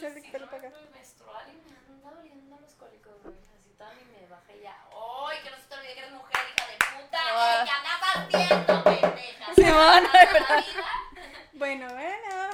hacer 0.00 0.14
de 0.14 0.22
que 0.22 0.30
te 0.30 0.38
lo 0.38 0.50
pagas. 0.50 0.72
ciclo 0.72 0.90
menstrual 0.92 1.46
y 1.48 1.70
me 1.70 1.76
anda 1.76 2.10
doliendo 2.10 2.58
los 2.58 2.74
cólicos, 2.74 3.22
güey. 3.22 3.34
Así 3.54 3.70
toda 3.76 3.92
ni 3.94 4.04
me 4.04 4.26
bajé 4.28 4.60
ya. 4.62 4.76
¡Ay, 5.28 5.38
que 5.42 5.50
no 5.50 5.56
se 5.58 5.62
te 5.64 5.74
olvide 5.74 5.94
que 5.94 6.00
eres 6.00 6.12
mujer, 6.12 6.40
hija 6.56 6.66
de 6.68 7.02
puta! 7.02 7.18
Ah. 7.22 7.64
¿Qué 7.64 7.70
andas 7.70 8.00
haciendo, 8.14 8.84
pendeja? 8.84 9.54
Simón. 9.54 10.04
Bueno, 11.52 11.86
bueno. 11.92 12.50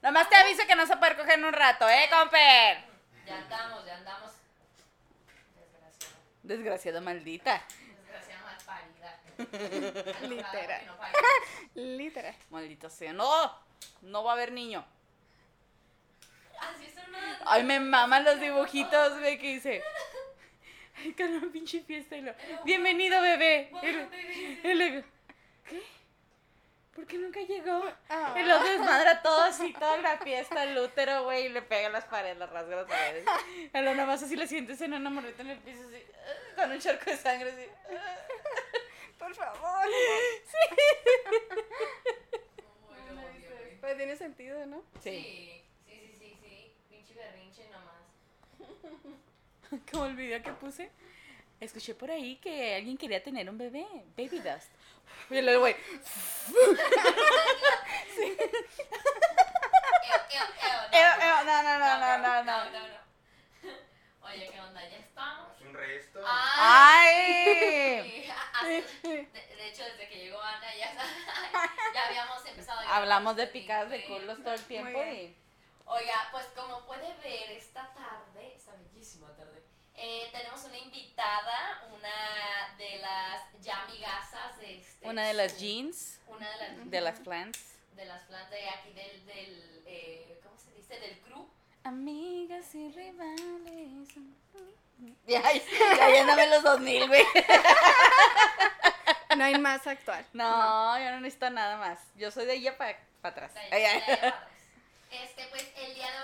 Nomás 0.00 0.30
te 0.30 0.36
aviso 0.36 0.66
que 0.66 0.74
no 0.74 0.86
se 0.86 0.96
puede 0.96 1.14
coger 1.14 1.38
en 1.38 1.44
un 1.44 1.52
rato, 1.52 1.86
¿eh, 1.86 2.08
comper? 2.10 2.78
Ya 3.26 3.36
andamos, 3.36 3.84
ya 3.84 3.96
andamos. 3.96 4.32
Desgraciada. 5.54 6.14
Desgraciada 6.42 7.00
maldita. 7.02 7.62
Desgraciada 7.98 8.42
mal 8.42 8.56
parida. 8.64 9.20
Literal. 10.26 10.80
Que 10.80 10.86
no. 10.86 11.82
Literal. 11.98 12.34
Maldita 12.48 12.88
sea. 12.88 13.12
No, 13.12 13.54
no 14.00 14.24
va 14.24 14.30
a 14.30 14.34
haber 14.34 14.52
niño. 14.52 14.86
Así 16.60 16.86
es 16.86 16.94
una. 17.08 17.40
Ay, 17.46 17.62
me 17.64 17.80
maman 17.80 18.24
los 18.24 18.40
dibujitos, 18.40 19.18
güey, 19.18 19.38
que 19.38 19.54
dice. 19.54 19.82
Ay, 20.98 21.12
que 21.14 21.24
una 21.24 21.50
pinche 21.50 21.80
fiesta 21.80 22.16
y 22.16 22.22
lo. 22.22 22.34
Bienvenido, 22.64 23.20
bebé. 23.20 23.70
Y 23.82 24.68
y 24.68 24.74
luego, 24.74 25.02
¿qué? 25.68 25.82
¿Por 26.94 27.06
qué 27.06 27.16
nunca 27.18 27.40
llegó? 27.40 27.82
Ah. 28.10 28.34
Y 28.38 28.42
lo 28.42 28.58
desmadra 28.62 29.22
todo 29.22 29.42
así, 29.44 29.72
toda 29.72 29.96
la 29.98 30.18
fiesta, 30.18 30.64
el 30.64 30.76
útero, 30.76 31.24
güey, 31.24 31.46
y 31.46 31.48
le 31.48 31.62
pega 31.62 31.86
a 31.86 31.90
las 31.90 32.04
paredes, 32.04 32.36
las 32.36 32.50
rasga 32.50 32.76
las 32.76 32.86
paredes. 32.86 33.24
A 33.72 33.80
lo 33.80 33.92
nada 33.94 34.06
más 34.06 34.22
así 34.22 34.36
le 34.36 34.46
sientes 34.46 34.80
en 34.82 34.92
una 34.92 35.08
morrita 35.08 35.40
en 35.42 35.50
el 35.50 35.58
piso, 35.58 35.80
así, 35.86 36.02
ah, 36.12 36.62
con 36.62 36.72
un 36.72 36.78
charco 36.78 37.10
de 37.10 37.16
sangre, 37.16 37.50
así. 37.52 37.66
ah. 37.96 38.16
Por 39.18 39.34
favor. 39.34 39.86
Güey. 39.86 40.00
Pues 43.80 43.96
tiene 43.96 44.16
sentido, 44.16 44.66
¿no? 44.66 44.82
Sí. 45.02 45.10
Sí, 45.10 45.10
sí, 45.10 45.14
sí, 45.14 45.30
sí, 45.30 45.42
sí. 45.54 45.59
Berrinche 47.20 47.68
nomás. 47.68 48.02
Como 49.92 50.06
el 50.06 50.16
video 50.16 50.42
que 50.42 50.52
puse. 50.52 50.90
Escuché 51.60 51.94
por 51.94 52.10
ahí 52.10 52.36
que 52.36 52.74
alguien 52.76 52.96
quería 52.96 53.22
tener 53.22 53.48
un 53.50 53.58
bebé, 53.58 53.86
baby 54.16 54.38
dust. 54.38 54.70
Y 55.28 55.42
luego, 55.42 55.60
güey, 55.60 55.76
Eo, 60.30 60.44
eo, 60.92 61.20
eo, 61.20 61.44
no. 61.44 61.62
no, 61.62 61.62
no, 61.62 61.78
no, 61.78 61.98
no, 61.98 62.18
no, 62.18 62.44
no. 62.44 62.64
no, 62.64 62.80
no. 62.88 63.00
Oye, 64.22 64.48
¿qué 64.50 64.60
onda? 64.60 64.80
¿Ya 64.88 64.96
estamos? 64.96 65.56
Es 65.56 65.66
un 65.66 65.74
resto. 65.74 66.20
Ah, 66.24 67.02
¡Ay! 67.02 68.04
sí. 68.04 68.26
Ah, 68.52 68.66
de, 68.66 68.82
de 68.82 69.68
hecho, 69.68 69.82
desde 69.84 70.06
que 70.08 70.16
llegó 70.16 70.38
Ana 70.38 70.74
ya, 70.76 70.92
ya 71.94 72.06
habíamos 72.08 72.44
empezado 72.44 72.80
a 72.80 72.82
grabar 72.82 73.02
Hablamos 73.02 73.36
de 73.36 73.46
picadas 73.46 73.88
de 73.88 74.04
culos 74.04 74.42
todo 74.42 74.52
el 74.52 74.62
tiempo 74.64 75.02
y. 75.02 75.34
Oiga, 75.92 76.28
pues 76.30 76.46
como 76.54 76.86
puede 76.86 77.12
ver 77.22 77.50
esta 77.50 77.92
tarde, 77.94 78.54
esta 78.56 78.72
bellísima 78.76 79.28
tarde, 79.34 79.60
eh, 79.96 80.28
tenemos 80.30 80.62
una 80.64 80.78
invitada, 80.78 81.82
una 81.92 82.76
de 82.78 82.98
las 82.98 83.42
ya 83.60 83.82
amigasas 83.82 84.56
de 84.60 84.78
este. 84.78 85.08
Una 85.08 85.26
de 85.26 85.34
las 85.34 85.58
jeans 85.58 86.20
Una 86.28 86.48
de 86.48 86.56
las, 86.58 86.90
de 86.90 87.00
las 87.00 87.18
plants. 87.20 87.58
de 87.96 88.04
las 88.04 88.22
fans 88.28 88.48
de 88.50 88.68
aquí 88.68 88.92
del, 88.92 89.26
del 89.26 89.82
eh, 89.86 90.40
¿cómo 90.44 90.56
se 90.58 90.72
dice? 90.74 90.98
Del 91.00 91.18
crew. 91.20 91.46
Amigas 91.84 92.74
y 92.74 92.90
rivales. 92.92 94.08
Ya, 95.26 95.40
ya, 95.40 96.10
ya 96.10 96.26
dame 96.26 96.46
los 96.48 96.62
2000, 96.62 97.08
güey. 97.08 97.24
No 99.36 99.44
hay 99.44 99.58
más 99.58 99.86
actual. 99.86 100.26
No, 100.34 100.98
yo 100.98 101.10
no 101.12 101.20
necesito 101.20 101.48
nada 101.48 101.78
más. 101.78 101.98
Yo 102.16 102.30
soy 102.30 102.44
de 102.44 102.54
ella 102.54 102.76
para 102.76 102.98
atrás. 103.22 103.54
De- 103.54 103.60
para 103.70 103.96
atrás. 103.96 104.34
Este, 105.10 105.46
pues 105.46 105.69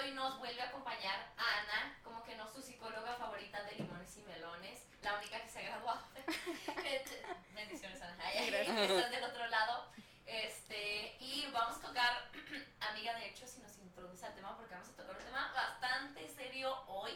hoy 0.06 0.12
nos 0.12 0.38
vuelve 0.38 0.60
a 0.62 0.66
acompañar 0.66 1.32
Ana, 1.36 1.98
como 2.04 2.22
que 2.22 2.36
no 2.36 2.48
su 2.48 2.62
psicóloga 2.62 3.14
favorita 3.14 3.62
de 3.64 3.72
limones 3.72 4.16
y 4.16 4.22
melones, 4.22 4.84
la 5.02 5.14
única 5.18 5.40
que 5.40 5.48
se 5.48 5.58
ha 5.58 5.62
graduado. 5.62 6.00
Este, 6.86 7.22
Bendiciones, 7.54 8.00
Ana. 8.00 8.16
Ay. 8.25 8.54
Estás 8.54 9.10
del 9.10 9.25
otro 9.25 9.47
lado. 9.48 9.91
Este, 10.25 11.16
y 11.19 11.48
vamos 11.53 11.78
a 11.78 11.81
tocar, 11.88 12.31
amiga, 12.81 13.14
de 13.19 13.28
hecho, 13.28 13.47
si 13.48 13.60
nos 13.60 13.76
introduce 13.78 14.25
al 14.25 14.34
tema, 14.34 14.56
porque 14.56 14.75
vamos 14.75 14.88
a 14.91 14.92
tocar 14.92 15.16
un 15.16 15.25
tema 15.25 15.53
bastante 15.53 16.28
serio 16.28 16.76
hoy, 16.86 17.12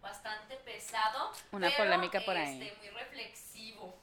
bastante 0.00 0.56
pesado. 0.56 1.32
Una 1.52 1.68
pero, 1.68 1.84
polémica 1.84 2.20
por 2.22 2.36
ahí. 2.36 2.60
este, 2.60 2.76
muy 2.80 2.88
reflexivo, 2.90 3.94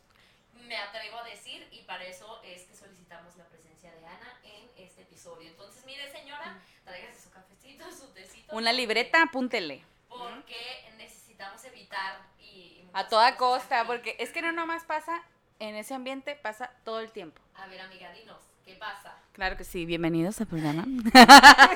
me 0.54 0.78
atrevo 0.78 1.20
a 1.20 1.24
decir, 1.24 1.68
y 1.72 1.82
para 1.82 2.06
eso 2.06 2.42
es 2.44 2.64
que 2.64 2.76
solicitamos 2.76 3.36
la 3.36 3.46
presencia 3.46 3.92
de 3.92 4.06
Ana 4.06 4.40
en 4.44 4.70
este 4.78 5.02
episodio. 5.02 5.50
Entonces, 5.50 5.84
mire, 5.86 6.10
señora, 6.12 6.58
tráigase 6.90 7.22
su 7.22 7.30
cafecito, 7.30 7.86
su 7.92 8.08
tecito. 8.14 8.56
Una 8.56 8.74
libreta, 8.74 9.22
apúntele. 9.22 9.84
Porque 10.10 10.90
necesitamos 10.98 11.64
evitar 11.66 12.20
y... 12.40 12.44
y 12.44 12.90
A 12.94 13.08
toda 13.08 13.38
costa, 13.38 13.82
aquí. 13.82 13.88
porque 13.88 14.16
es 14.20 14.32
que 14.32 14.42
no 14.42 14.52
nomás 14.52 14.84
pasa 14.86 15.22
en 15.60 15.76
ese 15.76 15.94
ambiente, 15.94 16.36
pasa 16.36 16.72
todo 16.84 17.00
el 17.00 17.12
tiempo. 17.12 17.40
A 17.56 17.68
ver, 17.68 17.80
amiga, 17.82 18.12
dinos, 18.14 18.42
¿qué 18.66 18.74
pasa? 18.74 19.16
Claro 19.34 19.56
que 19.56 19.64
sí, 19.64 19.86
bienvenidos 19.86 20.42
al 20.42 20.48
programa. 20.48 20.84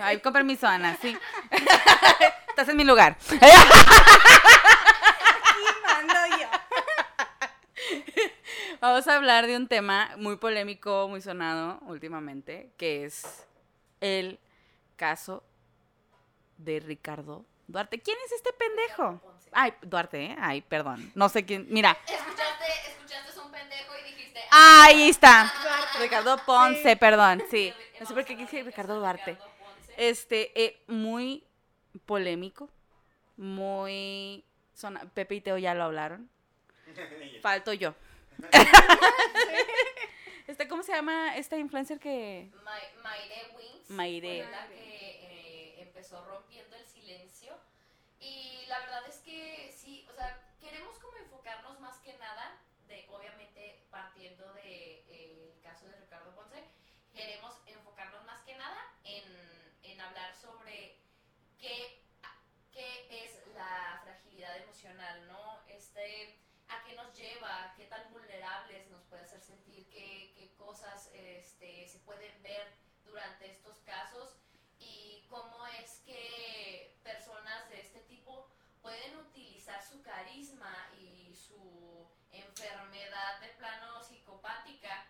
Ay, 0.00 0.20
con 0.20 0.32
permiso, 0.34 0.66
Ana, 0.66 0.96
sí. 1.00 1.16
Estás 2.50 2.68
en 2.68 2.76
mi 2.76 2.84
lugar. 2.84 3.16
Y 3.32 3.36
mando 5.86 6.14
yo. 6.38 6.48
Vamos 8.80 9.08
a 9.08 9.16
hablar 9.16 9.46
de 9.46 9.56
un 9.56 9.66
tema 9.66 10.10
muy 10.18 10.36
polémico, 10.36 11.08
muy 11.08 11.20
sonado 11.22 11.78
últimamente, 11.86 12.70
que 12.76 13.04
es 13.06 13.47
el 14.00 14.38
caso 14.96 15.42
de 16.56 16.80
Ricardo 16.80 17.44
Duarte. 17.66 18.00
¿Quién 18.00 18.16
es 18.26 18.32
este 18.32 18.52
pendejo? 18.52 19.20
Ay, 19.52 19.72
Duarte, 19.82 20.24
¿eh? 20.26 20.36
Ay, 20.40 20.60
perdón. 20.62 21.10
No 21.14 21.28
sé 21.28 21.44
quién. 21.44 21.66
Mira, 21.70 21.96
Escuchaste, 22.06 22.64
escuchaste 22.90 23.40
un 23.40 23.50
pendejo 23.50 23.92
y 24.00 24.02
dijiste... 24.12 24.40
ahí 24.50 25.08
está. 25.08 25.52
Duarte. 25.62 25.98
Ricardo 26.00 26.38
Ponce, 26.44 26.90
Sí. 26.90 26.96
perdón, 26.96 27.42
sí. 27.50 27.72
No 28.00 28.06
sé 28.06 28.14
por 28.14 28.24
qué 28.24 28.36
del 28.36 28.64
Ricardo 28.66 28.98
Duarte. 28.98 29.32
Ricardo. 29.32 29.52
Este, 29.96 30.52
eh, 30.64 30.82
muy 30.86 31.44
polémico, 32.06 32.68
muy... 33.36 34.44
Sona... 34.74 35.00
Pepe 35.12 35.34
y 35.36 35.40
Teo 35.40 35.58
ya 35.58 35.74
lo 35.74 35.82
hablaron. 35.84 36.30
Falto 37.42 37.72
yo. 37.72 37.94
este, 40.48 40.66
¿Cómo 40.68 40.82
se 40.82 40.92
llama 40.92 41.36
esta 41.36 41.56
influencer 41.56 41.98
que...? 42.00 42.50
Ma- 42.64 42.72
Maire 43.02 43.54
Wings 43.56 43.90
Maire. 43.90 44.42
fue 44.42 44.50
la 44.52 44.66
que 44.68 44.74
eh, 44.76 45.82
empezó 45.82 46.24
rompiendo 46.24 46.74
el 46.76 46.86
silencio 46.86 47.56
y 48.20 48.64
la 48.66 48.80
verdad 48.80 49.06
es 49.08 49.18
que 49.18 49.72
sí, 49.76 50.06
o 50.10 50.14
sea, 50.14 50.40
queremos 50.60 50.98
como 50.98 51.16
enfocarnos 51.18 51.78
más 51.80 51.98
que 51.98 52.12
nada 52.18 52.58
de, 52.88 53.06
obviamente 53.10 53.86
partiendo 53.90 54.52
de 54.54 55.04
eh, 55.08 55.54
el 55.54 55.60
caso 55.62 55.86
de 55.86 55.96
Ricardo 55.96 56.34
Ponce, 56.34 56.64
queremos 57.14 57.54
enfocarnos 57.66 58.24
más 58.24 58.42
que 58.42 58.54
nada 58.56 58.78
en, 59.04 59.24
en 59.82 60.00
hablar 60.00 60.34
sobre 60.34 60.96
qué, 61.60 62.02
qué 62.72 63.06
es 63.24 63.46
la 63.54 64.00
fragilidad 64.02 64.56
emocional, 64.58 65.26
¿no? 65.28 65.60
Este, 65.68 66.38
a 66.68 66.82
qué 66.84 66.94
nos 66.94 67.16
lleva, 67.16 67.72
qué 67.76 67.84
tan 67.86 68.10
vulnerables 68.12 68.88
nos 68.90 69.02
puede 69.04 69.22
hacer 69.22 69.40
sentir, 69.40 69.67
cosas 70.78 71.10
este, 71.12 71.88
se 71.88 71.98
pueden 72.00 72.40
ver 72.42 72.72
durante 73.04 73.50
estos 73.50 73.78
casos 73.78 74.36
y 74.78 75.26
cómo 75.28 75.66
es 75.66 76.02
que 76.06 76.96
personas 77.02 77.68
de 77.68 77.80
este 77.80 78.00
tipo 78.02 78.48
pueden 78.80 79.16
utilizar 79.16 79.82
su 79.82 80.00
carisma 80.02 80.72
y 80.96 81.34
su 81.34 82.08
enfermedad 82.30 83.40
de 83.40 83.48
plano 83.58 84.04
psicopática 84.04 85.04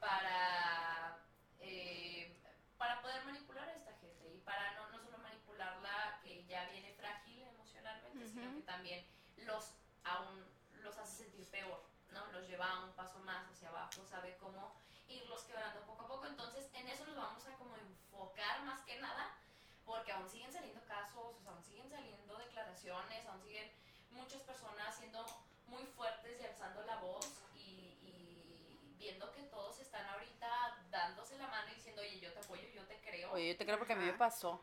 para, 0.00 1.18
eh, 1.60 2.34
para 2.78 3.02
poder 3.02 3.22
manipular 3.24 3.68
a 3.68 3.74
esta 3.74 3.92
gente 3.98 4.32
y 4.34 4.38
para 4.40 4.72
no, 4.76 4.88
no 4.92 4.98
solo 4.98 5.18
manipularla 5.18 6.20
que 6.22 6.46
ya 6.46 6.64
viene 6.70 6.94
frágil 6.94 7.42
emocionalmente, 7.42 8.28
sino 8.28 8.48
Ujú. 8.48 8.60
que 8.60 8.62
también 8.66 9.06
los 9.36 9.74
aún 10.04 10.42
los 10.82 10.96
hace 10.96 11.24
sentir 11.24 11.50
peor, 11.50 11.84
¿no? 12.12 12.26
Los 12.32 12.48
lleva 12.48 12.70
a 12.70 12.84
un 12.84 12.92
paso 12.94 13.18
más 13.20 13.46
hacia 13.50 13.68
abajo, 13.68 14.06
sabe 14.06 14.36
cómo 14.38 14.74
irlos 15.08 15.42
quebrando 15.44 15.80
poco 15.84 16.02
a 16.04 16.06
poco. 16.06 16.12
Entonces, 16.32 16.70
en 16.72 16.88
eso 16.88 17.04
nos 17.04 17.16
vamos 17.16 17.46
a 17.46 17.52
como 17.56 17.76
enfocar 17.76 18.62
más 18.64 18.80
que 18.82 18.98
nada, 19.00 19.36
porque 19.84 20.12
aún 20.12 20.28
siguen 20.28 20.50
saliendo 20.50 20.82
casos, 20.86 21.36
o 21.36 21.42
sea, 21.42 21.52
aún 21.52 21.62
siguen 21.62 21.88
saliendo 21.90 22.36
declaraciones, 22.38 23.26
aún 23.26 23.42
siguen 23.42 23.70
muchas 24.10 24.42
personas 24.42 24.96
siendo 24.96 25.24
muy 25.66 25.84
fuertes 25.84 26.40
y 26.40 26.44
alzando 26.44 26.82
la 26.82 26.96
voz 26.96 27.42
y, 27.54 27.98
y 28.00 28.96
viendo 28.98 29.30
que 29.32 29.42
todos 29.42 29.78
están 29.78 30.06
ahorita 30.06 30.86
dándose 30.90 31.36
la 31.36 31.48
mano 31.48 31.70
y 31.70 31.74
diciendo, 31.74 32.00
oye, 32.00 32.18
yo 32.18 32.32
te 32.32 32.38
apoyo, 32.38 32.66
yo 32.74 32.82
te 32.86 32.98
creo. 33.00 33.32
Oye, 33.32 33.48
yo 33.48 33.56
te 33.58 33.64
creo 33.66 33.78
porque 33.78 33.92
a 33.92 33.96
mí 33.96 34.06
me 34.06 34.14
pasó. 34.14 34.60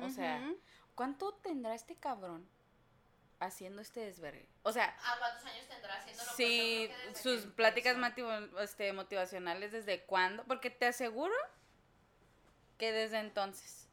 O 0.00 0.08
sea. 0.10 0.42
¿cuánto 0.94 1.34
tendrá 1.34 1.74
este 1.74 1.96
cabrón 1.96 2.48
haciendo 3.46 3.82
este 3.82 4.00
desvergue? 4.00 4.48
O 4.62 4.72
sea, 4.72 4.96
¿A 5.04 5.18
cuántos 5.18 5.44
años 5.44 5.66
tendrá 5.68 5.94
haciéndolo? 5.94 6.30
Sí, 6.36 6.90
sus 7.22 7.46
pláticas 7.46 7.96
este, 8.60 8.92
motivacionales, 8.92 9.72
¿desde 9.72 10.02
cuándo? 10.04 10.44
Porque 10.44 10.70
te 10.70 10.86
aseguro 10.86 11.34
que 12.78 12.92
desde 12.92 13.18
entonces. 13.18 13.88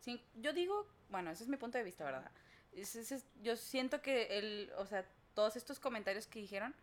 Sí, 0.00 0.24
yo 0.36 0.52
digo, 0.52 0.86
bueno, 1.08 1.30
ese 1.30 1.42
es 1.44 1.48
mi 1.48 1.56
punto 1.56 1.78
de 1.78 1.84
vista, 1.84 2.04
¿verdad? 2.04 2.30
Es- 2.72 2.96
es- 2.96 3.12
es- 3.12 3.26
yo 3.42 3.56
siento 3.56 4.00
que 4.00 4.38
el, 4.38 4.72
o 4.76 4.86
sea, 4.86 5.04
todos 5.34 5.56
estos 5.56 5.78
comentarios 5.80 6.26
que 6.26 6.38
dijeron 6.38 6.74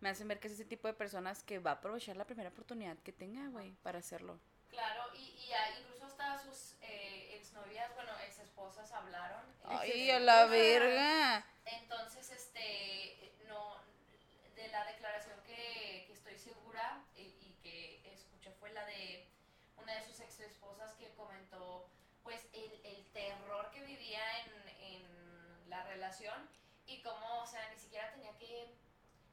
me 0.00 0.08
hacen 0.10 0.28
ver 0.28 0.40
que 0.40 0.48
es 0.48 0.54
ese 0.54 0.64
tipo 0.64 0.88
de 0.88 0.94
personas 0.94 1.42
que 1.42 1.58
va 1.58 1.70
a 1.70 1.74
aprovechar 1.74 2.16
la 2.16 2.26
primera 2.26 2.50
oportunidad 2.50 2.98
que 2.98 3.12
tenga, 3.12 3.48
güey, 3.48 3.72
para 3.82 3.98
hacerlo. 4.00 4.38
Claro, 4.68 5.04
y, 5.14 5.20
y 5.20 5.50
incluso 5.80 6.04
hasta 6.04 6.38
sus 6.42 6.74
eh, 6.82 7.36
exnovias, 7.36 7.94
bueno, 7.94 8.10
ex 8.26 8.40
esposas 8.40 8.92
hablaron. 8.92 9.40
Ay, 9.64 10.10
a 10.10 10.20
la 10.20 10.46
verga. 10.46 11.46
Entonces, 11.66 12.30
este, 12.30 13.34
no, 13.46 13.76
de 14.54 14.68
la 14.68 14.84
declaración 14.86 15.38
que, 15.44 16.04
que 16.06 16.12
estoy 16.12 16.38
segura 16.38 17.04
y, 17.16 17.22
y 17.22 17.58
que 17.62 18.10
escuché 18.12 18.50
fue 18.52 18.72
la 18.72 18.84
de 18.86 19.26
una 19.76 19.94
de 19.94 20.02
sus 20.06 20.18
ex 20.20 20.40
esposas 20.40 20.92
que 20.94 21.12
comentó, 21.14 21.88
pues, 22.22 22.46
el, 22.52 22.72
el 22.84 23.04
terror 23.12 23.70
que 23.70 23.82
vivía 23.82 24.22
en, 24.40 24.68
en 24.94 25.70
la 25.70 25.82
relación 25.84 26.48
y 26.86 27.02
cómo, 27.02 27.42
o 27.42 27.46
sea, 27.46 27.68
ni 27.70 27.78
siquiera 27.78 28.10
tenía 28.12 28.36
que, 28.38 28.74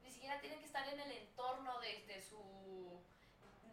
ni 0.02 0.10
siquiera 0.10 0.40
tiene 0.40 0.58
que 0.58 0.66
estar 0.66 0.86
en 0.88 1.00
el 1.00 1.12
entorno 1.12 1.80
de, 1.80 2.04
de 2.06 2.20
su, 2.22 3.00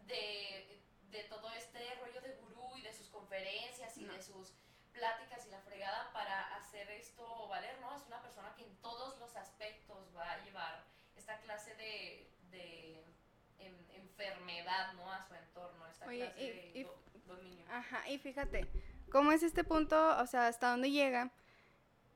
de, 0.06 0.80
de 1.10 1.24
todo 1.24 1.50
este 1.52 1.94
rollo 1.96 2.20
de 2.20 2.34
gurú 2.36 2.76
y 2.78 2.82
de 2.82 2.92
sus 2.94 3.08
conferencias 3.08 3.96
y 3.98 4.04
No. 4.04 4.14
de 4.14 4.22
sus 4.22 4.52
pláticas 4.92 5.46
y 5.46 5.50
la 5.50 5.60
fregada 5.60 6.10
para 6.12 6.54
hacer 6.56 6.90
esto 6.90 7.48
valer, 7.48 7.78
¿no? 7.80 7.94
Es 7.96 8.02
una 8.06 8.20
persona 8.22 8.54
que 8.56 8.64
en 8.64 8.74
todos 8.76 9.18
los 9.18 9.34
aspectos 9.36 9.98
va 10.16 10.30
a 10.32 10.44
llevar 10.44 10.84
esta 11.16 11.38
clase 11.40 11.74
de, 11.76 12.30
de 12.50 13.04
en- 13.58 13.90
enfermedad, 13.94 14.92
¿no? 14.94 15.10
A 15.10 15.22
su 15.26 15.34
entorno, 15.34 15.86
esta 15.86 16.06
Oye, 16.06 16.18
clase 16.32 16.42
y- 16.42 16.46
de 16.48 16.72
y- 16.80 16.82
do- 16.84 17.02
dominio. 17.26 17.64
Ajá, 17.70 18.08
y 18.08 18.18
fíjate, 18.18 18.66
¿cómo 19.10 19.32
es 19.32 19.42
este 19.42 19.64
punto? 19.64 20.18
O 20.18 20.26
sea, 20.26 20.46
¿hasta 20.48 20.70
dónde 20.70 20.90
llega? 20.90 21.30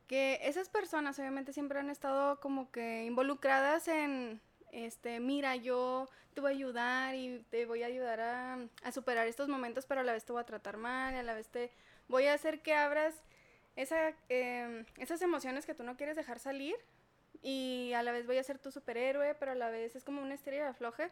Que 0.07 0.39
esas 0.43 0.69
personas 0.69 1.19
obviamente 1.19 1.53
siempre 1.53 1.81
han 1.81 1.91
estado 1.91 2.39
como 2.41 2.71
que 2.71 3.05
involucradas 3.05 3.89
en, 3.89 4.41
este, 4.71 5.19
mira, 5.19 5.57
yo 5.57 6.09
te 6.35 6.41
voy 6.41 6.53
a 6.53 6.55
ayudar 6.55 7.15
y 7.15 7.41
te 7.51 7.67
voy 7.67 7.83
a 7.83 7.87
ayudar 7.87 8.21
a, 8.21 8.59
a 8.85 8.93
superar 8.93 9.27
estos 9.27 9.49
momentos, 9.49 9.87
pero 9.87 10.03
a 10.03 10.05
la 10.05 10.13
vez 10.13 10.25
te 10.25 10.33
voy 10.33 10.43
a 10.43 10.47
tratar 10.47 10.77
mal, 10.77 11.15
y 11.15 11.19
a 11.19 11.23
la 11.25 11.35
vez 11.35 11.49
te 11.49 11.73
voy 12.09 12.27
a 12.27 12.35
hacer 12.35 12.61
que 12.61 12.75
abras 12.75 13.15
esa, 13.77 14.15
em, 14.29 14.85
esas 14.97 15.21
emociones 15.23 15.67
que 15.67 15.75
tú 15.75 15.83
no 15.83 15.97
quieres 15.97 16.17
dejar 16.17 16.39
salir 16.39 16.77
y 17.43 17.93
a 17.95 18.03
la 18.03 18.13
vez 18.13 18.27
voy 18.27 18.39
a 18.39 18.43
ser 18.43 18.59
tu 18.59 18.71
superhéroe, 18.71 19.35
pero 19.35 19.53
a 19.53 19.55
la 19.55 19.71
vez 19.71 19.95
es 19.97 20.05
como 20.05 20.23
una 20.23 20.35
estrella 20.35 20.65
de 20.65 20.71
afloje 20.71 21.11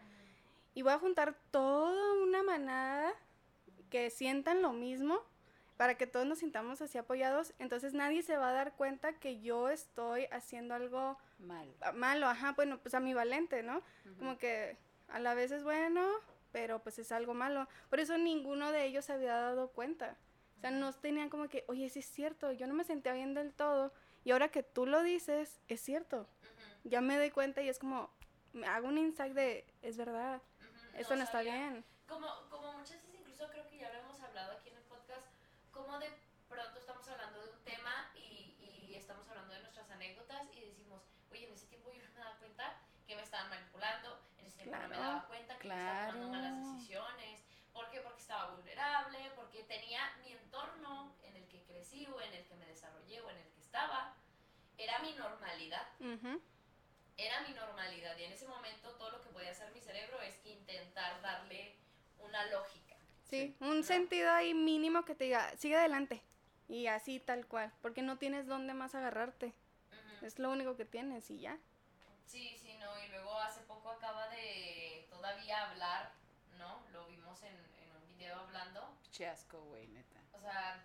y 0.75 0.83
voy 0.83 0.93
a 0.93 0.99
juntar 0.99 1.35
toda 1.51 2.15
una 2.23 2.43
manada 2.43 3.13
que 3.91 4.11
sientan 4.11 4.63
lo 4.63 4.73
mismo 4.73 5.21
para 5.77 5.97
que 5.97 6.07
todos 6.07 6.27
nos 6.27 6.39
sintamos 6.39 6.81
así 6.81 6.99
apoyados. 6.99 7.53
Entonces 7.59 7.95
nadie 7.95 8.23
se 8.23 8.37
va 8.37 8.51
a 8.51 8.53
dar 8.53 8.73
cuenta 8.75 9.13
que 9.13 9.41
yo 9.41 9.69
estoy 9.69 10.27
haciendo 10.27 10.75
algo 10.75 11.19
Mal. 11.39 11.69
ah, 11.81 11.93
malo, 11.93 12.27
ajá, 12.27 12.53
bueno, 12.53 12.79
pues 12.79 12.95
ambivalente, 12.95 13.63
¿no? 13.63 13.83
Como 14.19 14.39
que 14.39 14.77
a 15.09 15.19
la 15.19 15.35
vez 15.35 15.53
es 15.53 15.63
bueno, 15.63 16.09
pero 16.53 16.81
pues 16.81 16.99
es 16.99 17.13
algo 17.13 17.35
malo. 17.35 17.69
Por 17.91 18.01
eso 18.01 18.17
ninguno 18.19 18.73
de 18.73 18.85
ellos 18.85 19.05
se 19.05 19.13
había 19.13 19.35
dado 19.35 19.69
cuenta. 19.69 20.17
O 20.65 20.67
sea, 20.67 20.71
no 20.79 20.95
tenían 20.95 21.29
como 21.29 21.47
que, 21.51 21.63
oye, 21.69 21.91
sí 21.91 21.99
es 21.99 22.07
cierto, 22.07 22.51
yo 22.51 22.67
no 22.67 22.73
me 22.73 22.85
sentía 22.85 23.13
bien 23.13 23.35
del 23.35 23.53
todo. 23.53 23.93
Y 24.25 24.31
ahora 24.31 24.49
que 24.49 24.63
tú 24.63 24.87
lo 24.87 25.03
dices, 25.03 25.61
es 25.69 25.83
cierto. 25.83 26.27
Ya 26.85 27.03
me 27.03 27.19
doy 27.19 27.31
cuenta 27.31 27.61
y 27.61 27.69
es 27.69 27.79
como, 27.79 28.09
me 28.55 28.67
hago 28.67 28.89
un 28.89 28.97
insight 28.97 29.35
de, 29.35 29.67
es 29.83 29.99
verdad, 29.99 30.41
esto 30.95 31.17
no, 31.17 31.23
está 31.25 31.43
bien. 31.43 31.85
Como, 32.09 32.27
como 32.49 32.73
muchas 32.73 32.97
veces, 32.97 33.15
incluso 33.21 33.47
creo 33.51 33.69
que 33.69 33.77
ya 33.77 33.93
lo 33.93 33.99
hemos 33.99 34.19
hablado 34.23 34.53
aquí 34.53 34.71
en 34.71 34.77
el 34.79 34.85
podcast, 34.85 35.27
como 35.71 35.99
de 35.99 36.09
pronto 36.49 36.79
estamos 36.79 37.07
hablando 37.09 37.43
de 37.43 37.51
un 37.51 37.65
tema 37.65 38.11
y, 38.15 38.57
y 38.89 38.95
estamos 38.97 39.29
hablando 39.29 39.53
de 39.53 39.61
nuestras 39.61 39.91
anécdotas 39.91 40.49
y 40.57 40.61
decimos, 40.61 41.03
oye, 41.31 41.47
en 41.47 41.53
ese 41.53 41.67
tiempo 41.67 41.93
yo 41.93 42.03
no 42.05 42.09
me 42.15 42.21
daba 42.21 42.39
cuenta 42.39 42.81
que 43.07 43.17
me 43.17 43.23
estaban 43.23 43.51
manipulando, 43.51 44.19
en 44.39 44.47
ese 44.47 44.57
tiempo 44.63 44.77
no 44.79 44.89
me 44.89 44.95
Claro, 44.97 45.11
daba 45.11 45.27
cuenta 45.27 45.59
que 45.59 45.69
me 45.69 45.75
estaba 45.77 46.07
tomando 46.07 46.29
malas 46.31 46.53
claro. 46.55 46.73
decisiones, 46.73 47.44
¿por 47.75 47.91
qué? 47.91 48.01
Porque 48.01 48.21
estaba 48.23 48.55
vulnerable, 48.55 49.19
porque 49.37 49.65
tenía 49.65 50.01
mi 50.23 50.33
entorno 50.33 51.15
en 51.23 51.37
el 51.37 51.47
que 51.49 51.63
crecí 51.65 52.07
o 52.07 52.21
en 52.21 52.33
el 52.33 52.47
que 52.47 52.55
me 52.55 52.65
desarrollé 52.67 53.21
o 53.21 53.29
en 53.29 53.37
el 53.37 53.51
que 53.53 53.61
estaba, 53.61 54.17
era 54.79 54.99
mi 55.01 55.13
normalidad 55.13 55.87
Ujú. 56.01 56.41
era 57.17 57.41
mi 57.43 57.55
normalidad 57.55 58.17
y 58.19 58.25
en 58.25 58.33
ese 58.33 58.47
momento 58.49 58.91
todo 58.97 59.11
lo 59.11 59.21
que 59.21 59.29
podía 59.31 59.51
hacer 59.51 59.73
mi 59.73 59.81
cerebro 59.81 60.21
es 60.23 60.45
intentar 60.47 61.21
darle 61.23 61.77
una 62.19 62.45
lógica. 62.47 62.97
Sí, 63.23 63.55
Sí. 63.55 63.57
un 63.61 63.79
¿no? 63.79 63.83
sentido 63.83 64.31
ahí 64.33 64.55
mínimo 64.55 65.05
que 65.05 65.15
te 65.15 65.25
diga, 65.25 65.57
sigue 65.57 65.77
adelante. 65.77 66.23
Y 66.69 66.87
así 66.87 67.21
tal 67.21 67.47
cual, 67.47 67.73
porque 67.83 68.03
no 68.03 68.17
tienes 68.19 68.47
dónde 68.47 68.75
más 68.75 68.95
agarrarte. 68.95 69.55
Ujú. 69.93 70.27
Es 70.27 70.39
lo 70.39 70.51
único 70.51 70.77
que 70.77 70.85
tienes 70.85 71.31
y 71.31 71.41
ya. 71.41 71.59
Sí, 72.27 72.57
sí, 72.59 72.75
no, 72.81 72.99
y 73.05 73.09
luego 73.09 73.39
hace 73.39 73.61
poco 73.63 73.91
acaba 73.91 74.29
de 74.29 75.07
todavía 75.11 75.71
hablar, 75.71 76.13
¿no? 76.59 76.83
Lo 76.93 77.07
vimos 77.07 77.43
en, 77.43 77.55
video 78.25 78.41
hablando. 78.41 78.81
Che 79.13 79.27
asco, 79.29 79.61
güey, 79.65 79.87
neta. 79.89 80.19
O 80.33 80.41
sea, 80.41 80.83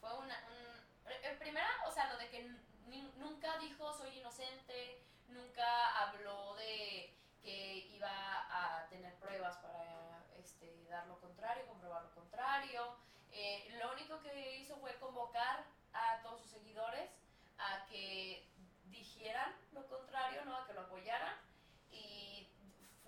fue 0.00 0.12
una... 0.18 0.36
Un, 0.48 1.12
en 1.22 1.38
primera, 1.38 1.68
o 1.86 1.90
sea, 1.90 2.12
lo 2.12 2.18
de 2.18 2.28
que 2.30 2.48
ni- 2.86 3.12
nunca 3.16 3.58
dijo 3.58 3.92
soy 3.92 4.18
inocente, 4.18 5.02
nunca 5.28 5.98
habló 6.02 6.54
de 6.54 7.12
que 7.42 7.76
iba 7.96 8.08
a 8.08 8.86
tener 8.88 9.14
pruebas 9.16 9.56
para 9.58 10.24
este, 10.38 10.84
dar 10.88 11.06
lo 11.08 11.20
contrario, 11.20 11.66
comprobar 11.66 12.02
lo 12.04 12.14
contrario. 12.14 12.96
Eh, 13.32 13.76
lo 13.80 13.92
único 13.92 14.20
que 14.22 14.56
hizo 14.58 14.76
fue 14.78 14.94
convocar 15.00 15.64
a 15.92 16.22
todos 16.22 16.40
sus 16.42 16.50
seguidores 16.52 17.10
a 17.58 17.84
que 17.86 18.48
dijeran 18.86 19.52
lo 19.72 19.86
contrario, 19.88 20.44
¿no? 20.44 20.56
A 20.56 20.66
que 20.66 20.72
lo 20.72 20.82
apoyaran. 20.82 21.34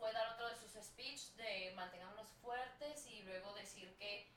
Fue 0.06 0.12
dar 0.12 0.34
otro 0.34 0.48
de 0.48 0.54
sus 0.54 0.70
speech 0.84 1.34
de 1.34 1.72
mantengámonos 1.74 2.30
fuertes 2.40 3.08
y 3.08 3.24
luego 3.24 3.52
decir 3.54 3.92
que 3.98 4.30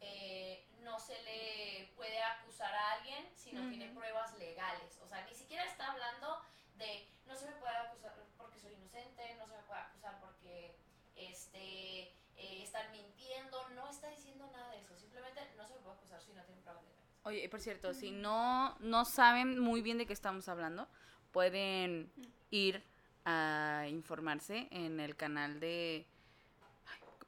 eh, 0.00 0.64
no 0.84 1.00
se 1.00 1.20
le 1.24 1.90
puede 1.96 2.22
acusar 2.22 2.72
a 2.72 2.92
alguien 2.92 3.26
si 3.34 3.50
no 3.50 3.68
tiene 3.68 3.88
pruebas 3.88 4.38
legales. 4.38 5.00
O 5.02 5.08
sea, 5.08 5.26
ni 5.26 5.34
siquiera 5.34 5.64
está 5.64 5.90
hablando 5.90 6.40
de 6.78 7.08
no 7.26 7.34
se 7.34 7.46
me 7.46 7.56
puede 7.56 7.74
acusar 7.74 8.14
porque 8.38 8.60
soy 8.60 8.74
inocente, 8.74 9.34
no 9.36 9.48
se 9.48 9.56
me 9.56 9.62
puede 9.64 9.80
acusar 9.80 10.20
porque 10.20 10.76
este 11.16 12.02
eh, 12.36 12.62
están 12.62 12.92
mintiendo, 12.92 13.68
no 13.70 13.90
está 13.90 14.08
diciendo 14.10 14.48
nada 14.52 14.70
de 14.70 14.78
eso, 14.78 14.96
simplemente 14.96 15.40
no 15.56 15.66
se 15.66 15.74
me 15.74 15.80
puede 15.80 15.96
acusar 15.96 16.22
si 16.22 16.32
no 16.34 16.44
tiene 16.44 16.62
pruebas 16.62 16.84
legales. 16.84 17.10
Oye, 17.24 17.42
y 17.42 17.48
por 17.48 17.60
cierto, 17.60 17.94
si 17.94 18.12
no, 18.12 18.76
no 18.78 19.04
saben 19.04 19.58
muy 19.58 19.82
bien 19.82 19.98
de 19.98 20.06
qué 20.06 20.12
estamos 20.12 20.48
hablando, 20.48 20.86
pueden 21.32 22.12
ir 22.52 22.84
a 23.26 23.86
informarse 23.90 24.68
en 24.70 25.00
el 25.00 25.16
canal 25.16 25.60
de 25.60 26.06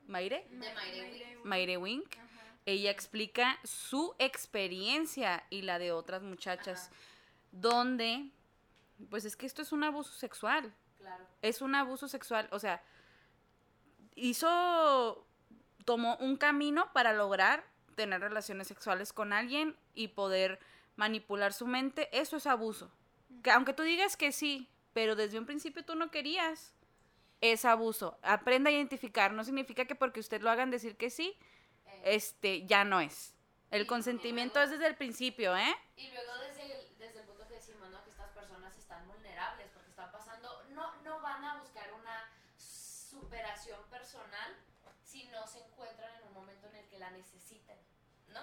Maire, 0.07 0.47
De. 0.51 1.39
Maire 1.45 1.77
Wink. 1.77 2.17
Ella 2.65 2.91
explica 2.91 3.59
su 3.65 4.15
experiencia 4.19 5.45
y 5.51 5.63
la 5.63 5.79
de 5.79 5.93
otras 5.93 6.23
muchachas, 6.23 6.87
Ajá. 6.87 6.97
donde, 7.53 8.31
pues 9.11 9.25
es 9.25 9.37
que 9.37 9.47
esto 9.47 9.61
es 9.61 9.73
un 9.73 9.85
abuso 9.85 10.13
sexual. 10.13 10.73
Claro. 10.99 11.25
es 11.43 11.63
un 11.63 11.77
abuso 11.77 12.09
sexual, 12.09 12.49
o 12.51 12.59
sea, 12.59 12.83
hizo, 14.17 15.25
tomó 15.85 16.17
un 16.17 16.37
camino 16.37 16.93
para 16.93 17.13
lograr 17.13 17.65
tener 17.95 18.21
relaciones 18.21 18.67
sexuales 18.67 19.13
con 19.13 19.33
alguien 19.33 19.77
y 19.95 20.09
poder 20.09 20.59
manipular 20.97 21.53
su 21.53 21.69
mente, 21.69 22.09
eso 22.13 22.37
es 22.37 22.47
abuso. 22.49 22.91
Que 23.45 23.53
aunque 23.53 23.73
tú 23.73 23.85
digas 23.85 24.17
que 24.17 24.33
sí, 24.33 24.69
pero 24.93 25.15
desde 25.17 25.39
un 25.39 25.47
principio 25.47 25.85
tú 25.85 25.95
no 25.95 26.11
querías, 26.11 26.73
es 27.41 27.65
abuso. 27.65 28.19
Aprenda 28.23 28.71
a 28.71 28.73
identificar, 28.73 29.33
no 29.33 29.45
significa 29.45 29.85
que 29.85 29.95
porque 29.95 30.21
usted 30.21 30.41
lo 30.43 30.51
hagan 30.51 30.71
decir 30.71 30.97
que 30.97 31.11
sí, 31.11 31.37
Eh, 31.87 32.03
este, 32.17 32.67
ya 32.67 32.85
no 32.85 33.01
es. 33.01 33.35
El 33.71 33.83
Y- 33.83 33.87
consentimiento 33.87 34.61
es 34.61 34.71
desde 34.71 34.87
el 34.87 34.95
principio, 34.97 35.57
¿eh? 35.57 35.75
Y 35.97 36.11
luego 36.11 36.33
desde 36.39 36.63
el, 36.65 36.99
desde 36.99 37.21
el 37.21 37.27
punto 37.27 37.47
que 37.49 37.55
decimos, 37.55 37.89
¿no? 37.91 38.03
Que 38.05 38.11
estas 38.11 38.31
personas 38.33 38.77
están 38.77 39.07
vulnerables 39.09 39.69
porque 39.73 39.89
están 39.91 40.11
pasando, 40.13 40.65
no, 40.71 40.95
no 41.03 41.21
van 41.21 41.45
a 41.45 41.61
buscar 41.61 41.93
una 41.95 42.29
superación 42.57 43.81
personal 43.91 44.55
si 45.05 45.25
no 45.29 45.47
se 45.47 45.61
encuentran 45.61 46.15
en 46.17 46.29
un 46.29 46.35
momento 46.35 46.67
en 46.69 46.77
el 46.77 46.89
que 46.89 46.99
la 46.99 47.11
necesiten, 47.11 47.79
¿no? 48.29 48.43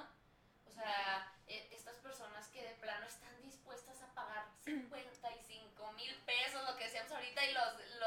O 0.68 0.72
sea, 0.72 1.32
e- 1.48 1.68
estas 1.72 1.96
personas 1.98 2.48
que 2.48 2.62
de 2.64 2.74
plano 2.76 3.06
están 3.06 3.40
dispuestas 3.42 4.02
a 4.02 4.14
pagar 4.14 4.46
55 4.64 5.92
mil 5.94 6.16
pesos, 6.26 6.62
lo 6.70 6.76
que 6.78 6.86
decíamos 6.86 7.12
ahorita, 7.12 7.46
y 7.46 7.54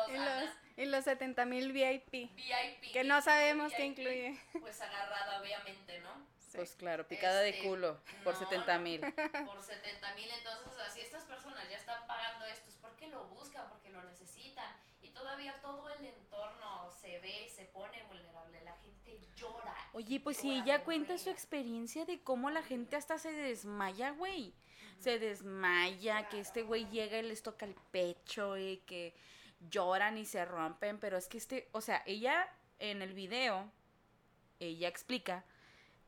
los, 0.08 0.16
los, 0.16 0.16
Y 0.16 0.16
Ana, 0.16 0.40
los, 0.44 0.50
y 0.76 0.84
los 0.86 1.04
70 1.04 1.44
mil 1.46 1.72
VIP, 1.72 2.10
VIP. 2.10 2.92
que 2.92 3.04
no 3.04 3.20
sabemos 3.22 3.72
qué 3.74 3.84
incluye. 3.86 4.38
Pues 4.60 4.80
agarrada, 4.80 5.40
obviamente, 5.40 6.00
¿no? 6.00 6.26
Pues 6.54 6.74
claro, 6.76 7.06
picada 7.06 7.40
de 7.40 7.50
Este, 7.50 7.62
culo 7.68 8.00
por 8.24 8.34
no, 8.34 8.40
70 8.40 8.74
no. 8.76 8.82
mil. 8.82 9.00
por 9.46 9.62
70 9.62 10.14
mil. 10.14 10.30
Entonces, 10.30 10.78
así 10.86 11.00
estas 11.00 11.24
personas 11.24 11.68
ya 11.68 11.76
están 11.76 12.06
pagando 12.06 12.46
esto, 12.46 12.68
es 12.68 12.76
porque 12.76 13.06
lo 13.08 13.24
buscan, 13.26 13.68
porque 13.68 13.90
lo 13.90 14.02
necesitan. 14.02 14.66
Y 15.02 15.10
todavía 15.10 15.54
todo 15.60 15.88
el 15.90 16.04
entorno 16.04 16.90
se 17.00 17.18
ve, 17.20 17.48
se 17.54 17.64
pone 17.66 18.02
vulnerable. 18.04 18.60
La 18.64 18.74
gente 18.76 19.20
llora 19.36 19.74
Oye, 19.92 20.20
pues 20.20 20.38
si 20.38 20.50
ella 20.52 20.82
cuenta 20.84 21.18
su 21.18 21.30
experiencia 21.30 22.04
de 22.04 22.20
cómo 22.22 22.50
la 22.50 22.62
gente 22.62 22.96
hasta 22.96 23.18
se 23.18 23.30
desmaya, 23.32 24.10
güey. 24.10 24.54
Se 24.98 25.18
desmaya, 25.18 26.28
que 26.28 26.40
este 26.40 26.62
güey 26.62 26.88
llega 26.88 27.18
y 27.18 27.22
les 27.22 27.42
toca 27.42 27.66
el 27.66 27.74
pecho 27.92 28.56
y 28.58 28.78
que 28.78 29.14
lloran 29.70 30.18
y 30.18 30.24
se 30.24 30.44
rompen, 30.44 30.98
pero 30.98 31.16
es 31.16 31.28
que 31.28 31.38
este, 31.38 31.68
o 31.72 31.80
sea, 31.80 32.02
ella 32.06 32.48
en 32.78 33.02
el 33.02 33.12
video, 33.12 33.70
ella 34.60 34.88
explica 34.88 35.44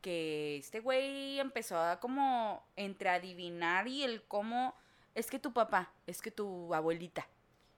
que 0.01 0.57
este 0.57 0.79
güey 0.79 1.39
empezó 1.39 1.77
a 1.79 1.99
como 1.99 2.65
entre 2.75 3.09
adivinar 3.09 3.87
y 3.87 4.03
el 4.03 4.23
cómo, 4.23 4.75
es 5.15 5.29
que 5.29 5.37
tu 5.39 5.53
papá, 5.53 5.91
es 6.07 6.21
que 6.21 6.31
tu 6.31 6.73
abuelita, 6.73 7.27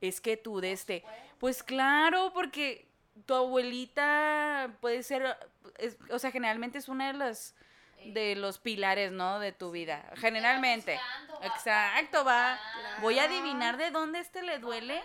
es 0.02 0.22
que 0.22 0.38
tú 0.38 0.62
de 0.62 0.72
este, 0.72 1.04
pues 1.40 1.64
claro, 1.64 2.32
porque 2.34 2.88
tu 3.26 3.34
abuelita 3.34 4.78
puede 4.80 5.04
ser, 5.04 5.38
es- 5.78 5.98
o 6.12 6.20
sea, 6.20 6.32
generalmente 6.32 6.78
es 6.78 6.88
una 6.88 7.08
de 7.12 7.14
las 7.18 7.56
eh, 8.00 8.12
de 8.14 8.36
los 8.36 8.58
pilares, 8.60 9.12
¿no? 9.12 9.40
De 9.40 9.52
tu 9.52 9.72
vida. 9.72 10.04
Generalmente. 10.16 10.94
buscando, 10.94 11.40
va- 11.40 11.46
Exacto, 11.48 12.26
va. 12.26 12.60
Voy 13.02 13.20
a 13.20 13.24
adivinar 13.26 13.78
de 13.78 13.92
dónde 13.92 14.20
este 14.20 14.42
le 14.44 14.60
duele. 14.60 15.02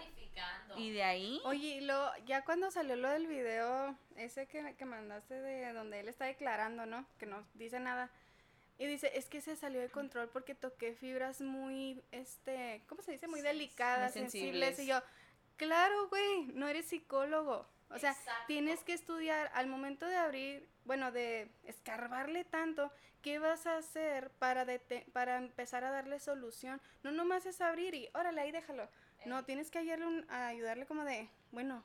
Y 0.78 0.90
de 0.90 1.02
ahí. 1.02 1.40
Oye, 1.44 1.80
luego, 1.82 2.10
ya 2.26 2.44
cuando 2.44 2.70
salió 2.70 2.96
lo 2.96 3.08
del 3.08 3.26
video, 3.26 3.96
ese 4.16 4.46
que, 4.46 4.74
que 4.76 4.84
mandaste 4.84 5.34
de 5.34 5.72
donde 5.72 6.00
él 6.00 6.08
está 6.08 6.26
declarando, 6.26 6.86
¿no? 6.86 7.06
Que 7.18 7.26
no 7.26 7.44
dice 7.54 7.80
nada. 7.80 8.10
Y 8.78 8.86
dice, 8.86 9.10
es 9.14 9.26
que 9.28 9.40
se 9.40 9.56
salió 9.56 9.80
de 9.80 9.88
control 9.90 10.28
porque 10.28 10.54
toqué 10.54 10.94
fibras 10.94 11.40
muy, 11.40 12.00
este, 12.12 12.84
¿cómo 12.86 13.02
se 13.02 13.12
dice? 13.12 13.26
Muy 13.26 13.40
delicadas, 13.40 14.14
muy 14.14 14.22
sensibles. 14.22 14.76
sensibles. 14.76 14.78
Y 14.78 14.86
yo, 14.86 15.02
claro, 15.56 16.08
güey, 16.08 16.46
no 16.54 16.68
eres 16.68 16.86
psicólogo. 16.86 17.66
O 17.90 17.98
sea, 17.98 18.12
Exacto. 18.12 18.44
tienes 18.46 18.84
que 18.84 18.92
estudiar 18.92 19.50
al 19.54 19.66
momento 19.66 20.06
de 20.06 20.16
abrir, 20.16 20.68
bueno, 20.84 21.10
de 21.10 21.50
escarbarle 21.64 22.44
tanto, 22.44 22.92
¿qué 23.22 23.38
vas 23.38 23.66
a 23.66 23.78
hacer 23.78 24.30
para, 24.38 24.66
para 25.12 25.38
empezar 25.38 25.84
a 25.84 25.90
darle 25.90 26.20
solución? 26.20 26.80
No 27.02 27.10
nomás 27.10 27.46
es 27.46 27.60
abrir 27.60 27.94
y, 27.94 28.08
órale, 28.14 28.42
ahí 28.42 28.52
déjalo. 28.52 28.88
No, 29.28 29.44
tienes 29.44 29.70
que 29.70 29.78
ayudarle, 29.78 30.06
un- 30.06 30.30
a 30.30 30.48
ayudarle 30.48 30.86
como 30.86 31.04
de, 31.04 31.28
bueno, 31.52 31.84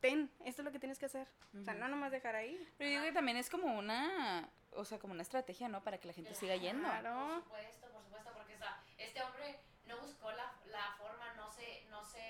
ten, 0.00 0.30
esto 0.44 0.62
es 0.62 0.64
lo 0.64 0.72
que 0.72 0.78
tienes 0.78 0.98
que 0.98 1.06
hacer. 1.06 1.26
O 1.58 1.62
sea, 1.62 1.74
no 1.74 1.88
nomás 1.88 2.10
dejar 2.10 2.34
ahí. 2.36 2.56
Pero 2.78 2.90
yo 2.90 2.96
digo 3.00 3.04
que 3.10 3.14
también 3.14 3.36
es 3.36 3.48
como 3.50 3.78
una, 3.78 4.48
o 4.72 4.84
sea, 4.84 4.98
como 4.98 5.12
una 5.12 5.22
estrategia, 5.22 5.68
¿no? 5.68 5.82
Para 5.82 5.98
que 5.98 6.06
la 6.08 6.12
gente 6.14 6.34
siga 6.34 6.56
yendo. 6.56 6.82
Claro. 6.88 7.42
Por 7.48 7.60
supuesto, 7.60 7.88
por 7.92 8.02
supuesto, 8.02 8.30
porque 8.34 8.54
o 8.54 8.58
sea, 8.58 8.82
este 8.98 9.22
hombre 9.22 9.58
no 9.86 9.98
buscó 10.00 10.30
la, 10.32 10.52
la 10.66 10.92
forma, 10.98 11.32
no 11.34 11.50
se, 11.50 11.84
no 11.90 12.04
se, 12.04 12.20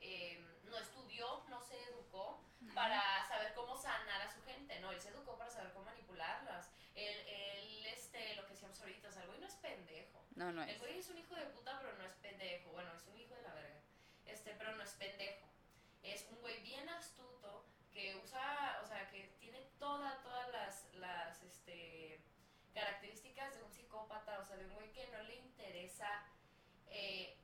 eh, 0.00 0.44
no 0.64 0.76
estudió, 0.78 1.44
no 1.48 1.60
se 1.60 1.80
educó 1.84 2.42
para 2.74 3.00
saber 3.28 3.54
cómo 3.54 3.76
sanar 3.76 4.20
a 4.22 4.30
su 4.30 4.42
gente, 4.42 4.78
no, 4.80 4.90
él 4.92 5.00
se 5.00 5.08
educó 5.08 5.36
para 5.38 5.50
saber 5.50 5.72
cómo 5.72 5.84
manipularlas. 5.86 6.70
Él, 6.94 7.16
él 7.28 7.86
este, 7.86 8.34
lo 8.36 8.44
que 8.46 8.52
decíamos 8.52 8.78
ahorita, 8.80 9.08
o 9.08 9.12
sea, 9.12 9.22
el 9.22 9.28
güey 9.28 9.40
no 9.40 9.46
es 9.46 9.54
pendejo. 9.56 10.24
No, 10.34 10.52
no 10.52 10.62
El 10.62 10.70
es. 10.70 10.78
güey 10.80 10.98
es 10.98 11.08
un 11.08 11.18
hijo 11.18 11.34
de 11.34 11.46
puta, 11.46 11.78
pero 11.80 11.96
no 11.96 12.04
es 12.04 12.12
pendejo. 12.16 12.70
Bueno, 12.72 12.90
es 12.94 13.06
un 13.06 13.16
hijo 13.18 13.34
de 13.34 13.42
la 13.42 13.54
verga. 13.54 13.80
Este, 14.40 14.54
pero 14.54 14.74
no 14.74 14.82
es 14.82 14.92
pendejo. 14.92 15.46
Es 16.02 16.26
un 16.30 16.40
güey 16.40 16.58
bien 16.62 16.88
astuto 16.88 17.66
que 17.92 18.16
usa, 18.24 18.80
o 18.82 18.86
sea, 18.86 19.06
que 19.10 19.24
tiene 19.38 19.60
toda, 19.78 20.22
todas 20.22 20.48
las, 20.50 20.94
las, 20.94 21.42
este, 21.42 22.22
características 22.72 23.54
de 23.54 23.62
un 23.64 23.70
psicópata, 23.70 24.38
o 24.38 24.44
sea, 24.46 24.56
de 24.56 24.64
un 24.64 24.74
güey 24.76 24.90
que 24.92 25.06
no 25.08 25.22
le 25.24 25.34
interesa 25.34 26.08
eh, 26.86 27.36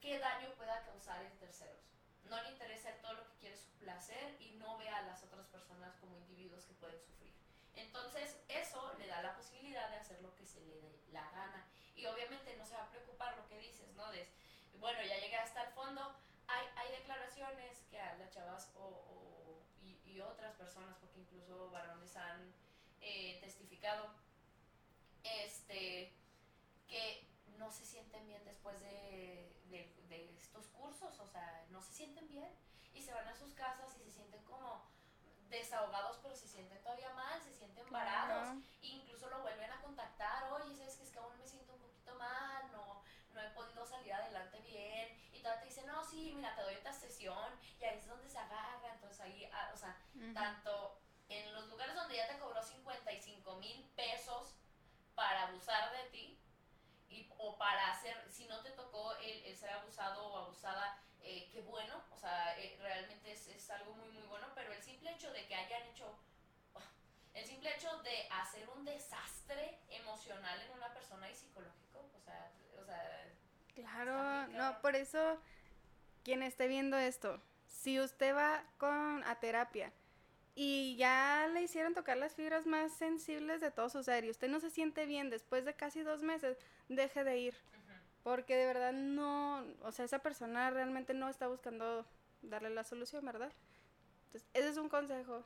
qué 0.00 0.20
daño 0.20 0.54
pueda 0.54 0.84
causar 0.84 1.24
en 1.24 1.36
terceros. 1.38 1.82
No 2.30 2.40
le 2.40 2.50
interesa 2.50 2.92
todo 3.02 3.14
lo 3.14 3.26
que 3.26 3.38
quiere 3.40 3.56
su 3.56 3.72
placer 3.80 4.36
y 4.38 4.52
no 4.52 4.78
ve 4.78 4.88
a 4.90 5.02
las 5.02 5.24
otras 5.24 5.48
personas 5.48 5.96
como 5.96 6.18
individuos 6.18 6.66
que 6.66 6.74
pueden 6.74 7.00
sufrir. 7.00 7.34
Entonces, 7.74 8.38
eso 8.46 8.94
le 8.96 9.08
da 9.08 9.22
la 9.22 9.34
posibilidad 9.34 9.90
de 9.90 9.96
hacer 9.96 10.22
lo 10.22 10.32
que 10.36 10.46
se 10.46 10.60
le 10.60 10.80
dé 10.80 11.02
la 11.10 11.28
gana. 11.32 11.66
Y 11.96 12.06
obviamente 12.06 12.56
no 12.56 12.64
se 12.64 12.76
va 12.76 12.84
a 12.84 12.90
preocupar 12.90 13.36
lo 13.36 13.48
que 13.48 13.58
dices, 13.58 13.92
¿no? 13.96 14.08
De, 14.12 14.28
bueno, 14.78 15.00
ya 15.02 15.18
llegué 15.18 15.36
hasta 15.36 15.62
el 15.64 15.72
fondo. 15.72 16.14
Declaraciones 17.12 17.78
que 17.90 17.98
a 17.98 18.16
las 18.18 18.30
chavas 18.34 18.70
o, 18.76 18.82
o- 18.84 19.62
y, 19.80 19.98
y 20.04 20.20
otras 20.20 20.54
personas, 20.56 20.94
porque 21.00 21.20
incluso 21.20 21.70
varones 21.70 22.14
han 22.16 22.52
eh, 23.00 23.38
testificado, 23.40 24.10
este, 25.24 26.12
que 26.86 27.26
no 27.56 27.70
se 27.70 27.86
sienten 27.86 28.26
bien 28.26 28.44
después 28.44 28.78
de, 28.82 29.56
de- 29.70 29.94
de 30.10 30.36
estos 30.36 30.66
cursos, 30.68 31.18
o 31.18 31.26
sea, 31.26 31.64
no 31.70 31.80
se 31.80 31.94
sienten 31.94 32.28
bien 32.28 32.50
y 32.92 33.00
se 33.00 33.14
van 33.14 33.26
a 33.26 33.34
sus 33.34 33.54
casas 33.54 33.88
y 33.98 34.04
se 34.04 34.12
sienten 34.12 34.44
como 34.44 34.84
desahogados, 35.48 36.18
pero 36.22 36.36
se 36.36 36.46
sienten 36.46 36.82
todavía 36.82 37.08
mal, 37.14 37.40
se 37.42 37.54
sienten 37.54 37.90
varados, 37.90 38.48
incluso 38.82 39.30
lo 39.30 39.40
vuelven 39.40 39.70
a 39.70 39.80
contactar, 39.80 40.52
oye, 40.52 40.76
sabes 40.76 40.96
que 40.96 41.04
es 41.04 41.10
que 41.10 41.18
aún 41.20 41.38
me 41.38 41.46
siento 41.46 41.72
un 41.72 41.80
poquito 41.80 42.14
mal, 42.16 42.70
no, 42.70 43.02
no 43.32 43.40
he 43.40 43.48
podido 43.52 43.86
salir 43.86 44.12
adelante 44.12 44.60
bien, 44.60 45.08
y 45.32 45.37
todavía 45.37 45.37
te 45.58 45.66
dice, 45.66 45.82
no, 45.84 46.04
sí, 46.04 46.32
mira, 46.34 46.54
te 46.54 46.62
doy 46.62 46.74
esta 46.74 46.92
sesión, 46.92 47.58
y 47.80 47.84
ahí 47.84 47.98
es 47.98 48.06
donde 48.06 48.28
se 48.28 48.38
agarra, 48.38 48.92
entonces 48.92 49.20
ahí, 49.20 49.48
ah, 49.52 49.70
o 49.72 49.76
sea, 49.76 49.96
tanto 50.34 51.00
en 51.28 51.52
los 51.54 51.68
lugares 51.68 51.94
donde 51.94 52.16
ya 52.16 52.26
te 52.26 52.38
cobró 52.38 52.62
55 52.62 53.56
mil 53.56 53.84
pesos 53.96 54.54
para 55.14 55.48
abusar 55.48 55.92
de 55.92 56.08
ti, 56.10 56.40
y, 57.10 57.30
o 57.38 57.56
para 57.56 57.92
hacer, 57.92 58.16
si 58.30 58.46
no 58.46 58.60
te 58.62 58.70
tocó 58.70 59.14
el, 59.16 59.44
el 59.44 59.56
ser 59.56 59.70
abusado 59.70 60.26
o 60.26 60.36
abusada, 60.36 61.02
eh, 61.22 61.48
qué 61.52 61.60
bueno, 61.62 62.02
o 62.10 62.18
sea, 62.18 62.58
eh, 62.58 62.76
realmente 62.80 63.32
es, 63.32 63.46
es 63.48 63.70
algo 63.70 63.92
muy, 63.94 64.08
muy 64.10 64.22
bueno, 64.26 64.46
pero 64.54 64.72
el 64.72 64.82
simple 64.82 65.12
hecho 65.12 65.30
de 65.32 65.46
que 65.46 65.54
hayan 65.54 65.82
hecho, 65.88 66.18
el 67.34 67.46
simple 67.46 67.74
hecho 67.74 67.96
de 67.98 68.28
hacer 68.30 68.68
un 68.70 68.84
desastre 68.84 69.78
emocional 69.90 70.60
en 70.60 70.70
una 70.72 70.92
persona 70.92 71.30
y 71.30 71.34
sea, 71.34 71.72
Claro, 73.78 74.48
no, 74.48 74.80
por 74.82 74.96
eso, 74.96 75.38
quien 76.24 76.42
esté 76.42 76.66
viendo 76.66 76.96
esto, 76.96 77.40
si 77.68 78.00
usted 78.00 78.34
va 78.34 78.64
con 78.76 79.22
a 79.22 79.36
terapia 79.36 79.92
y 80.56 80.96
ya 80.96 81.48
le 81.52 81.62
hicieron 81.62 81.94
tocar 81.94 82.16
las 82.16 82.34
fibras 82.34 82.66
más 82.66 82.92
sensibles 82.92 83.60
de 83.60 83.70
todo 83.70 83.88
su 83.88 84.02
ser 84.02 84.24
y 84.24 84.30
usted 84.30 84.48
no 84.48 84.58
se 84.58 84.70
siente 84.70 85.06
bien 85.06 85.30
después 85.30 85.64
de 85.64 85.74
casi 85.74 86.02
dos 86.02 86.24
meses, 86.24 86.58
deje 86.88 87.22
de 87.22 87.38
ir. 87.38 87.54
Porque 88.24 88.56
de 88.56 88.66
verdad 88.66 88.92
no, 88.92 89.64
o 89.82 89.92
sea, 89.92 90.04
esa 90.04 90.18
persona 90.18 90.70
realmente 90.70 91.14
no 91.14 91.28
está 91.28 91.46
buscando 91.46 92.04
darle 92.42 92.70
la 92.70 92.82
solución, 92.82 93.24
¿verdad? 93.24 93.52
Entonces, 94.26 94.48
ese 94.54 94.70
es 94.70 94.76
un 94.76 94.88
consejo. 94.88 95.44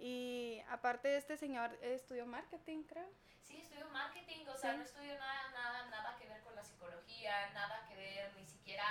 Y 0.00 0.62
aparte, 0.70 1.16
este 1.16 1.36
señor 1.36 1.76
estudió 1.82 2.24
marketing, 2.24 2.84
creo. 2.84 3.06
Sí, 3.42 3.58
estudio 3.60 3.86
marketing, 3.90 4.46
o 4.48 4.56
sea, 4.56 4.72
Sí. 4.72 4.76
no 4.78 4.82
estudio 4.84 5.18
nada, 5.18 5.50
nada, 5.52 5.86
nada 5.90 6.16
que 6.18 6.26
ver 6.26 6.40
con 6.42 6.54
la 6.56 6.64
psicología, 6.64 7.50
nada 7.50 7.84
que 7.86 7.96
ver, 7.96 8.32
ni 8.36 8.46
siquiera, 8.46 8.84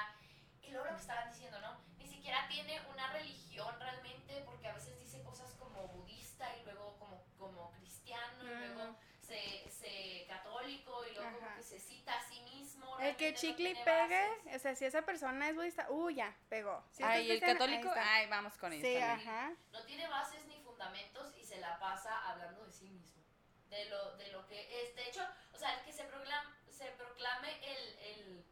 y 0.61 0.69
luego 0.69 0.85
lo 0.85 0.95
que 0.95 1.01
estaban 1.01 1.31
diciendo, 1.31 1.59
¿no? 1.61 1.79
Ni 1.97 2.07
siquiera 2.07 2.47
tiene 2.47 2.79
una 2.93 3.11
religión 3.13 3.73
realmente, 3.79 4.43
porque 4.45 4.67
a 4.67 4.73
veces 4.75 4.99
dice 4.99 5.23
cosas 5.23 5.51
como 5.55 5.87
budista 5.87 6.45
y 6.57 6.63
luego 6.63 6.95
como, 6.99 7.23
como 7.39 7.71
cristiano 7.71 8.43
y 8.43 8.47
luego 8.47 8.83
Ujú. 8.91 8.95
se, 9.21 9.69
se 9.71 10.25
católico 10.27 11.05
y 11.07 11.13
luego 11.15 11.31
como 11.35 11.47
Ajá. 11.47 11.55
que 11.55 11.63
se 11.63 11.79
cita 11.79 12.13
a 12.19 12.21
sí 12.29 12.39
mismo. 12.41 12.99
El 12.99 13.15
que 13.15 13.33
chicle 13.33 13.69
y 13.71 13.75
pegue, 13.75 14.27
bases. 14.29 14.55
o 14.55 14.59
sea, 14.59 14.75
si 14.75 14.85
esa 14.85 15.01
persona 15.03 15.47
es 15.49 15.55
budista, 15.55 15.87
uh, 15.89 16.09
ya, 16.09 16.35
pegó. 16.49 16.83
Si 16.91 17.01
Ay, 17.01 17.31
el 17.31 17.39
católico, 17.39 17.89
ay, 17.95 18.27
vamos 18.27 18.57
con 18.57 18.73
ellos 18.73 18.85
Sí, 18.85 18.97
ajá. 18.97 19.53
no 19.71 19.81
tiene 19.85 20.07
bases 20.07 20.45
ni 20.47 20.58
fundamentos 20.79 21.35
y 21.37 21.43
se 21.43 21.57
la 21.57 21.77
pasa 21.77 22.29
hablando 22.29 22.65
de 22.65 22.71
sí 22.71 22.87
mismo. 22.89 23.21
De 23.69 23.85
lo, 23.85 24.15
de 24.15 24.31
lo 24.31 24.47
que 24.47 24.81
es. 24.81 24.95
De 24.95 25.09
hecho, 25.09 25.21
o 25.53 25.57
sea, 25.57 25.77
el 25.77 25.83
que 25.83 25.91
se 25.91 26.05
proclame, 26.05 26.55
se 26.69 26.85
proclame 26.91 27.51
el, 27.69 27.99
el, 27.99 28.45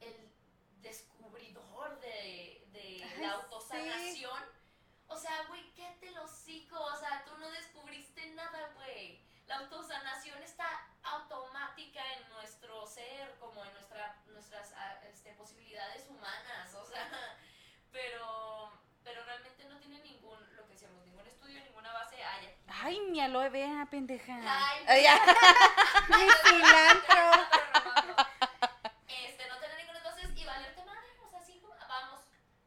el 0.00 0.32
descubridor 0.80 2.00
de, 2.00 2.66
de 2.72 3.04
Ay, 3.04 3.20
la 3.20 3.32
autosanación. 3.32 4.42
O 5.08 5.16
sea, 5.16 5.44
güey, 5.48 5.72
¿qué 5.74 5.96
te 6.00 6.10
lo 6.12 6.24
hocico? 6.24 6.80
O 6.80 6.96
sea, 6.96 7.22
tú 7.24 7.36
no 7.36 7.50
descubriste 7.50 8.30
nada, 8.30 8.72
güey. 8.74 9.22
La 9.46 9.58
autosanación 9.58 10.42
está 10.42 10.66
automática 11.02 12.02
en 12.14 12.28
nuestro 12.30 12.86
ser, 12.86 13.36
como 13.38 13.62
en 13.62 13.72
nuestra, 13.74 14.22
nuestras 14.28 14.72
ah, 14.72 15.00
este, 15.04 15.34
posibilidades 15.34 16.08
humanas. 16.08 16.74
O 16.74 16.86
sea, 16.86 17.36
pero, 17.92 18.72
pero 19.04 19.22
realmente 19.24 19.64
no 19.66 19.78
tiene 19.78 20.00
ningún, 20.00 20.38
lo 20.56 20.66
que 20.66 20.72
decíamos, 20.72 21.04
ningún 21.04 21.26
estudio, 21.26 21.62
ninguna 21.62 21.92
base. 21.92 22.22
Ay, 22.84 22.98
mi 23.10 23.20
aloe 23.20 23.48
vera, 23.48 23.86
pendeja. 23.86 24.34
Ay, 24.42 24.84
Ay, 24.88 25.02
ya. 25.04 25.14
Mi 26.08 26.26
cilantro. 26.42 27.24
Este, 29.06 29.48
no 29.48 29.56
tener 29.58 29.76
ninguna 29.78 29.98
entonces 29.98 30.30
y 30.36 30.44
valerte 30.44 30.84
madre, 30.84 31.06
o 31.24 31.30
sea, 31.30 31.40
sí, 31.40 31.62
vamos, 31.88 32.20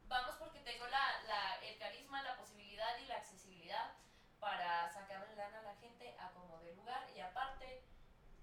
vamos 0.07 0.35
porque 0.39 0.59
tengo 0.61 0.87
la, 0.87 1.21
la, 1.27 1.55
el 1.67 1.77
carisma, 1.77 2.21
la 2.21 2.37
posibilidad 2.37 2.97
y 2.99 3.07
la 3.07 3.15
accesibilidad 3.17 3.91
para 4.39 4.89
sacarle 4.93 5.35
lana 5.35 5.59
a 5.59 5.63
la 5.63 5.75
gente 5.75 6.15
a 6.17 6.29
como 6.31 6.59
de 6.59 6.73
lugar 6.75 7.09
y 7.13 7.19
aparte 7.19 7.83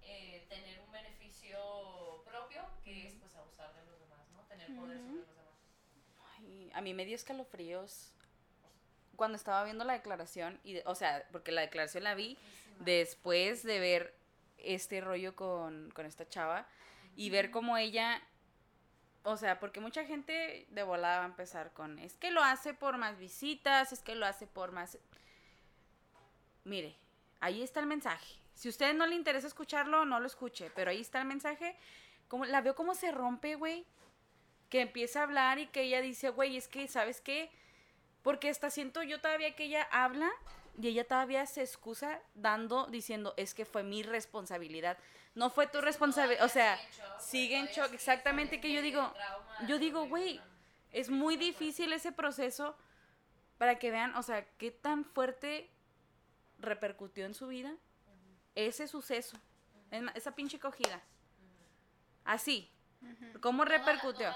eh, 0.03 0.45
tener 0.49 0.79
un 0.79 0.91
beneficio 0.91 2.23
propio 2.23 2.61
que 2.83 3.07
es 3.07 3.13
pues 3.15 3.33
abusar 3.35 3.73
de 3.73 3.83
los 3.85 3.99
demás, 3.99 4.29
¿no? 4.31 4.41
Tener 4.43 4.67
poder 4.75 4.99
sobre 4.99 5.15
los 5.17 5.27
demás. 5.27 5.55
Ay, 6.37 6.71
a 6.75 6.81
mí 6.81 6.93
me 6.93 7.05
dio 7.05 7.15
escalofríos 7.15 8.13
cuando 9.15 9.35
estaba 9.35 9.63
viendo 9.63 9.83
la 9.83 9.93
declaración, 9.93 10.59
y 10.63 10.79
o 10.85 10.95
sea, 10.95 11.27
porque 11.31 11.51
la 11.51 11.61
declaración 11.61 12.03
la 12.03 12.15
vi 12.15 12.37
después 12.79 13.63
de 13.63 13.79
ver 13.79 14.15
este 14.57 15.01
rollo 15.01 15.35
con, 15.35 15.91
con 15.91 16.05
esta 16.05 16.27
chava 16.27 16.67
y 17.15 17.29
ver 17.29 17.51
cómo 17.51 17.77
ella, 17.77 18.21
o 19.23 19.37
sea, 19.37 19.59
porque 19.59 19.79
mucha 19.79 20.05
gente 20.05 20.65
de 20.69 20.83
volada 20.83 21.19
va 21.19 21.23
a 21.23 21.27
empezar 21.27 21.71
con, 21.73 21.99
es 21.99 22.15
que 22.15 22.31
lo 22.31 22.43
hace 22.43 22.73
por 22.73 22.97
más 22.97 23.17
visitas, 23.19 23.91
es 23.91 24.01
que 24.01 24.15
lo 24.15 24.25
hace 24.25 24.47
por 24.47 24.71
más... 24.71 24.97
Mire, 26.63 26.95
ahí 27.39 27.61
está 27.61 27.79
el 27.79 27.87
mensaje. 27.87 28.35
Si 28.55 28.67
a 28.67 28.71
usted 28.71 28.93
no 28.93 29.05
le 29.05 29.15
interesa 29.15 29.47
escucharlo, 29.47 30.05
no 30.05 30.19
lo 30.19 30.27
escuche, 30.27 30.71
pero 30.75 30.91
ahí 30.91 31.01
está 31.01 31.19
el 31.19 31.27
mensaje. 31.27 31.75
Como, 32.27 32.45
la 32.45 32.61
veo 32.61 32.75
como 32.75 32.95
se 32.95 33.11
rompe, 33.11 33.55
güey. 33.55 33.85
Que 34.69 34.81
empieza 34.81 35.19
a 35.19 35.23
hablar 35.23 35.59
y 35.59 35.67
que 35.67 35.81
ella 35.83 36.01
dice, 36.01 36.29
güey, 36.29 36.57
es 36.57 36.67
que, 36.67 36.87
¿sabes 36.87 37.21
qué? 37.21 37.51
Porque 38.23 38.49
hasta 38.49 38.69
siento 38.69 39.03
yo 39.03 39.21
todavía 39.21 39.55
que 39.55 39.65
ella 39.65 39.87
habla 39.91 40.31
y 40.81 40.87
ella 40.87 41.05
todavía 41.07 41.45
se 41.45 41.61
excusa 41.61 42.19
dando, 42.33 42.87
diciendo, 42.87 43.33
es 43.37 43.53
que 43.53 43.65
fue 43.65 43.83
mi 43.83 44.01
responsabilidad. 44.01 44.97
No 45.35 45.49
fue 45.49 45.67
tu 45.67 45.81
responsabilidad. 45.81 46.45
O 46.45 46.49
sea, 46.49 46.79
sigue 47.19 47.57
en 47.57 47.67
shock, 47.67 47.93
exactamente, 47.93 48.59
que 48.59 48.71
yo 48.71 48.81
digo, 48.81 49.13
yo 49.67 49.77
digo, 49.77 50.07
güey, 50.07 50.41
es 50.91 51.09
muy 51.09 51.37
difícil 51.37 51.91
ese 51.93 52.11
proceso 52.11 52.75
para 53.57 53.77
que 53.77 53.91
vean, 53.91 54.15
o 54.15 54.23
sea, 54.23 54.45
qué 54.57 54.71
tan 54.71 55.05
fuerte 55.05 55.69
repercutió 56.59 57.25
en 57.25 57.33
su 57.33 57.47
vida 57.47 57.73
ese 58.55 58.87
suceso, 58.87 59.37
esa 60.15 60.33
pinche 60.33 60.59
cogida. 60.59 61.01
Así, 62.23 62.71
¿cómo 63.41 63.65
repercutió? 63.65 64.33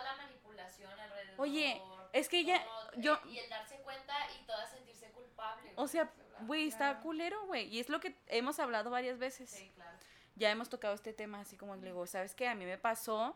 Oye, 1.38 1.82
es 2.14 2.30
que 2.30 2.40
ella- 2.40 2.64
todo, 2.64 2.92
yo- 3.02 3.20
Y 3.30 3.38
el 3.40 3.50
darse 3.50 3.78
cuenta 3.82 4.14
y 4.40 4.46
toda 4.46 4.66
sentirse 4.68 5.10
culpable. 5.12 5.72
O 5.76 5.88
sea, 5.88 6.06
¿verdad? 6.06 6.48
güey, 6.48 6.68
está 6.68 7.00
culero, 7.02 7.46
güey. 7.46 7.68
Y 7.68 7.80
es 7.80 7.90
lo 7.90 8.00
que 8.00 8.16
hemos 8.28 8.60
hablado 8.60 8.90
varias 8.90 9.18
veces. 9.20 9.50
Sí, 9.50 9.72
claro. 9.76 9.98
Ya 10.36 10.52
hemos 10.52 10.70
tocado 10.70 10.94
este 10.94 11.14
tema 11.14 11.40
así 11.42 11.58
como 11.58 11.76
le 11.76 11.86
digo, 11.88 12.06
¿sabes 12.06 12.36
qué? 12.36 12.48
A 12.48 12.56
mí 12.56 12.66
me 12.66 12.78
pasó, 12.78 13.36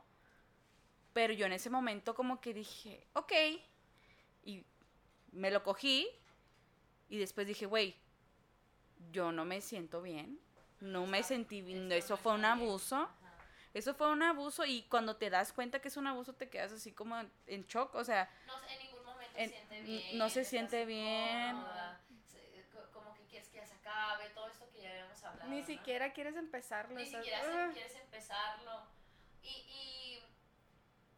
pero 1.14 1.34
yo 1.34 1.46
en 1.48 1.54
ese 1.54 1.70
momento 1.70 2.14
como 2.14 2.40
que 2.40 2.54
dije, 2.54 3.08
ok. 3.14 3.32
Y 4.44 4.64
me 5.32 5.50
lo 5.52 5.64
cogí 5.64 6.08
y 7.10 7.18
después 7.18 7.48
dije, 7.48 7.66
güey, 7.66 7.96
yo 9.12 9.32
no 9.32 9.46
me 9.46 9.62
siento 9.62 10.02
bien. 10.02 10.40
No 10.80 11.06
me 11.06 11.22
sentí 11.24 11.62
bien. 11.62 11.92
Eso 11.92 12.18
fue 12.18 12.34
un 12.34 12.46
abuso. 12.46 13.10
Eso 13.74 13.94
fue 13.94 14.12
un 14.12 14.22
abuso 14.22 14.66
y 14.66 14.84
cuando 14.84 15.16
te 15.16 15.30
das 15.30 15.54
cuenta 15.54 15.80
que 15.80 15.88
es 15.88 15.98
un 15.98 16.08
abuso 16.08 16.34
te 16.34 16.50
quedas 16.50 16.72
así 16.74 16.92
como 16.92 17.18
en- 17.48 17.66
shock. 17.68 17.96
O 17.96 18.04
sea, 18.04 18.30
No, 18.46 18.54
en 18.68 18.80
ningún 18.80 19.06
momento 19.06 19.38
En- 19.38 19.50
se 19.50 19.56
siente 19.56 19.82
bien. 19.82 20.18
no 20.18 20.30
se 20.30 20.44
siente 20.44 20.86
bien. 20.86 21.56
co- 22.74 22.92
como 22.92 23.14
que 23.14 23.24
quieres 23.28 23.48
que 23.50 23.58
ya 23.58 23.66
se 23.66 23.76
acabe, 23.76 24.30
todo 24.32 24.48
esto 24.48 24.70
que 24.72 24.82
ya 24.82 24.90
habíamos 24.92 25.24
hablado. 25.24 25.50
Ni 25.50 25.62
¿no? 25.62 25.66
siquiera 25.68 26.12
quieres 26.14 26.36
empezarlo. 26.36 26.96
Ni 26.96 27.04
estás- 27.04 27.24
siquiera 27.24 27.44
se- 27.46 27.52
¡ah! 27.52 27.70
quieres 27.74 27.96
empezarlo. 27.96 28.84
Y, 29.42 29.48
y 29.50 30.24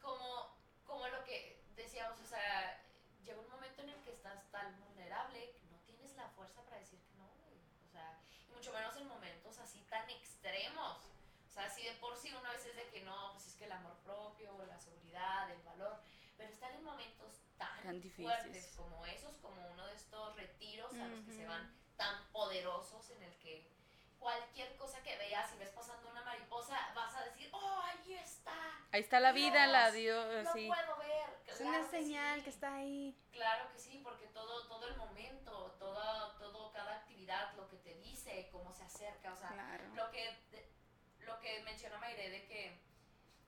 como, 0.01 0.55
como 0.85 1.07
lo 1.07 1.23
que 1.23 1.61
decíamos, 1.75 2.19
o 2.21 2.25
sea, 2.25 2.79
llega 3.25 3.39
un 3.39 3.49
momento 3.49 3.81
en 3.81 3.89
el 3.89 4.03
que 4.03 4.11
estás 4.11 4.49
tan 4.51 4.79
vulnerable 4.79 5.55
que 5.59 5.65
no 5.71 5.77
tienes 5.85 6.15
la 6.15 6.27
fuerza 6.29 6.61
para 6.63 6.77
decir 6.77 6.99
que 6.99 7.13
no. 7.17 7.25
O 7.25 7.89
sea, 7.91 8.19
y 8.47 8.51
mucho 8.53 8.71
menos 8.73 8.95
en 8.97 9.07
momentos 9.07 9.57
así 9.59 9.81
tan 9.89 10.07
extremos. 10.09 10.97
O 11.53 11.55
sea, 11.55 11.69
si 11.69 11.83
de 11.83 11.91
por 12.01 12.17
sí 12.17 12.33
una 12.33 12.49
vez 12.51 12.65
es 12.65 12.75
de 12.75 12.87
que 12.89 13.01
no, 13.01 13.31
pues 13.33 13.45
es 13.45 13.53
que 13.53 13.65
el 13.65 13.71
amor 13.73 13.95
propio, 14.03 14.65
la 14.65 14.79
seguridad, 14.79 15.51
el 15.51 15.61
valor, 15.61 15.99
pero 16.35 16.49
estar 16.51 16.71
en 16.71 16.83
momentos 16.83 17.41
tan, 17.59 17.79
Tan 17.83 18.01
difíciles. 18.01 18.39
fuertes 18.41 18.73
como 18.75 19.05
esos, 19.05 19.35
como 19.37 19.61
uno 19.69 19.85
de 19.85 19.93
estos 19.93 20.35
retiros 20.35 20.91
a 20.95 21.07
los 21.07 21.23
que 21.25 21.31
se 21.31 21.45
van 21.45 21.71
tan 21.95 22.25
poderosos 22.31 23.07
en 23.11 23.21
el 23.21 23.37
que 23.37 23.71
cualquier 24.17 24.75
cosa 24.77 25.03
que 25.03 25.15
veas, 25.17 25.47
si 25.51 25.57
ves 25.57 25.69
pasando 25.69 26.09
una 26.09 26.23
mariposa, 26.23 26.75
vas 26.95 27.13
a 27.15 27.23
decir, 27.25 27.49
oh, 27.53 27.81
ahí 27.83 28.13
está, 28.15 28.79
ahí 28.91 29.01
está 29.01 29.19
la 29.19 29.31
vida, 29.31 29.67
la 29.67 29.91
Dios, 29.91 30.27
dio 30.27 30.41
lo 30.41 30.49
así. 30.49 30.67
puedo 30.67 30.97
ver. 30.97 31.43
Es 31.45 31.61
una 31.61 31.83
señal 31.87 32.39
sí. 32.39 32.43
que 32.45 32.49
está 32.49 32.73
ahí. 32.73 33.15
Claro 33.31 33.71
que 33.71 33.77
sí, 33.77 33.99
porque 34.03 34.25
todo, 34.29 34.65
todo 34.67 34.87
el 34.87 34.95
momento, 34.97 35.75
todo, 35.77 36.31
todo, 36.39 36.71
cada 36.71 36.95
actividad, 36.95 37.53
lo 37.53 37.67
que 37.67 37.77
te 37.77 37.93
dice, 37.95 38.49
cómo 38.51 38.73
se 38.73 38.83
acerca, 38.83 39.33
o 39.33 39.37
sea, 39.37 39.49
Claro. 39.49 39.83
lo 39.93 40.09
que, 40.09 40.72
lo 41.25 41.39
que 41.39 41.61
mencionó 41.63 41.97
Mayre 41.99 42.29
de 42.29 42.45
que 42.45 42.77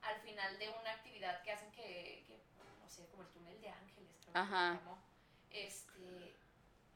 al 0.02 0.20
final 0.22 0.58
de 0.60 0.70
una 0.70 0.92
actividad 0.92 1.42
que 1.44 1.52
hacen 1.52 1.72
que, 1.72 2.24
que, 2.28 2.40
no 2.82 2.90
sé, 2.90 3.08
como 3.08 3.24
el 3.24 3.30
túnel 3.30 3.60
de 3.60 3.70
ángeles, 3.70 4.12
creo 4.22 4.36
Ajá. 4.38 4.80
este, 5.52 6.36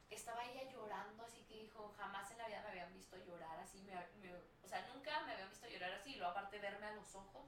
estaba 0.09 0.43
ella 0.45 0.69
llorando, 0.71 1.23
así 1.23 1.41
que 1.47 1.55
dijo, 1.61 1.93
jamás 1.97 2.29
en 2.31 2.37
la 2.39 2.47
vida 2.47 2.61
me 2.63 2.69
habían 2.69 2.93
visto 2.93 3.17
llorar 3.25 3.59
así, 3.59 3.81
me- 3.83 3.93
me- 4.21 4.35
o 4.35 4.67
sea, 4.67 4.85
nunca 4.93 5.21
me 5.25 5.33
habían 5.33 5.49
visto 5.49 5.67
llorar 5.67 5.91
así, 5.93 6.11
y 6.11 6.15
luego 6.15 6.31
aparte 6.31 6.59
verme 6.59 6.85
a 6.85 6.93
los 6.95 7.15
ojos. 7.15 7.47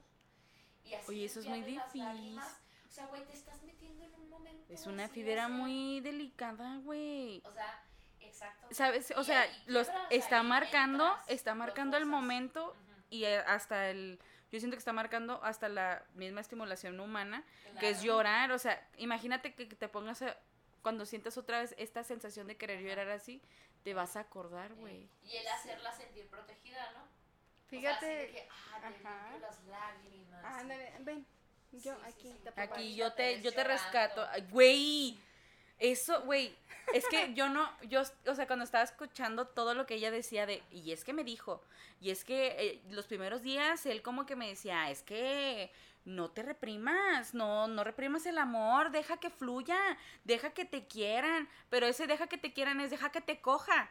Y 0.84 0.94
así 0.94 1.06
Oye, 1.10 1.24
eso 1.26 1.40
es 1.40 1.46
muy 1.46 1.62
difícil. 1.62 2.38
O 2.38 2.90
sea, 2.90 3.06
güey, 3.06 3.24
te 3.24 3.32
estás 3.32 3.62
metiendo 3.62 4.04
en 4.04 4.14
un 4.14 4.28
momento. 4.28 4.72
Es 4.72 4.86
una 4.86 5.04
así, 5.04 5.14
fibra 5.14 5.46
o 5.46 5.48
sea, 5.48 5.56
muy 5.56 6.00
delicada, 6.00 6.78
güey. 6.78 7.40
O 7.44 7.52
sea, 7.52 7.82
exacto. 8.20 8.66
¿Sabes? 8.74 9.12
O 9.16 9.20
Y 9.20 9.24
sea, 9.24 9.46
los 9.66 9.88
está 10.10 10.42
marcando, 10.42 11.16
está 11.28 11.54
marcando 11.54 11.96
el 11.96 12.04
momento 12.06 12.74
y 13.12 13.24
eh, 13.24 13.38
hasta 13.46 13.90
el 13.90 14.18
yo 14.50 14.58
siento 14.58 14.74
que 14.76 14.80
está 14.80 14.92
marcando 14.92 15.42
hasta 15.44 15.68
la 15.68 16.04
misma 16.14 16.40
estimulación 16.40 16.98
humana, 17.00 17.42
que 17.80 17.88
es 17.90 18.02
llorar, 18.02 18.52
o 18.52 18.58
sea, 18.58 18.86
imagínate 18.98 19.54
que 19.54 19.64
te 19.66 19.88
pongas 19.88 20.20
a- 20.22 20.36
cuando 20.82 21.06
sientas 21.06 21.38
otra 21.38 21.60
vez 21.60 21.74
esta 21.78 22.04
sensación 22.04 22.46
de 22.48 22.56
querer 22.56 22.80
llorar 22.82 23.08
así, 23.10 23.40
te 23.82 23.94
vas 23.94 24.16
a 24.16 24.20
acordar, 24.20 24.74
güey. 24.74 25.08
Y 25.24 25.36
el 25.36 25.46
hacerla 25.48 25.92
sentir 25.92 26.28
protegida, 26.28 26.90
¿no? 26.92 27.04
Fíjate. 27.68 27.96
O 27.96 28.00
sea, 28.00 28.18
así 28.18 28.26
de 28.26 28.32
que, 28.32 28.48
ah, 28.50 29.32
te 29.32 29.40
las 29.40 29.64
lágrimas. 29.64 30.44
Ándale, 30.44 30.92
ven. 31.00 31.26
Yo 31.72 31.94
Sí, 31.94 32.00
aquí 32.04 32.32
sí. 32.32 32.40
te 32.44 32.60
Aquí 32.60 32.94
yo 32.94 33.12
te 33.14 33.40
yo 33.40 33.52
te 33.54 33.64
rescato, 33.64 34.26
güey. 34.50 35.18
Eso, 35.82 36.22
güey, 36.22 36.54
es 36.94 37.04
que 37.08 37.34
yo 37.34 37.48
no, 37.48 37.68
yo, 37.88 38.02
o 38.26 38.34
sea, 38.36 38.46
cuando 38.46 38.64
estaba 38.64 38.84
escuchando 38.84 39.48
todo 39.48 39.74
lo 39.74 39.84
que 39.84 39.94
ella 39.94 40.12
decía 40.12 40.46
de, 40.46 40.62
y 40.70 40.92
es 40.92 41.02
que 41.02 41.12
me 41.12 41.24
dijo, 41.24 41.60
y 42.00 42.10
es 42.10 42.24
que 42.24 42.54
eh, 42.58 42.82
los 42.90 43.06
primeros 43.06 43.42
días 43.42 43.84
él 43.86 44.00
como 44.00 44.24
que 44.24 44.36
me 44.36 44.46
decía, 44.48 44.90
es 44.90 45.02
que 45.02 45.72
no 46.04 46.30
te 46.30 46.42
reprimas, 46.44 47.34
no, 47.34 47.66
no 47.66 47.82
reprimas 47.82 48.26
el 48.26 48.38
amor, 48.38 48.92
deja 48.92 49.16
que 49.16 49.28
fluya, 49.30 49.76
deja 50.22 50.50
que 50.50 50.64
te 50.64 50.86
quieran, 50.86 51.48
pero 51.68 51.86
ese 51.86 52.06
deja 52.06 52.28
que 52.28 52.38
te 52.38 52.52
quieran 52.52 52.80
es 52.80 52.90
deja 52.90 53.10
que 53.10 53.20
te 53.20 53.40
coja. 53.40 53.90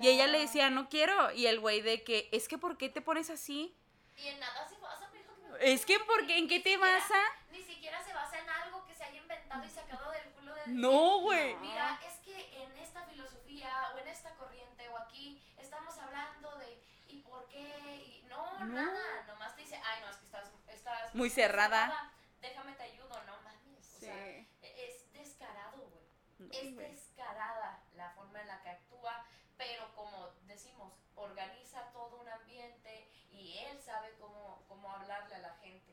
Y 0.00 0.08
ella 0.08 0.26
le 0.26 0.40
decía, 0.40 0.68
no 0.68 0.90
quiero, 0.90 1.32
y 1.32 1.46
el 1.46 1.58
güey 1.58 1.80
de 1.80 2.02
que, 2.04 2.28
es 2.32 2.48
que 2.48 2.58
¿por 2.58 2.76
qué 2.76 2.90
te 2.90 3.00
pones 3.00 3.30
así? 3.30 3.74
Y 4.16 4.26
en 4.28 4.38
nada 4.40 4.68
se 4.68 4.76
basa, 4.76 5.08
me 5.10 5.18
dijo 5.18 5.34
que 5.36 5.48
me 5.64 5.72
Es 5.72 5.86
que, 5.86 5.98
¿por 6.00 6.26
qué? 6.26 6.36
¿En 6.36 6.48
qué 6.48 6.60
te 6.60 6.72
siquiera- 6.72 6.98
basa? 6.98 7.20
Ni 7.50 7.62
siquiera 7.62 8.02
se 8.04 8.12
basa 8.12 8.38
en 8.38 8.48
algo 8.48 8.86
que 8.86 8.94
se 8.94 9.04
haya 9.04 9.18
inventado 9.18 9.64
y 9.64 9.70
sacado 9.70 10.10
del 10.12 10.30
No, 10.66 11.20
güey. 11.20 11.56
Mira, 11.56 11.98
es 12.06 12.18
que 12.20 12.62
en 12.62 12.76
esta 12.78 13.02
filosofía 13.04 13.92
o 13.94 13.98
en 13.98 14.08
esta 14.08 14.34
corriente 14.36 14.88
o 14.88 14.96
aquí 14.98 15.42
estamos 15.58 15.96
hablando 15.98 16.56
de 16.58 16.82
¿y 17.08 17.22
por 17.22 17.46
qué? 17.48 17.96
Y 17.96 18.22
no, 18.28 18.58
No. 18.60 18.66
nada, 18.66 19.22
nomás 19.26 19.54
te 19.56 19.62
dice, 19.62 19.80
ay, 19.84 20.00
no, 20.02 20.10
es 20.10 20.16
que 20.16 20.24
estás, 20.26 20.50
estás 20.68 21.14
Muy 21.14 21.30
cerrada. 21.30 22.12
déjame 22.40 22.72
te 22.74 22.82
ayudo, 22.84 23.22
no 23.24 23.40
mames. 23.42 23.94
O 23.96 23.98
Sí. 23.98 24.06
sea, 24.06 24.26
es 24.62 25.12
descarado, 25.12 25.78
güey. 25.78 26.00
No, 26.38 26.48
Es 26.52 26.76
descarada 26.76 27.82
la 27.94 28.10
forma 28.12 28.40
en 28.40 28.46
la 28.48 28.62
que 28.62 28.70
actúa, 28.70 29.26
pero 29.58 29.94
como 29.94 30.30
decimos, 30.46 30.94
organiza 31.16 31.90
todo 31.92 32.16
un 32.20 32.28
ambiente 32.28 33.10
y 33.30 33.58
él 33.58 33.80
sabe 33.82 34.14
cómo, 34.18 34.64
cómo 34.68 34.90
hablarle 34.90 35.34
a 35.34 35.38
la 35.40 35.54
gente. 35.56 35.92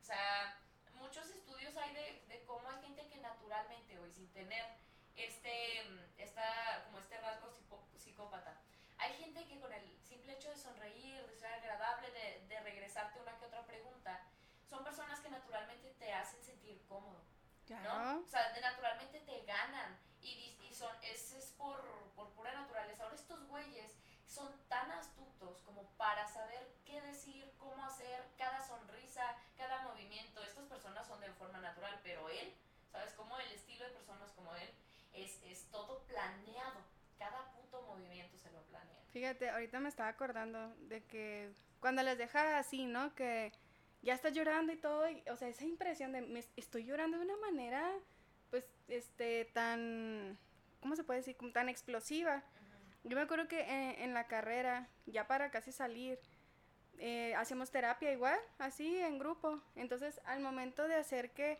O 0.00 0.04
sea, 0.04 0.58
muchos 0.94 1.26
estudios 1.30 1.76
hay 1.76 1.92
de, 1.92 2.24
de 2.28 2.44
cómo 2.46 2.66
hay 2.70 2.80
gente 2.82 3.06
que 3.08 3.18
naturalmente, 3.54 3.98
o 3.98 4.10
sin 4.10 4.28
tener 4.32 4.64
este, 5.14 5.84
mm, 5.88 6.20
esta, 6.20 6.84
como 6.86 6.98
este 6.98 7.16
rasgo 7.18 7.52
psicópata, 7.96 8.60
hay 8.98 9.12
gente 9.14 9.46
que 9.46 9.60
con 9.60 9.72
el 9.72 9.84
simple 10.02 10.32
hecho 10.32 10.50
de 10.50 10.56
sonreír, 10.56 11.24
de 11.26 11.36
ser 11.36 11.52
agradable, 11.52 12.10
de, 12.10 12.46
de 12.48 12.60
regresarte 12.60 13.20
una 13.20 13.38
que 13.38 13.46
otra 13.46 13.64
pregunta, 13.64 14.20
son 14.68 14.82
personas 14.82 15.20
que 15.20 15.30
naturalmente 15.30 15.90
te 15.98 16.12
hacen 16.12 16.42
sentir 16.42 16.84
cómodo. 16.88 17.22
¿no? 17.82 18.20
O 18.20 18.28
sea, 18.28 18.52
de 18.52 18.60
naturalmente 18.60 19.20
te 19.20 19.42
ganan 19.44 19.98
y, 20.20 20.56
y 20.60 20.74
son, 20.74 20.92
es, 21.02 21.32
es 21.32 21.46
por, 21.52 21.80
por 22.14 22.30
pura 22.32 22.52
naturaleza. 22.52 23.04
Ahora 23.04 23.14
estos 23.14 23.46
güeyes 23.48 23.92
son 24.26 24.52
tan 24.68 24.90
astutos 24.90 25.58
como 25.64 25.88
para 25.96 26.26
saber 26.26 26.74
qué 26.84 27.00
decir, 27.02 27.54
cómo 27.58 27.84
hacer, 27.84 28.26
cada 28.36 28.60
sonrisa, 28.66 29.36
cada 29.56 29.82
movimiento. 29.82 30.42
Estas 30.42 30.66
personas 30.66 31.06
son 31.06 31.20
de 31.20 31.30
forma 31.32 31.58
natural, 31.60 32.00
pero 32.02 32.28
él, 32.28 32.54
¿sabes? 32.90 33.12
Como 33.14 33.38
el 33.38 33.50
estilo 33.52 33.84
de 33.84 33.90
personas 33.92 34.30
como 34.32 34.54
él 34.56 34.70
es, 35.12 35.42
es 35.44 35.63
todo 35.74 36.02
planeado. 36.06 36.80
Cada 37.18 37.50
puto 37.52 37.82
movimiento 37.82 38.38
se 38.38 38.50
lo 38.52 38.62
planea. 38.62 39.02
Fíjate, 39.12 39.50
ahorita 39.50 39.80
me 39.80 39.88
estaba 39.88 40.08
acordando 40.08 40.74
de 40.88 41.02
que 41.04 41.52
cuando 41.80 42.02
les 42.02 42.16
deja 42.16 42.58
así, 42.58 42.86
¿no? 42.86 43.14
Que 43.14 43.52
ya 44.02 44.14
estás 44.14 44.32
llorando 44.32 44.72
y 44.72 44.76
todo, 44.76 45.08
y, 45.10 45.22
o 45.30 45.36
sea, 45.36 45.48
esa 45.48 45.64
impresión 45.64 46.12
de 46.12 46.20
me 46.22 46.38
est- 46.38 46.52
estoy 46.56 46.84
llorando 46.84 47.18
de 47.18 47.24
una 47.24 47.36
manera, 47.38 47.90
pues, 48.50 48.64
este, 48.88 49.46
tan 49.46 50.38
¿cómo 50.80 50.94
se 50.96 51.04
puede 51.04 51.20
decir? 51.20 51.36
Como 51.36 51.50
tan 51.52 51.68
explosiva. 51.68 52.42
Yo 53.04 53.16
me 53.16 53.22
acuerdo 53.22 53.48
que 53.48 53.60
en, 53.62 54.02
en 54.02 54.14
la 54.14 54.26
carrera, 54.26 54.88
ya 55.06 55.26
para 55.26 55.50
casi 55.50 55.72
salir, 55.72 56.18
eh, 56.98 57.34
hacíamos 57.36 57.70
terapia 57.70 58.12
igual, 58.12 58.38
así 58.58 58.98
en 58.98 59.18
grupo. 59.18 59.60
Entonces, 59.76 60.20
al 60.26 60.40
momento 60.40 60.86
de 60.86 60.94
hacer 60.96 61.32
que 61.32 61.58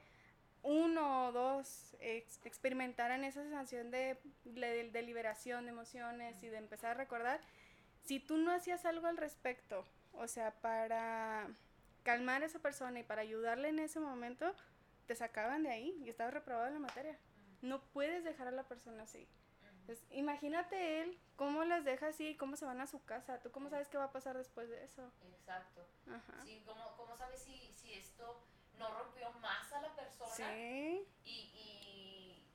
uno 0.65 1.29
o 1.29 1.33
dos 1.33 1.95
ex- 2.01 2.41
experimentaran 2.45 3.23
esa 3.23 3.43
sensación 3.43 3.91
de, 3.93 4.19
de, 4.45 4.91
de 4.91 5.03
liberación 5.03 5.65
de 5.67 5.71
emociones 5.71 6.43
y 6.43 6.49
de 6.49 6.57
empezar 6.57 6.93
a 6.93 6.95
recordar, 6.95 7.41
si 8.03 8.19
tú 8.19 8.37
no 8.39 8.51
hacías 8.51 8.85
algo 8.85 9.07
al 9.07 9.17
respecto, 9.17 9.87
o 10.13 10.27
sea, 10.27 10.51
para 10.61 11.47
calmar 12.03 12.43
a 12.43 12.47
esa 12.47 12.59
persona 12.59 12.99
y 12.99 13.03
para 13.05 13.23
ayudarle 13.23 13.69
en 13.69 13.79
ese 13.79 14.01
momento, 14.01 14.53
te 15.07 15.15
sacaban 15.15 15.63
de 15.63 15.71
ahí 15.71 16.03
y 16.05 16.09
estabas 16.09 16.35
reprobado 16.35 16.67
en 16.69 16.75
la 16.75 16.81
materia. 16.81 17.19
No 17.63 17.83
puedes 17.93 18.25
dejar 18.25 18.49
a 18.49 18.51
la 18.51 18.65
persona 18.65 19.05
así. 19.05 19.29
Entonces, 19.81 20.07
imagínate 20.11 21.03
él 21.03 21.19
cómo 21.37 21.65
las 21.65 21.85
deja 21.85 22.09
así 22.09 22.29
y 22.29 22.37
cómo 22.37 22.57
se 22.57 22.65
van 22.65 22.81
a 22.81 22.87
su 22.87 23.05
casa. 23.05 23.41
¿Tú 23.43 23.51
cómo 23.51 23.69
sabes 23.69 23.89
qué 23.89 23.99
va 23.99 24.05
a 24.05 24.13
pasar 24.13 24.37
después 24.37 24.71
de 24.71 24.83
eso? 24.83 25.13
Exacto. 25.23 25.87
Ajá. 26.09 26.43
Sí, 26.43 26.63
¿cómo, 26.65 26.97
cómo 26.97 27.17
sabes 27.19 27.41
si, 27.43 27.71
si 27.75 27.93
esto 27.93 28.47
no 28.79 28.89
rompió 28.89 29.31
más 29.41 29.73
a 29.73 29.81
la 29.81 29.95
persona? 29.95 30.35
Sí. 30.35 31.07
Y, 31.25 32.47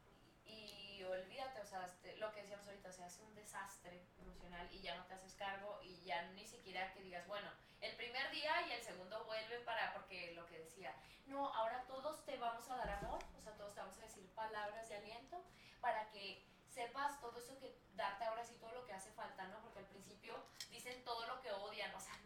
y, 0.46 0.52
y 1.00 1.04
olvídate, 1.04 1.62
o 1.62 1.66
sea, 1.66 1.86
este, 1.86 2.18
lo 2.18 2.32
que 2.34 2.42
decíamos 2.42 2.68
ahorita, 2.68 2.92
se 2.92 3.04
hace 3.04 3.22
un 3.24 3.34
desastre 3.36 4.06
emocional 4.18 4.68
y 4.72 4.82
ya 4.82 4.96
no 4.96 5.06
te 5.06 5.14
haces 5.14 5.34
cargo 5.36 5.80
y 5.84 6.02
ya 6.02 6.22
ni 6.34 6.46
siquiera 6.46 6.94
que 6.94 7.02
digas, 7.02 7.28
bueno, 7.28 7.50
el 7.82 7.96
primer 7.96 8.30
día 8.32 8.68
y 8.68 8.74
el 8.74 8.84
segundo 8.84 9.24
vuelve 9.26 9.60
para, 9.60 9.94
porque 9.94 10.34
lo 10.34 10.46
que 10.48 10.60
decía, 10.60 10.94
no, 11.28 11.54
ahora 11.54 11.86
todos 11.88 12.26
te 12.26 12.38
vamos 12.38 12.70
a 12.70 12.76
dar 12.76 12.90
amor, 12.90 13.20
o 13.38 13.42
sea, 13.42 13.54
todos 13.56 13.74
te 13.74 13.80
vamos 13.80 13.98
a 13.98 14.02
decir 14.02 14.28
palabras 14.34 14.90
de 14.90 14.98
aliento 14.98 15.44
para 15.80 16.10
que 16.12 16.46
sepas 16.68 17.20
todo 17.22 17.40
eso 17.40 17.58
que 17.60 17.78
darte 17.96 18.26
ahora 18.26 18.44
sí 18.44 18.56
todo 18.60 18.72
lo 18.74 18.86
que 18.86 18.94
hace 18.94 19.12
falta, 19.12 19.48
¿no? 19.48 19.60
Porque 19.62 19.80
al 19.80 19.86
principio 19.86 20.36
dicen 20.70 21.04
todo 21.04 21.26
lo 21.28 21.42
que 21.42 21.52
odian, 21.52 21.94
o 21.96 22.00
sea, 22.00 22.18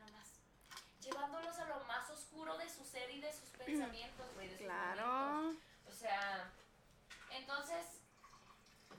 llevándolos 1.04 1.58
a 1.60 1.66
lo 1.66 1.84
más 1.86 2.10
oscuro 2.10 2.58
de 2.58 2.70
su 2.70 2.84
ser 2.86 3.10
y 3.12 3.20
de 3.22 3.32
sus 3.32 3.50
pensamientos, 3.66 4.34
güey, 4.36 4.48
de 4.50 4.58
sus 4.58 4.68
momentos. 4.68 4.96
Claro. 4.96 5.54
O 5.88 5.92
sea, 5.92 6.52
entonces, 7.32 7.86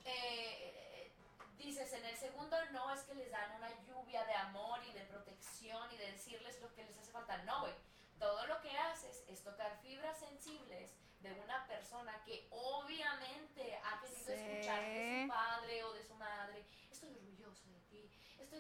eh, 0.05 1.12
dices, 1.57 1.93
en 1.93 2.05
el 2.05 2.17
segundo 2.17 2.57
no 2.73 2.93
es 2.93 3.03
que 3.03 3.14
les 3.14 3.31
dan 3.31 3.53
una 3.57 3.71
lluvia 3.87 4.25
de 4.25 4.35
amor 4.35 4.81
y 4.85 4.93
de 4.93 5.01
protección 5.05 5.93
y 5.93 5.97
de 5.97 6.12
decirles 6.12 6.61
lo 6.61 6.73
que 6.75 6.85
les 6.85 6.97
hace 6.99 7.11
falta. 7.11 7.38
No, 7.45 7.61
güey. 7.62 7.75
Todo 8.19 8.47
lo 8.47 8.61
que 8.61 8.77
haces 8.79 9.25
es 9.29 9.43
tocar 9.43 9.77
fibras 9.83 10.19
sensibles 10.19 10.93
de 11.21 11.33
una 11.33 11.67
persona 11.67 12.23
que 12.25 12.47
obviamente 12.51 13.77
ha 13.83 14.01
querido 14.01 14.25
Sí. 14.27 14.33
escuchar 14.33 14.81
de 14.83 15.23
su 15.23 15.29
padre 15.29 15.85
o 15.85 15.93
de 15.95 16.03
su 16.05 16.14
madre. 16.14 16.64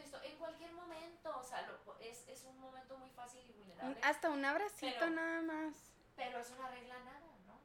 Esto. 0.00 0.20
En 0.22 0.36
cualquier 0.36 0.72
momento, 0.72 1.36
o 1.38 1.42
sea, 1.44 1.62
lo- 1.62 1.98
es, 2.00 2.26
es 2.28 2.44
un 2.44 2.58
momento 2.60 2.96
muy 2.98 3.10
fácil 3.10 3.42
y 3.48 3.52
vulnerable. 3.52 3.98
Hasta 4.02 4.30
un 4.30 4.44
abracito 4.44 4.94
Pero- 4.98 5.10
nada 5.10 5.42
más. 5.42 5.74
Pero 6.16 6.38
eso 6.38 6.54
no 6.56 6.64
arregla 6.66 6.98
nada, 7.00 7.20
¿no? 7.46 7.58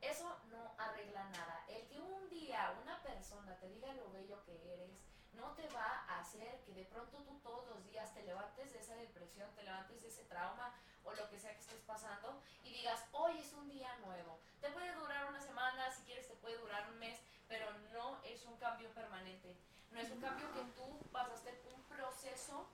Eso 0.00 0.36
no 0.50 0.72
arregla 0.78 1.24
nada. 1.30 1.64
El 1.68 1.86
que 1.88 2.00
un 2.00 2.28
día 2.30 2.74
una 2.82 3.02
persona 3.02 3.56
te 3.58 3.68
diga 3.68 3.92
lo 3.94 4.10
bello 4.10 4.42
que 4.44 4.72
eres, 4.74 4.90
no 5.34 5.52
te 5.54 5.66
va 5.68 6.04
a 6.08 6.20
hacer 6.20 6.60
que 6.64 6.72
de 6.74 6.84
pronto 6.84 7.18
tú 7.18 7.38
todos 7.40 7.66
los 7.68 7.84
días 7.84 8.12
te 8.14 8.22
levantes 8.22 8.72
de 8.72 8.78
esa 8.80 8.94
depresión, 8.96 9.50
te 9.54 9.62
levantes 9.62 10.02
de 10.02 10.08
ese 10.08 10.24
trauma 10.24 10.74
o 11.04 11.12
lo 11.14 11.28
que 11.30 11.38
sea 11.38 11.52
que 11.54 11.60
estés 11.60 11.80
pasando 11.86 12.40
y 12.64 12.70
digas, 12.72 13.04
hoy 13.12 13.38
es 13.38 13.52
un 13.54 13.68
día 13.68 13.94
nuevo. 14.04 14.38
Te 14.60 14.70
puede 14.70 14.92
durar 14.94 15.26
una 15.26 15.40
semana, 15.40 15.90
si 15.90 16.02
quieres 16.04 16.28
te 16.28 16.34
puede 16.36 16.56
durar 16.58 16.88
un 16.90 16.98
mes, 16.98 17.18
pero 17.48 17.66
no 17.92 18.22
es 18.24 18.44
un 18.44 18.56
cambio 18.58 18.90
permanente. 18.94 19.56
No 19.90 20.00
es 20.00 20.10
un 20.10 20.20
cambio 20.22 20.50
que 20.54 20.60
tú 20.74 20.98
pasaste 21.12 21.41
un 21.41 21.41
proceso 22.22 22.66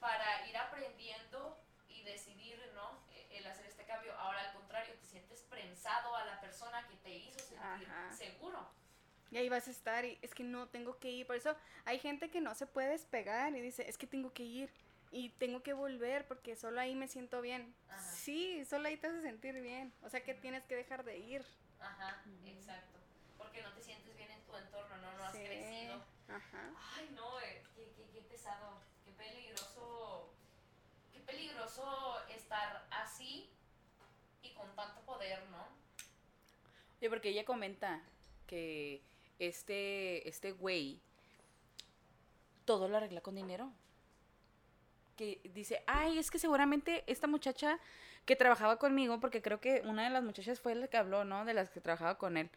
para 0.00 0.46
ir 0.48 0.56
aprendiendo 0.56 1.56
y 1.88 2.02
decidir, 2.04 2.58
¿no? 2.74 2.98
Eh, 3.10 3.38
El 3.38 3.46
hacer 3.46 3.66
este 3.66 3.84
cambio. 3.84 4.12
Ahora, 4.18 4.40
al 4.40 4.52
contrario, 4.54 4.94
te 5.00 5.06
sientes 5.06 5.40
prensado 5.42 6.14
a 6.16 6.24
la 6.24 6.40
persona 6.40 6.86
que 6.88 6.96
te 6.96 7.14
hizo 7.14 7.38
sentir 7.38 7.88
Ajá. 7.88 8.12
seguro. 8.12 8.66
Y 9.30 9.36
ahí 9.38 9.48
vas 9.48 9.66
a 9.68 9.70
estar 9.70 10.04
y 10.04 10.18
es 10.20 10.34
que 10.34 10.44
no 10.44 10.68
tengo 10.68 10.98
que 10.98 11.10
ir. 11.10 11.26
Por 11.26 11.36
eso 11.36 11.56
hay 11.84 11.98
gente 11.98 12.30
que 12.30 12.40
no 12.40 12.54
se 12.54 12.66
puede 12.66 12.88
despegar 12.90 13.54
y 13.56 13.60
dice, 13.60 13.88
es 13.88 13.96
que 13.96 14.06
tengo 14.06 14.32
que 14.32 14.42
ir 14.42 14.70
y 15.10 15.30
tengo 15.30 15.62
que 15.62 15.72
volver 15.72 16.26
porque 16.26 16.56
solo 16.56 16.80
ahí 16.80 16.94
me 16.94 17.08
siento 17.08 17.40
bien. 17.40 17.74
Ajá. 17.88 18.00
Sí, 18.00 18.64
solo 18.66 18.88
ahí 18.88 18.96
te 18.96 19.06
hace 19.06 19.22
sentir 19.22 19.54
bien. 19.62 19.92
O 20.02 20.10
sea 20.10 20.22
que 20.22 20.34
tienes 20.34 20.64
que 20.64 20.76
dejar 20.76 21.04
de 21.04 21.18
ir. 21.18 21.44
Ajá, 21.80 22.22
exacto. 22.46 22.98
Porque 23.38 23.62
no 23.62 23.72
te 23.72 23.82
sientes 23.82 24.14
bien 24.16 24.30
en 24.30 24.42
tu 24.42 24.54
entorno, 24.56 24.96
no, 24.98 25.12
no 25.16 25.24
has 25.24 25.32
Sí. 25.32 25.44
crecido. 25.44 26.04
Ajá. 26.34 26.70
Ay, 26.96 27.10
no, 27.14 27.40
eh, 27.40 27.62
qué, 27.74 27.92
qué, 27.96 28.08
qué 28.12 28.20
pesado, 28.22 28.80
qué 29.04 29.12
peligroso, 29.12 30.32
qué 31.12 31.20
peligroso 31.20 32.16
estar 32.28 32.86
así 32.90 33.50
y 34.42 34.54
con 34.54 34.74
tanto 34.74 35.00
poder, 35.02 35.44
¿no? 35.50 35.66
Oye, 37.00 37.10
porque 37.10 37.30
ella 37.30 37.44
comenta 37.44 38.02
que 38.46 39.02
este, 39.38 40.28
este 40.28 40.52
güey 40.52 41.00
todo 42.64 42.88
lo 42.88 42.96
arregla 42.96 43.20
con 43.20 43.34
dinero. 43.34 43.72
Que 45.16 45.40
dice, 45.52 45.82
ay, 45.86 46.18
es 46.18 46.30
que 46.30 46.38
seguramente 46.38 47.04
esta 47.06 47.26
muchacha 47.26 47.78
que 48.24 48.36
trabajaba 48.36 48.78
conmigo, 48.78 49.20
porque 49.20 49.42
creo 49.42 49.60
que 49.60 49.82
una 49.84 50.04
de 50.04 50.10
las 50.10 50.22
muchachas 50.22 50.60
fue 50.60 50.74
la 50.74 50.88
que 50.88 50.96
habló, 50.96 51.24
¿no? 51.24 51.44
De 51.44 51.54
las 51.54 51.70
que 51.70 51.80
trabajaba 51.80 52.18
con 52.18 52.36
él. 52.36 52.50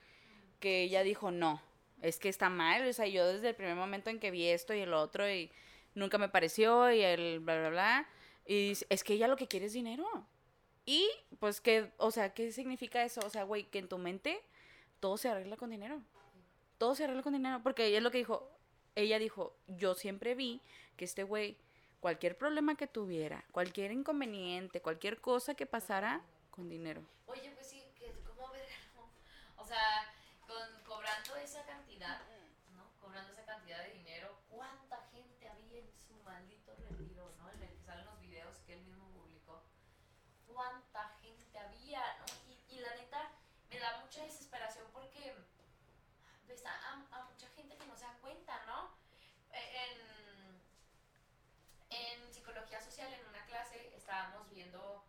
Que 0.59 0.83
ella 0.83 1.03
dijo, 1.03 1.31
no, 1.31 1.61
es 2.01 2.19
que 2.19 2.29
está 2.29 2.49
mal. 2.49 2.87
O 2.87 2.93
sea, 2.93 3.07
yo 3.07 3.27
desde 3.27 3.49
el 3.49 3.55
primer 3.55 3.75
momento 3.75 4.09
en 4.09 4.19
que 4.19 4.31
vi 4.31 4.47
esto 4.47 4.73
y 4.73 4.79
el 4.79 4.93
otro 4.93 5.29
y 5.29 5.51
nunca 5.93 6.17
me 6.17 6.29
pareció 6.29 6.91
y 6.91 7.01
el 7.01 7.39
bla, 7.39 7.59
bla, 7.59 7.69
bla. 7.69 8.09
Y 8.45 8.73
es 8.89 9.03
que 9.03 9.13
ella 9.13 9.27
lo 9.27 9.37
que 9.37 9.47
quiere 9.47 9.65
es 9.65 9.73
dinero. 9.73 10.05
Y, 10.85 11.09
pues, 11.39 11.61
que, 11.61 11.91
o 11.97 12.11
sea, 12.11 12.33
¿qué 12.33 12.51
significa 12.51 13.03
eso? 13.03 13.21
O 13.25 13.29
sea, 13.29 13.43
güey, 13.43 13.63
que 13.63 13.79
en 13.79 13.89
tu 13.89 13.97
mente 13.97 14.39
todo 14.99 15.17
se 15.17 15.29
arregla 15.29 15.57
con 15.57 15.71
dinero. 15.71 16.01
Todo 16.77 16.93
se 16.93 17.03
arregla 17.03 17.23
con 17.23 17.33
dinero. 17.33 17.61
Porque 17.63 17.87
ella 17.87 17.97
es 17.97 18.03
lo 18.03 18.11
que 18.11 18.19
dijo. 18.19 18.51
Ella 18.93 19.19
dijo, 19.19 19.57
yo 19.67 19.95
siempre 19.95 20.35
vi 20.35 20.61
que 20.95 21.05
este 21.05 21.23
güey, 21.23 21.57
cualquier 21.99 22.37
problema 22.37 22.75
que 22.75 22.87
tuviera, 22.87 23.43
cualquier 23.51 23.91
inconveniente, 23.91 24.81
cualquier 24.81 25.19
cosa 25.19 25.55
que 25.55 25.65
pasara, 25.65 26.21
con 26.49 26.69
dinero. 26.69 27.03
Oye, 27.25 27.51
pues 27.53 27.67
sí, 27.67 27.83
¿cómo 28.25 28.49
verga, 28.51 28.75
no? 28.95 29.09
O 29.61 29.65
sea, 29.65 30.14
cobrando 31.27 31.35
esa 31.43 31.65
cantidad, 31.65 32.19
¿no? 32.75 32.89
Cobrando 33.01 33.31
esa 33.31 33.45
cantidad 33.45 33.83
de 33.83 33.93
dinero, 33.93 34.37
¿cuánta 34.49 35.01
gente 35.11 35.47
había 35.49 35.79
en 35.79 35.91
su 36.07 36.13
maldito 36.23 36.75
retiro, 36.75 37.33
¿no? 37.37 37.49
En 37.51 37.63
el 37.63 37.69
que 37.73 37.83
salen 37.83 38.05
los 38.05 38.19
videos 38.19 38.57
que 38.65 38.73
él 38.73 38.81
mismo 38.83 39.07
publicó. 39.09 39.63
¿Cuánta 40.47 41.09
gente 41.21 41.57
había, 41.59 42.01
no? 42.19 42.25
Y, 42.47 42.75
y 42.75 42.79
la 42.79 42.95
neta, 42.95 43.31
me 43.69 43.79
da 43.79 43.97
mucha 44.01 44.23
desesperación 44.23 44.85
porque 44.93 45.35
ves 46.47 46.65
a, 46.65 46.71
a- 46.71 47.07
a 47.19 47.23
mucha 47.25 47.47
gente 47.49 47.77
que 47.77 47.85
no 47.87 47.95
se 47.97 48.05
da 48.05 48.13
cuenta, 48.21 48.63
¿no? 48.65 48.95
Eh, 49.51 50.61
En, 51.89 52.15
en 52.23 52.33
psicología 52.33 52.81
social, 52.81 53.11
en 53.13 53.25
una 53.27 53.45
clase, 53.45 53.95
estábamos 53.95 54.49
viendo 54.49 55.03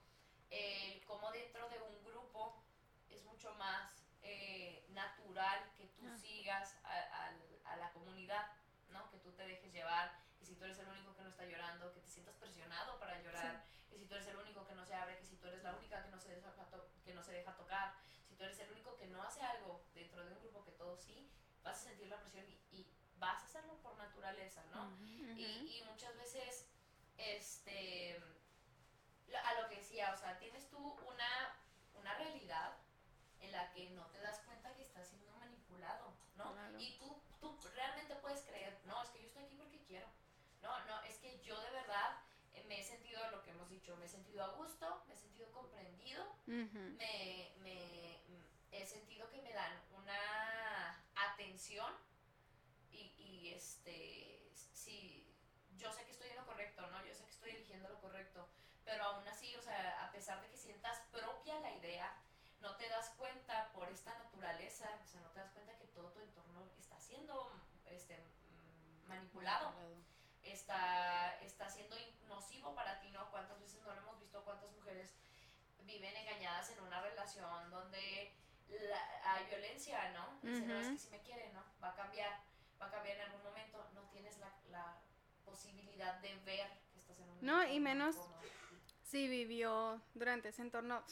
el 0.50 1.04
cómo 1.04 1.30
dentro 1.32 1.68
de 1.68 1.78
un 1.80 2.04
grupo 2.04 2.62
es 3.10 3.22
mucho 3.24 3.52
más 3.56 3.90
eh, 4.22 4.84
natural 4.90 5.72
que 5.76 5.86
tú 5.86 6.06
Ah. 6.08 6.16
sigas 6.18 6.76
a, 6.84 7.26
al- 7.26 7.60
a 7.64 7.76
la 7.76 7.92
comunidad, 7.92 8.46
¿no? 8.90 9.08
Que 9.10 9.18
tú 9.18 9.25
te 9.36 9.46
dejes 9.46 9.72
llevar, 9.72 10.12
que 10.38 10.44
si 10.46 10.54
tú 10.56 10.64
eres 10.64 10.78
el 10.78 10.88
único 10.88 11.14
que 11.16 11.22
no 11.22 11.28
está 11.28 11.44
llorando, 11.44 11.92
que 11.92 12.00
te 12.00 12.10
sientas 12.10 12.34
presionado 12.36 12.98
para 12.98 13.20
llorar, 13.22 13.64
que 13.88 13.98
si 13.98 14.06
tú 14.06 14.14
eres 14.14 14.26
el 14.28 14.36
único 14.36 14.66
que 14.66 14.74
no 14.74 14.84
se 14.84 14.94
abre, 14.94 15.18
que 15.18 15.26
si 15.26 15.36
tú 15.36 15.46
eres 15.48 15.62
la 15.62 15.74
única 15.74 16.02
que 16.02 16.10
no 16.10 16.20
se 16.20 16.34
deja, 16.34 16.52
que 17.04 17.14
no 17.14 17.22
se 17.22 17.32
deja 17.32 17.56
tocar, 17.56 17.94
si 18.28 18.34
tú 18.34 18.44
eres 18.44 18.58
el 18.58 18.70
único 18.72 18.96
que 18.96 19.06
no 19.06 19.22
hace 19.22 19.40
algo 19.42 19.84
dentro 19.94 20.24
de 20.24 20.32
un 20.32 20.40
grupo 20.40 20.64
que 20.64 20.72
todos 20.72 21.00
sí, 21.00 21.30
vas 21.62 21.76
a 21.76 21.84
sentir 21.84 22.08
la 22.08 22.20
presión 22.20 22.44
y, 22.48 22.76
y 22.76 22.86
vas 23.18 23.42
a 23.42 23.46
hacerlo 23.46 23.76
por 23.82 23.96
naturaleza, 23.96 24.62
¿no? 24.72 24.96
Y, 25.00 25.80
y 25.80 25.84
muchas 25.84 26.16
veces, 26.16 26.68
este, 27.16 28.20
a 29.44 29.60
lo 29.60 29.68
que 29.68 29.76
decía, 29.76 30.12
o 30.12 30.16
sea, 30.16 30.38
tienes 30.38 30.68
tú 30.68 30.78
una, 30.78 31.56
una 31.94 32.14
realidad 32.14 32.76
en 33.40 33.52
la 33.52 33.70
que 33.72 33.90
no 33.90 34.06
te 34.06 34.20
das 34.20 34.40
cuenta 34.40 34.74
que 34.74 34.82
estás 34.82 35.08
siendo 35.08 35.32
manipulado, 35.32 36.12
¿no? 36.36 36.52
Claro. 36.52 36.80
Y 36.80 36.98
tú, 36.98 37.20
tú 37.40 37.58
realmente 37.74 38.14
puedes 38.16 38.42
creer, 38.42 38.78
no, 38.84 39.02
es 39.02 39.10
que 39.10 39.20
yo 39.20 39.26
estoy 39.26 39.44
aquí 39.44 39.56
porque 39.56 39.82
quiero, 39.84 40.08
no, 40.62 40.84
no, 40.86 41.02
es 41.02 41.16
que 41.18 41.40
yo 41.42 41.60
de 41.60 41.70
verdad 41.70 42.18
eh, 42.54 42.64
me 42.64 42.80
he 42.80 42.84
sentido 42.84 43.20
lo 43.30 43.42
que 43.42 43.50
hemos 43.50 43.68
dicho, 43.68 43.96
me 43.96 44.06
he 44.06 44.08
sentido 44.36 44.44
a 44.44 44.56
gusto, 44.56 45.02
me 45.08 45.14
he 45.14 45.16
sentido 45.16 45.50
comprendido, 45.50 46.22
Ujú. 46.46 46.96
me, 46.98 47.54
me- 47.62 48.20
mm, 48.28 48.44
he 48.70 48.84
sentido 48.86 49.30
que 49.30 49.40
me 49.40 49.52
dan 49.54 49.72
una 49.96 51.02
atención 51.14 51.90
y, 52.90 53.14
y, 53.16 53.54
este 53.54 54.50
sí 54.52 55.32
yo 55.78 55.90
sé 55.90 56.04
que 56.04 56.10
estoy 56.12 56.28
en 56.28 56.36
lo 56.36 56.44
correcto 56.44 56.86
no 56.88 57.04
yo 57.06 57.14
sé 57.14 57.24
que 57.24 57.30
estoy 57.30 57.50
eligiendo 57.50 57.88
lo 57.88 58.00
correcto 58.00 58.46
pero 58.84 59.04
aún 59.04 59.26
así 59.26 59.54
o 59.56 59.62
sea 59.62 60.04
a 60.04 60.12
pesar 60.12 60.40
de 60.42 60.48
que 60.50 60.56
sientas 60.56 61.00
propia 61.10 61.58
la 61.60 61.72
idea 61.72 62.14
no 62.60 62.76
te 62.76 62.88
das 62.88 63.10
cuenta 63.16 63.70
por 63.72 63.88
esta 63.88 64.14
naturaleza 64.18 64.86
o 65.02 65.06
sea 65.06 65.20
no 65.22 65.30
te 65.30 65.40
das 65.40 65.50
cuenta 65.52 65.76
que 65.78 65.86
todo 65.86 66.10
tu 66.10 66.20
entorno 66.20 66.70
está 66.78 67.00
siendo 67.00 67.50
este, 67.86 68.18
mm, 68.18 69.08
manipulado, 69.08 69.72
está, 70.42 71.38
está 71.40 71.68
siendo 71.68 71.96
nocivo 72.28 72.74
para 72.74 72.98
ti, 73.00 73.10
¿no? 73.10 73.28
¿Cuántas 73.30 73.58
veces 73.60 73.80
no 73.82 73.92
lo 73.92 74.00
hemos 74.00 74.18
visto? 74.18 74.25
¿Cuántas 74.44 74.72
mujeres 74.72 75.14
viven 75.80 76.16
engañadas 76.16 76.70
en 76.70 76.80
una 76.80 77.00
relación 77.00 77.70
donde 77.70 78.32
hay 79.24 79.46
violencia, 79.46 80.10
¿no? 80.12 80.38
Dicen, 80.42 80.68
no, 80.68 80.78
es 80.78 80.88
que 80.88 80.98
si 80.98 81.10
me 81.10 81.20
quiere, 81.20 81.52
¿no? 81.52 81.62
Va 81.82 81.90
a 81.90 81.94
cambiar, 81.94 82.40
va 82.80 82.86
a 82.86 82.90
cambiar 82.90 83.16
en 83.16 83.22
algún 83.22 83.42
momento. 83.42 83.86
No 83.94 84.02
tienes 84.10 84.38
la, 84.38 84.52
la 84.70 84.96
posibilidad 85.44 86.20
de 86.20 86.36
ver 86.44 86.68
que 86.92 86.98
estás 86.98 87.18
en 87.18 87.30
un 87.30 87.38
No, 87.40 87.66
y 87.66 87.80
menos 87.80 88.16
si 89.02 89.28
vivió 89.28 90.00
durante 90.14 90.48
ese 90.48 90.62
entorno 90.62 91.04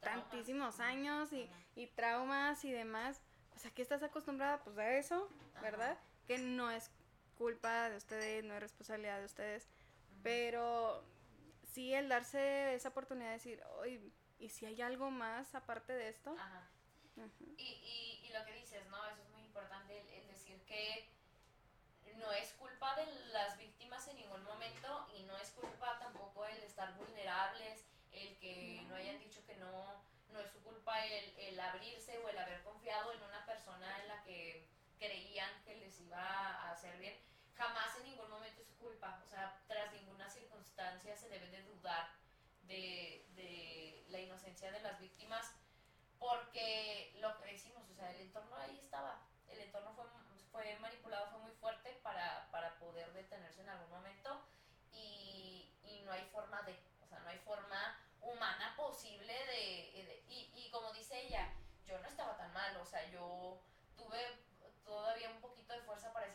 tantísimos 0.00 0.80
años 0.80 1.32
y, 1.32 1.48
y, 1.74 1.86
traumas 1.88 2.64
y 2.64 2.72
demás. 2.72 3.22
O 3.56 3.58
sea, 3.58 3.70
que 3.70 3.82
estás 3.82 4.02
acostumbrada 4.02 4.62
pues 4.62 4.78
a 4.78 4.96
eso, 4.96 5.28
¿verdad? 5.60 5.98
Que 6.26 6.38
no 6.38 6.70
es 6.70 6.90
culpa 7.36 7.90
de 7.90 7.96
ustedes, 7.96 8.44
no 8.44 8.54
es 8.54 8.60
responsabilidad 8.60 9.18
de 9.18 9.24
ustedes. 9.24 9.68
Pero 10.22 11.04
sí 11.72 11.94
el 11.94 12.08
darse 12.08 12.74
esa 12.74 12.88
oportunidad 12.88 13.28
de 13.28 13.34
decir, 13.34 13.62
oye, 13.78 14.12
¿y 14.38 14.48
si 14.48 14.66
hay 14.66 14.80
algo 14.82 15.10
más 15.10 15.54
aparte 15.54 15.92
de 15.92 16.08
esto? 16.08 16.34
Ajá. 16.38 16.68
y, 17.56 17.62
y, 17.62 18.26
y, 18.26 18.32
lo 18.32 18.44
que 18.44 18.54
dices, 18.54 18.86
¿no? 18.88 19.04
Eso 19.06 19.22
es 19.22 19.30
muy 19.30 19.42
importante, 19.42 19.98
el, 20.16 20.26
decir 20.28 20.60
que 20.64 21.08
no 22.16 22.32
es 22.32 22.52
culpa 22.54 22.96
de 22.96 23.06
las 23.32 23.56
víctimas 23.58 24.06
en 24.08 24.16
ningún 24.16 24.42
momento 24.44 25.06
y 25.16 25.22
no 25.24 25.36
es 25.38 25.50
culpa 25.50 25.98
tampoco 25.98 26.44
el 26.46 26.58
estar 26.62 26.94
vulnerables, 26.96 27.84
el 28.12 28.36
que 28.38 28.82
no 28.88 28.96
hayan 28.96 29.18
dicho 29.18 29.44
que 29.46 29.56
no, 29.56 30.02
no 30.32 30.40
es 30.40 30.50
su 30.50 30.62
culpa 30.62 31.04
el, 31.04 31.34
el 31.38 31.60
abrirse 31.60 32.18
o 32.18 32.28
el 32.28 32.38
haber 32.38 32.62
confiado 32.62 33.12
en 33.12 33.22
una 33.22 33.44
persona 33.46 34.00
en 34.02 34.08
la 34.08 34.22
que 34.22 34.66
creían 34.98 35.50
que 35.64 35.76
les 35.76 35.98
iba 36.00 36.18
a 36.18 36.72
hacer 36.72 36.98
bien 36.98 37.16
jamás 37.60 37.94
en 37.96 38.04
ningún 38.04 38.30
momento 38.30 38.62
es 38.62 38.72
culpa. 38.78 39.20
O 39.22 39.28
sea, 39.28 39.60
tras 39.68 39.92
ninguna 39.92 40.28
circunstancia 40.30 41.14
se 41.14 41.28
debe 41.28 41.48
de 41.48 41.62
dudar 41.64 42.08
de, 42.62 43.26
de 43.34 44.06
la 44.08 44.20
inocencia 44.20 44.72
de 44.72 44.80
las 44.80 44.98
víctimas 44.98 45.52
porque 46.18 47.16
lo 47.20 47.36
que 47.38 47.52
decimos, 47.52 47.82
o 47.90 47.94
sea, 47.94 48.10
el 48.12 48.20
entorno 48.22 48.56
ahí 48.56 48.78
estaba. 48.78 49.26
El 49.48 49.60
entorno 49.60 49.92
fue, 49.94 50.04
fue 50.52 50.78
manipulado, 50.78 51.30
fue 51.30 51.40
muy 51.40 51.52
fuerte 51.52 51.92
para, 52.02 52.50
para 52.50 52.78
poder 52.78 53.12
detenerse 53.12 53.60
en 53.60 53.68
algún 53.68 53.90
momento 53.90 54.42
y, 54.92 55.74
y, 55.82 56.02
no 56.04 56.12
hay 56.12 56.24
forma 56.32 56.62
de, 56.62 56.78
o 57.02 57.06
sea, 57.06 57.18
no 57.20 57.28
hay 57.28 57.38
forma 57.38 57.98
humana 58.20 58.74
posible 58.76 59.32
de, 59.32 60.24
y, 60.28 60.52
y 60.54 60.70
como 60.70 60.92
dice 60.92 61.18
ella, 61.26 61.52
yo 61.84 61.98
no 61.98 62.08
estaba 62.08 62.36
tan 62.36 62.52
mal, 62.52 62.76
o 62.76 62.84
sea, 62.84 63.04
yo 63.10 63.60
tuve 63.96 64.18
todavía 64.84 65.30
un 65.30 65.40
poquito 65.40 65.59
de 65.59 65.59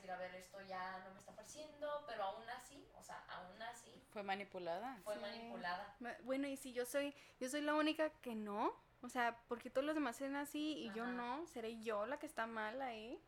decir, 0.06 0.12
a 0.12 0.18
ver, 0.18 0.36
esto 0.36 0.62
ya 0.62 1.00
no 1.04 1.14
me 1.14 1.20
está 1.20 1.36
pareciendo, 1.36 2.04
pero 2.08 2.24
aún 2.24 2.50
así, 2.50 2.88
o 2.96 3.04
sea, 3.04 3.24
aún 3.30 3.62
así. 3.62 4.04
Fue 4.12 4.24
manipulada. 4.24 5.00
Fue 5.04 5.16
manipulada. 5.18 5.96
Bueno, 6.24 6.48
y 6.48 6.58
si 6.58 6.74
yo 6.74 6.86
soy, 6.86 7.16
yo 7.40 7.50
soy 7.50 7.62
la 7.62 7.74
única 7.74 8.10
que 8.22 8.36
no, 8.36 8.74
o 9.02 9.10
sea, 9.10 9.40
porque 9.48 9.70
todos 9.70 9.86
los 9.86 9.96
demás 9.96 10.20
eran 10.22 10.36
así 10.36 10.78
y 10.78 10.92
yo 10.94 11.06
no, 11.06 11.46
seré 11.48 11.82
yo 11.82 12.06
la 12.06 12.18
que 12.18 12.26
está 12.26 12.46
mal 12.48 12.82
ahí. 12.82 13.22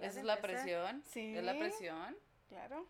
Esa 0.00 0.20
es 0.20 0.24
la 0.24 0.40
presión. 0.40 1.02
Sí. 1.04 1.36
Es 1.36 1.44
la 1.44 1.58
presión. 1.58 2.16
Claro. 2.48 2.86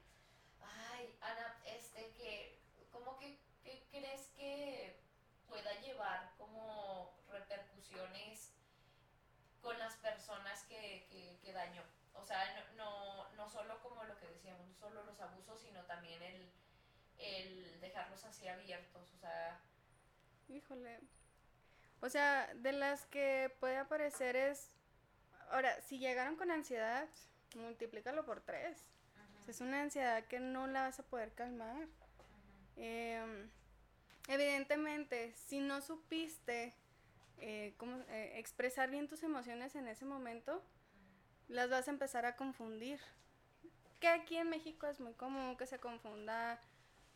Ay, 0.60 1.14
Ana, 1.20 1.56
este, 1.66 2.12
que, 2.14 2.60
¿cómo 2.90 3.18
que, 3.18 3.38
qué 3.64 3.84
crees 3.90 4.28
que 4.36 5.00
pueda 5.48 5.72
llevar 5.80 6.32
como 6.38 7.14
repercusiones 7.30 8.52
con 9.60 9.78
las 9.78 9.94
personas 9.96 10.64
que, 10.64 11.06
que, 11.10 11.38
que 11.42 11.52
dañó. 11.52 11.82
O 12.32 12.34
sea, 12.34 12.64
no, 12.78 13.30
no, 13.36 13.50
solo 13.50 13.78
como 13.82 14.04
lo 14.04 14.18
que 14.18 14.26
decíamos, 14.26 14.66
no 14.66 14.74
solo 14.74 15.04
los 15.04 15.20
abusos, 15.20 15.60
sino 15.60 15.82
también 15.84 16.22
el, 16.22 16.50
el 17.18 17.80
dejarlos 17.82 18.24
así 18.24 18.48
abiertos. 18.48 19.12
O 19.14 19.18
sea... 19.18 19.60
Híjole. 20.48 21.00
O 22.00 22.08
sea, 22.08 22.50
de 22.54 22.72
las 22.72 23.04
que 23.04 23.54
puede 23.60 23.76
aparecer 23.76 24.36
es... 24.36 24.70
Ahora, 25.50 25.78
si 25.82 25.98
llegaron 25.98 26.36
con 26.36 26.50
ansiedad, 26.50 27.06
multiplícalo 27.54 28.24
por 28.24 28.40
tres. 28.40 28.78
es 29.46 29.60
una 29.60 29.82
ansiedad 29.82 30.24
que 30.24 30.40
no 30.40 30.66
la 30.66 30.84
vas 30.84 31.00
a 31.00 31.02
poder 31.02 31.34
calmar. 31.34 31.86
Em, 32.76 33.50
evidentemente, 34.28 35.34
si 35.34 35.60
no 35.60 35.82
supiste 35.82 36.74
eh, 37.36 37.74
eh, 38.08 38.32
expresar 38.36 38.90
bien 38.90 39.06
tus 39.06 39.22
emociones 39.22 39.74
en 39.74 39.86
ese 39.86 40.06
momento, 40.06 40.62
las 41.48 41.70
vas 41.70 41.88
a 41.88 41.90
empezar 41.90 42.26
a 42.26 42.36
confundir. 42.36 43.00
Que 44.00 44.08
aquí 44.08 44.36
en 44.36 44.50
México 44.50 44.86
es 44.86 45.00
muy 45.00 45.12
común 45.14 45.56
que 45.56 45.66
se 45.66 45.78
confunda, 45.78 46.58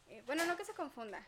eh, 0.06 0.22
bueno, 0.26 0.44
no 0.46 0.56
que 0.56 0.64
se 0.64 0.74
confunda, 0.74 1.20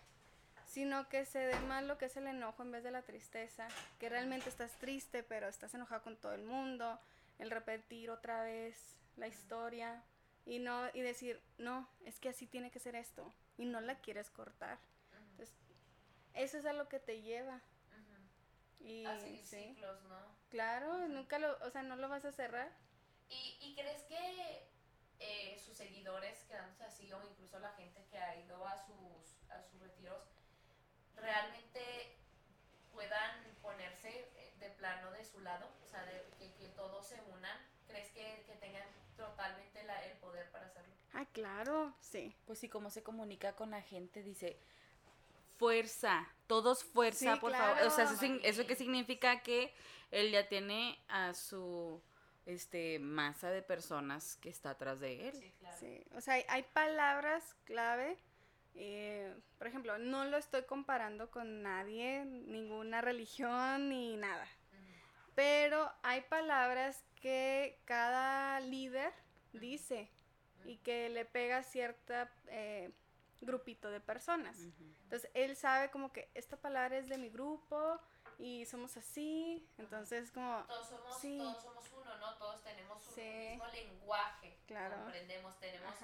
sino 0.67 1.09
que 1.09 1.25
se 1.25 1.41
dé 1.41 1.59
más 1.61 1.83
lo 1.85 1.99
que 1.99 2.07
es 2.07 2.17
el 2.17 2.27
enojo 2.27 2.63
en 2.63 2.71
vez 2.71 2.85
de 2.85 2.91
la 2.91 3.03
tristeza, 3.03 3.67
que 3.99 4.09
realmente 4.09 4.49
estás 4.49 4.73
triste, 4.79 5.23
pero 5.23 5.49
estás 5.49 5.75
enojado 5.75 6.03
con 6.03 6.17
todo 6.17 6.33
el 6.35 6.45
mundo, 6.45 7.01
el 7.39 7.51
repetir 7.51 8.11
otra 8.11 8.43
vez 8.43 9.01
la 9.17 9.27
historia 9.27 10.03
y 10.47 10.61
no 10.61 10.89
y 10.95 11.01
decir, 11.01 11.41
"No, 11.59 11.89
es 12.05 12.21
que 12.21 12.29
así 12.29 12.47
tiene 12.47 12.71
que 12.71 12.79
ser 12.79 12.95
esto" 12.95 13.33
y 13.57 13.65
no 13.65 13.81
la 13.81 13.97
quieres 13.97 14.31
cortar. 14.31 14.79
Entonces, 15.13 15.55
eso 16.35 16.59
es 16.59 16.67
a 16.67 16.73
lo 16.73 16.89
que 16.89 17.01
te 17.01 17.21
lleva. 17.23 17.61
Y, 18.81 19.05
Así 19.07 19.43
ciclos, 19.45 20.03
¿no? 20.05 20.17
Claro, 20.51 21.09
nunca 21.09 21.39
lo, 21.39 21.59
o 21.67 21.71
sea, 21.71 21.83
no 21.83 21.97
lo 21.97 22.09
vas 22.09 22.25
a 22.25 22.33
cerrar. 22.33 22.71
¿Y, 23.29 23.59
y 23.61 23.75
crees 23.75 24.03
que 24.05 24.69
eh, 25.21 25.59
sus 25.65 25.77
seguidores, 25.77 26.45
quedándose 26.45 26.85
así, 26.85 27.13
o 27.13 27.21
incluso 27.31 27.59
la 27.59 27.73
gente 27.73 28.05
que 28.11 28.19
ha 28.19 28.37
ido 28.37 28.67
a 28.67 28.77
sus, 28.79 29.51
a 29.51 29.63
sus 29.63 29.81
retiros, 29.81 30.23
realmente 31.17 32.17
puedan 32.93 33.57
ponerse 33.61 34.31
eh, 34.37 34.55
de 34.61 34.71
plano 34.71 35.11
de 35.13 35.25
su 35.25 35.41
lado? 35.41 35.69
O 35.85 35.89
sea, 35.89 36.05
de, 36.05 36.25
que, 36.39 36.55
que 36.55 36.69
todos 36.69 37.07
se 37.07 37.21
unan. 37.23 37.59
¿Crees 37.87 38.11
que, 38.11 38.45
que 38.47 38.55
tengan 38.57 38.87
totalmente 39.17 39.83
la, 39.85 40.05
el 40.05 40.19
poder 40.19 40.51
para 40.51 40.67
hacerlo? 40.67 40.95
Ah, 41.15 41.25
claro, 41.33 41.95
sí. 42.01 42.35
Pues 42.47 42.59
sí, 42.59 42.69
cómo 42.69 42.91
se 42.91 43.03
comunica 43.03 43.55
con 43.57 43.71
la 43.71 43.83
gente, 43.83 44.23
dice, 44.23 44.59
fuerza, 45.59 46.27
todos 46.47 46.85
fuerza, 46.85 47.41
por 47.41 47.53
favor. 47.53 47.83
O 47.83 47.91
sea, 47.91 48.05
eso, 48.05 48.25
eso 48.43 48.67
que 48.67 48.77
significa 48.77 49.43
que 49.43 49.75
él 50.11 50.31
ya 50.31 50.49
tiene 50.49 50.99
a 51.09 51.35
su 51.35 52.01
este 52.49 52.99
masa 52.99 53.51
de 53.51 53.63
personas 53.63 54.37
que 54.37 54.49
está 54.49 54.71
atrás 54.71 55.01
de 55.01 55.29
él. 55.29 55.35
Sí, 55.35 55.53
claro. 55.59 55.77
sí. 55.79 56.03
o 56.17 56.21
sea, 56.21 56.43
hay, 56.49 56.63
palabras 56.73 57.55
clave. 57.65 58.17
Eh, 58.75 59.35
por 59.59 59.67
ejemplo, 59.67 59.99
no 59.99 60.25
lo 60.25 60.39
estoy 60.39 60.63
comparando 60.63 61.31
con 61.31 61.63
nadie, 61.63 62.25
ninguna 62.25 63.03
religión 63.03 63.91
ni 63.91 64.17
nada. 64.17 64.47
Pero 65.35 65.93
hay 66.03 66.23
palabras 66.23 67.05
que 67.21 67.81
cada 67.85 68.59
líder 68.61 69.13
dice 69.53 70.11
y 70.65 70.79
que 70.79 71.09
le 71.11 71.25
pega 71.25 71.63
cierta 71.63 72.33
eh, 72.47 72.91
grupito 73.43 73.91
de 73.91 74.01
personas. 74.01 74.59
Entonces, 75.03 75.31
él 75.35 75.55
sabe 75.55 75.91
como 75.91 76.13
que 76.13 76.31
esta 76.35 76.57
palabra 76.57 76.97
es 76.97 77.09
de 77.09 77.19
mi 77.19 77.29
grupo 77.29 78.01
y 78.39 78.65
somos 78.67 78.97
así, 78.97 79.67
entonces 79.79 80.31
como... 80.31 80.65
Todos 80.67 80.89
somos, 80.89 81.21
todos 81.21 81.63
somos 81.63 81.85
uno, 82.01 82.17
¿no? 82.19 82.35
Todos 82.37 82.63
tenemos 82.63 83.07
un 83.07 83.15
mismo 83.17 83.67
lenguaje, 83.67 84.59
claro. 84.67 84.97
comprendemos, 84.97 85.59
tenemos 85.59 85.95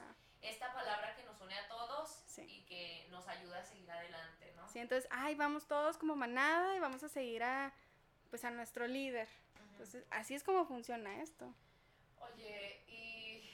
esta 0.42 0.73
palabra 0.75 1.14
que 1.16 1.23
nos 1.23 1.40
une 1.40 1.59
a 1.59 1.68
todos 1.68 2.18
y 2.38 2.62
que 2.66 3.07
nos 3.11 3.27
ayuda 3.29 3.61
a 3.61 3.64
seguir 3.64 3.90
adelante, 3.90 4.53
¿no? 4.57 4.68
Sí, 4.68 4.79
entonces, 4.79 5.09
ay, 5.11 5.35
vamos 5.35 5.66
todos 5.66 5.97
como 5.97 6.16
manada 6.16 6.77
y 6.77 6.81
vamos 6.81 7.03
a 7.03 7.09
seguir 7.09 7.42
a, 7.42 7.73
pues, 8.31 8.44
a 8.44 8.51
nuestro 8.51 8.87
líder. 8.87 9.29
Entonces, 9.70 10.05
así 10.11 10.35
es 10.35 10.44
como 10.44 10.66
funciona 10.66 11.23
esto. 11.23 11.53
Oye, 12.20 12.83
y 12.88 13.51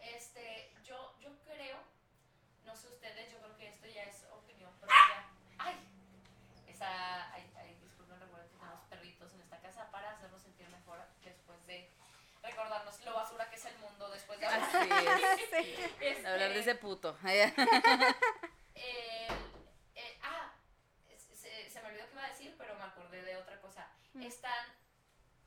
este, 0.00 0.72
yo, 0.84 1.14
yo 1.20 1.30
creo 1.44 1.78
no 2.72 2.78
sé 2.78 2.88
ustedes, 2.88 3.30
yo 3.30 3.38
creo 3.38 3.56
que 3.58 3.68
esto 3.68 3.86
ya 3.86 4.04
es 4.04 4.24
opinión 4.32 4.72
propia. 4.78 5.28
¡Ay! 5.58 5.74
Esa, 6.66 7.32
ay, 7.34 7.50
ay, 7.58 7.76
disculpen, 7.82 8.18
recuerden 8.18 8.48
que 8.48 8.56
tenemos 8.56 8.80
perritos 8.88 9.34
en 9.34 9.40
esta 9.42 9.60
casa 9.60 9.90
para 9.90 10.12
hacernos 10.12 10.40
sentir 10.40 10.68
mejor 10.68 10.98
después 11.22 11.66
de 11.66 11.90
recordarnos 12.42 13.04
lo 13.04 13.14
basura 13.14 13.50
que 13.50 13.56
es 13.56 13.64
el 13.66 13.78
mundo 14.02 14.14
después 14.14 14.40
de 14.40 14.46
hablar. 14.46 14.62
Así 14.62 14.88
es. 14.90 15.02
Este, 16.00 16.26
hablar 16.26 16.52
de 16.52 16.60
ese 16.60 16.74
puto. 16.74 17.16
eh, 17.24 17.52
ah, 20.22 20.52
se, 21.16 21.70
se, 21.70 21.82
me 21.82 21.88
olvidó 21.88 22.06
que 22.06 22.12
iba 22.12 22.24
a 22.24 22.28
decir, 22.28 22.54
pero 22.58 22.74
me 22.76 22.84
acordé 22.84 23.22
de 23.22 23.36
otra 23.36 23.60
cosa. 23.60 23.88
Mm. 24.14 24.22
Están 24.22 24.66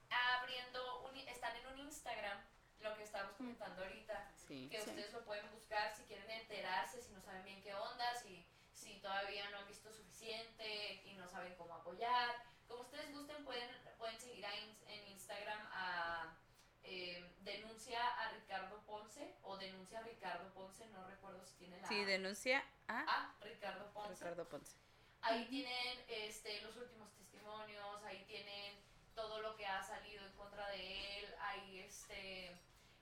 abriendo, 0.10 1.04
un, 1.04 1.18
están 1.18 1.56
en 1.58 1.68
un 1.68 1.80
Instagram 1.80 2.40
lo 2.80 2.96
que 2.96 3.04
estábamos 3.04 3.36
comentando 3.36 3.82
ahorita, 3.82 4.32
que 4.48 4.78
ustedes 4.78 5.12
lo 5.12 5.26
pueden 5.26 5.52
buscar 5.52 5.94
si 5.96 6.04
quieren 6.04 6.30
enterarse, 6.30 7.02
si 7.02 7.12
no 7.14 7.22
saben 7.22 7.44
bien 7.44 7.64
qué 7.64 7.74
onda, 7.74 8.14
si, 8.14 8.46
si 8.74 9.00
todavía 9.00 9.50
no 9.50 9.58
han 9.58 9.68
visto 9.68 9.92
suficiente 9.92 11.02
y 11.04 11.16
no 11.16 11.28
saben 11.28 11.56
cómo 11.56 11.74
apoyar. 11.74 12.44
Como 12.68 12.82
ustedes 12.82 13.12
gusten, 13.12 13.44
pueden, 13.44 13.72
pueden 13.98 14.20
seguir 14.20 14.46
en 14.46 15.08
Instagram 15.08 15.68
a... 15.72 16.38
Eh, 16.84 17.35
denuncia 17.46 18.00
a 18.20 18.32
Ricardo 18.32 18.82
Ponce 18.86 19.36
o 19.44 19.58
denuncia 19.58 20.00
a 20.00 20.02
Ricardo 20.02 20.52
Ponce, 20.54 20.86
no 20.88 21.06
recuerdo 21.08 21.46
si 21.46 21.54
tiene 21.56 21.80
la 21.80 21.88
Sí, 21.88 22.02
A. 22.02 22.06
denuncia 22.06 22.64
a 22.88 23.00
a 23.02 23.34
Ricardo 23.42 23.92
Ponce. 23.94 24.14
Ricardo 24.14 24.50
Ponce. 24.50 24.76
Ahí 25.22 25.46
tienen 25.48 26.04
este, 26.10 26.62
los 26.62 26.76
últimos 26.76 27.12
testimonios, 27.14 28.04
ahí 28.04 28.24
tienen 28.28 28.76
todo 29.16 29.42
lo 29.42 29.56
que 29.56 29.66
ha 29.66 29.82
salido 29.82 30.26
en 30.26 30.34
contra 30.34 30.68
de 30.70 31.20
él, 31.20 31.36
ahí 31.40 31.80
este, 31.80 32.52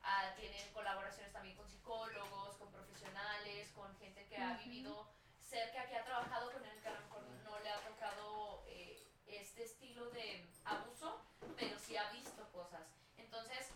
ah, 0.04 0.34
tienen 0.38 0.72
colaboraciones 0.74 1.34
también 1.34 1.56
con 1.58 1.68
psicólogos, 1.68 2.56
con 2.58 2.72
profesionales, 2.72 3.72
con 3.76 3.98
gente 3.98 4.26
que 4.28 4.38
ha 4.38 4.54
vivido 4.58 5.10
cerca, 5.40 5.88
que 5.88 5.98
ha 5.98 6.04
trabajado 6.06 6.52
con 6.52 6.64
él, 6.66 6.82
que 6.82 6.88
a 6.88 6.94
lo 6.94 7.02
mejor 7.02 7.24
no 7.44 7.60
le 7.60 7.70
ha 7.70 7.80
tocado 7.88 8.64
eh, 8.68 9.06
este 9.28 9.64
estilo 9.64 10.10
de 10.12 10.46
abuso, 10.66 11.22
pero 11.58 11.78
sí 11.80 11.98
ha 11.98 12.10
visto 12.12 12.48
cosas. 12.52 12.84
Entonces, 13.18 13.70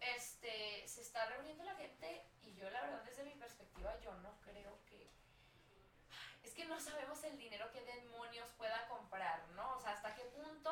este, 0.00 0.86
se 0.88 1.02
está 1.16 1.30
reuniendo 1.34 1.64
la 1.64 1.74
gente 1.76 2.22
y 2.42 2.52
yo 2.56 2.68
la 2.68 2.82
verdad 2.82 3.02
desde 3.04 3.24
mi 3.24 3.30
perspectiva 3.36 3.98
yo 4.04 4.12
no 4.16 4.38
creo 4.42 4.78
que 4.84 5.08
es 6.42 6.52
que 6.52 6.66
no 6.66 6.78
sabemos 6.78 7.24
el 7.24 7.38
dinero 7.38 7.70
que 7.72 7.80
demonios 7.80 8.50
pueda 8.58 8.86
comprar, 8.88 9.48
¿no? 9.56 9.76
O 9.76 9.80
sea, 9.80 9.92
hasta 9.92 10.14
qué 10.14 10.22
punto. 10.26 10.70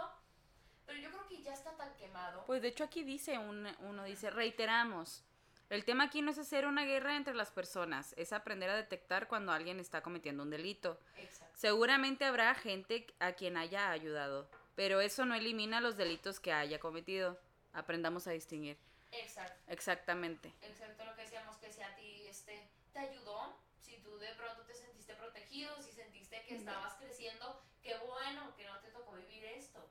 Pero 0.87 0.99
yo 1.01 1.09
creo 1.11 1.27
que 1.29 1.43
ya 1.43 1.55
está 1.55 1.75
tan 1.77 1.95
quemado. 1.97 2.45
Pues 2.45 2.61
de 2.61 2.69
hecho 2.69 2.85
aquí 2.85 3.03
dice 3.05 3.39
un- 3.39 3.75
uno 3.81 4.05
dice, 4.05 4.29
reiteramos, 4.31 5.25
el 5.71 5.87
tema 5.87 6.05
aquí 6.05 6.21
no 6.21 6.31
es 6.31 6.39
hacer 6.39 6.67
una 6.67 6.85
guerra 6.85 7.17
entre 7.17 7.35
las 7.35 7.51
personas, 7.51 8.13
es 8.19 8.35
aprender 8.35 8.69
a 8.69 8.77
detectar 8.77 9.27
cuando 9.29 9.51
alguien 9.51 9.81
está 9.81 10.03
cometiendo 10.03 10.43
un 10.43 10.51
delito. 10.51 11.01
Exacto. 11.17 11.55
Seguramente 11.59 12.27
habrá 12.27 12.55
gente 12.55 13.07
a 13.19 13.33
quien 13.33 13.57
haya 13.57 13.91
ayudado, 13.91 14.47
pero 14.75 15.01
eso 15.01 15.25
no 15.25 15.35
elimina 15.35 15.81
los 15.81 15.97
delitos 15.97 16.39
que 16.39 16.53
haya 16.53 16.79
cometido. 16.79 17.41
Aprendamos 17.73 18.27
a 18.27 18.33
distinguir. 18.33 18.77
Exacto. 19.23 19.73
Exactamente. 19.73 20.53
Exacto 20.63 21.05
lo 21.05 21.15
que 21.15 21.23
decíamos, 21.23 21.57
que 21.59 21.73
si 21.73 21.83
a 21.83 21.95
ti 21.97 22.27
este, 22.27 22.69
te 22.93 22.99
ayudó, 22.99 23.59
si 23.81 23.99
tú 23.99 24.19
de 24.19 24.35
pronto 24.35 24.63
te 24.65 24.75
sentiste 24.75 25.15
protegido, 25.15 25.81
si 25.83 25.93
sentiste 25.93 26.43
que 26.45 26.57
estabas 26.57 26.95
creciendo, 26.95 27.63
qué 27.83 27.97
bueno 27.99 28.55
que 28.57 28.67
no 28.67 28.79
te 28.81 28.89
tocó 28.91 29.13
vivir 29.13 29.45
esto. 29.45 29.87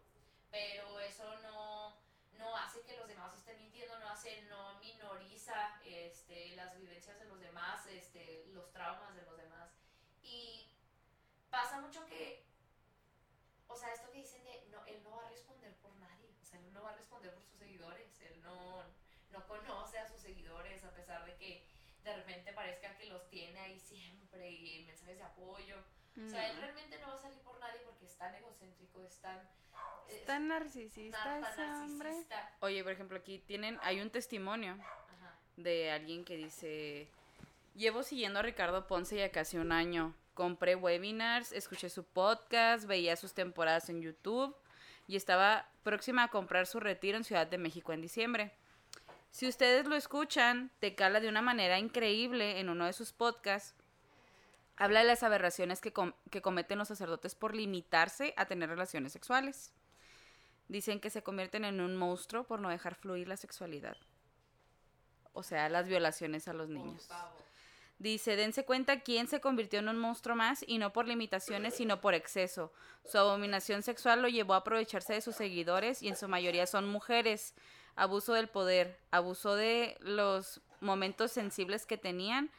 Pero 0.51 0.99
eso 0.99 1.39
no, 1.41 1.95
no 2.37 2.55
hace 2.57 2.81
que 2.81 2.97
los 2.97 3.07
demás 3.07 3.33
estén 3.35 3.57
mintiendo, 3.57 3.97
no 3.99 4.09
hace, 4.09 4.41
no 4.43 4.79
minoriza 4.79 5.79
este, 5.83 6.55
las 6.55 6.75
vivencias 6.77 7.19
de 7.19 7.25
los 7.25 7.39
demás, 7.39 7.85
este, 7.87 8.45
los 8.47 8.71
traumas 8.71 9.15
de 9.15 9.23
los 9.23 9.37
demás. 9.37 9.69
Y 10.21 10.67
pasa 11.49 11.81
mucho 11.81 12.05
que, 12.05 12.45
o 13.67 13.75
sea, 13.75 13.93
esto 13.93 14.11
que 14.11 14.19
dicen 14.19 14.43
de, 14.43 14.65
no, 14.69 14.85
él 14.85 15.01
no 15.03 15.15
va 15.15 15.25
a 15.25 15.29
responder 15.29 15.73
por 15.77 15.95
nadie, 15.95 16.29
o 16.41 16.45
sea, 16.45 16.59
él 16.59 16.73
no 16.73 16.83
va 16.83 16.91
a 16.91 16.95
responder 16.95 17.33
por 17.33 17.43
sus 17.43 17.57
seguidores, 17.57 18.21
él 18.21 18.41
no, 18.41 18.83
no 19.33 19.45
conoce 19.47 19.97
a 19.99 20.07
sus 20.07 20.21
seguidores 20.21 20.83
a 20.83 20.91
pesar 20.91 21.25
de 21.25 21.35
que 21.35 21.67
de 22.03 22.15
repente 22.15 22.53
parezca 22.53 22.95
que 22.97 23.05
los 23.07 23.27
tiene 23.29 23.59
ahí 23.59 23.79
siempre 23.79 24.49
y 24.49 24.79
en 24.79 24.87
mensajes 24.87 25.17
de 25.17 25.23
apoyo. 25.23 25.77
O 26.15 26.29
sea, 26.29 26.47
él 26.51 26.57
realmente 26.57 26.99
no 26.99 27.07
va 27.07 27.15
a 27.15 27.17
salir 27.17 27.39
por 27.39 27.59
nadie 27.59 27.79
porque 27.85 28.05
es 28.05 28.15
tan 28.17 28.35
egocéntrico, 28.35 29.03
es 29.03 29.19
tan... 29.19 29.39
es 30.07 30.23
tan 30.25 30.47
narcisista 30.47 31.23
tan- 31.23 31.41
tan 31.41 31.51
ese 31.53 31.63
hombre. 31.63 32.09
narcisista. 32.09 32.51
Oye, 32.59 32.83
por 32.83 32.91
ejemplo, 32.91 33.17
aquí 33.17 33.39
tienen, 33.39 33.79
hay 33.81 33.99
un 33.99 34.11
testimonio 34.11 34.73
Ajá. 34.73 35.35
de 35.57 35.91
alguien 35.91 36.23
que 36.23 36.37
dice, 36.37 37.07
llevo 37.75 38.03
siguiendo 38.03 38.39
a 38.39 38.43
Ricardo 38.43 38.85
Ponce 38.85 39.15
ya 39.15 39.31
casi 39.31 39.57
un 39.57 39.71
año. 39.71 40.13
Compré 40.35 40.75
webinars, 40.75 41.51
escuché 41.51 41.89
su 41.89 42.03
podcast, 42.03 42.85
veía 42.85 43.15
sus 43.15 43.33
temporadas 43.33 43.89
en 43.89 44.01
YouTube 44.01 44.55
y 45.07 45.15
estaba 45.15 45.67
próxima 45.83 46.23
a 46.23 46.27
comprar 46.29 46.67
su 46.67 46.79
retiro 46.79 47.17
en 47.17 47.23
Ciudad 47.23 47.47
de 47.47 47.57
México 47.57 47.91
en 47.93 48.01
diciembre. 48.01 48.51
Si 49.33 49.47
ustedes 49.47 49.87
lo 49.87 49.95
escuchan, 49.95 50.69
te 50.79 50.93
cala 50.93 51.19
de 51.19 51.27
una 51.27 51.41
manera 51.41 51.79
increíble 51.79 52.59
en 52.59 52.69
uno 52.69 52.85
de 52.85 52.93
sus 52.93 53.13
podcasts. 53.13 53.73
Habla 54.77 54.99
de 54.99 55.07
las 55.07 55.23
aberraciones 55.23 55.81
que, 55.81 55.91
com- 55.91 56.13
que 56.29 56.43
cometen 56.43 56.77
los 56.77 56.87
sacerdotes 56.87 57.33
por 57.33 57.55
limitarse 57.55 58.35
a 58.37 58.45
tener 58.45 58.69
relaciones 58.69 59.11
sexuales. 59.11 59.73
Dicen 60.67 60.99
que 60.99 61.09
se 61.09 61.23
convierten 61.23 61.65
en 61.65 61.81
un 61.81 61.95
monstruo 61.97 62.43
por 62.43 62.59
no 62.59 62.69
dejar 62.69 62.93
fluir 62.93 63.27
la 63.27 63.35
sexualidad. 63.35 63.97
O 65.33 65.41
sea, 65.41 65.67
las 65.67 65.87
violaciones 65.87 66.47
a 66.47 66.53
los 66.53 66.69
niños. 66.69 67.09
Dice, 67.97 68.35
dense 68.35 68.65
cuenta 68.65 68.99
quién 68.99 69.27
se 69.27 69.41
convirtió 69.41 69.79
en 69.79 69.89
un 69.89 69.97
monstruo 69.97 70.35
más 70.35 70.63
y 70.67 70.77
no 70.77 70.93
por 70.93 71.07
limitaciones, 71.07 71.73
sino 71.73 72.01
por 72.01 72.13
exceso. 72.13 72.71
Su 73.03 73.17
abominación 73.17 73.81
sexual 73.81 74.21
lo 74.21 74.27
llevó 74.27 74.53
a 74.53 74.57
aprovecharse 74.57 75.13
de 75.13 75.21
sus 75.21 75.35
seguidores 75.35 76.03
y 76.03 76.09
en 76.09 76.17
su 76.17 76.27
mayoría 76.27 76.67
son 76.67 76.87
mujeres. 76.87 77.55
Abuso 77.95 78.33
del 78.33 78.47
poder, 78.47 78.99
abuso 79.11 79.55
de 79.55 79.97
los 80.01 80.61
momentos 80.79 81.31
sensibles 81.31 81.85
que 81.85 81.97
tenían. 81.97 82.49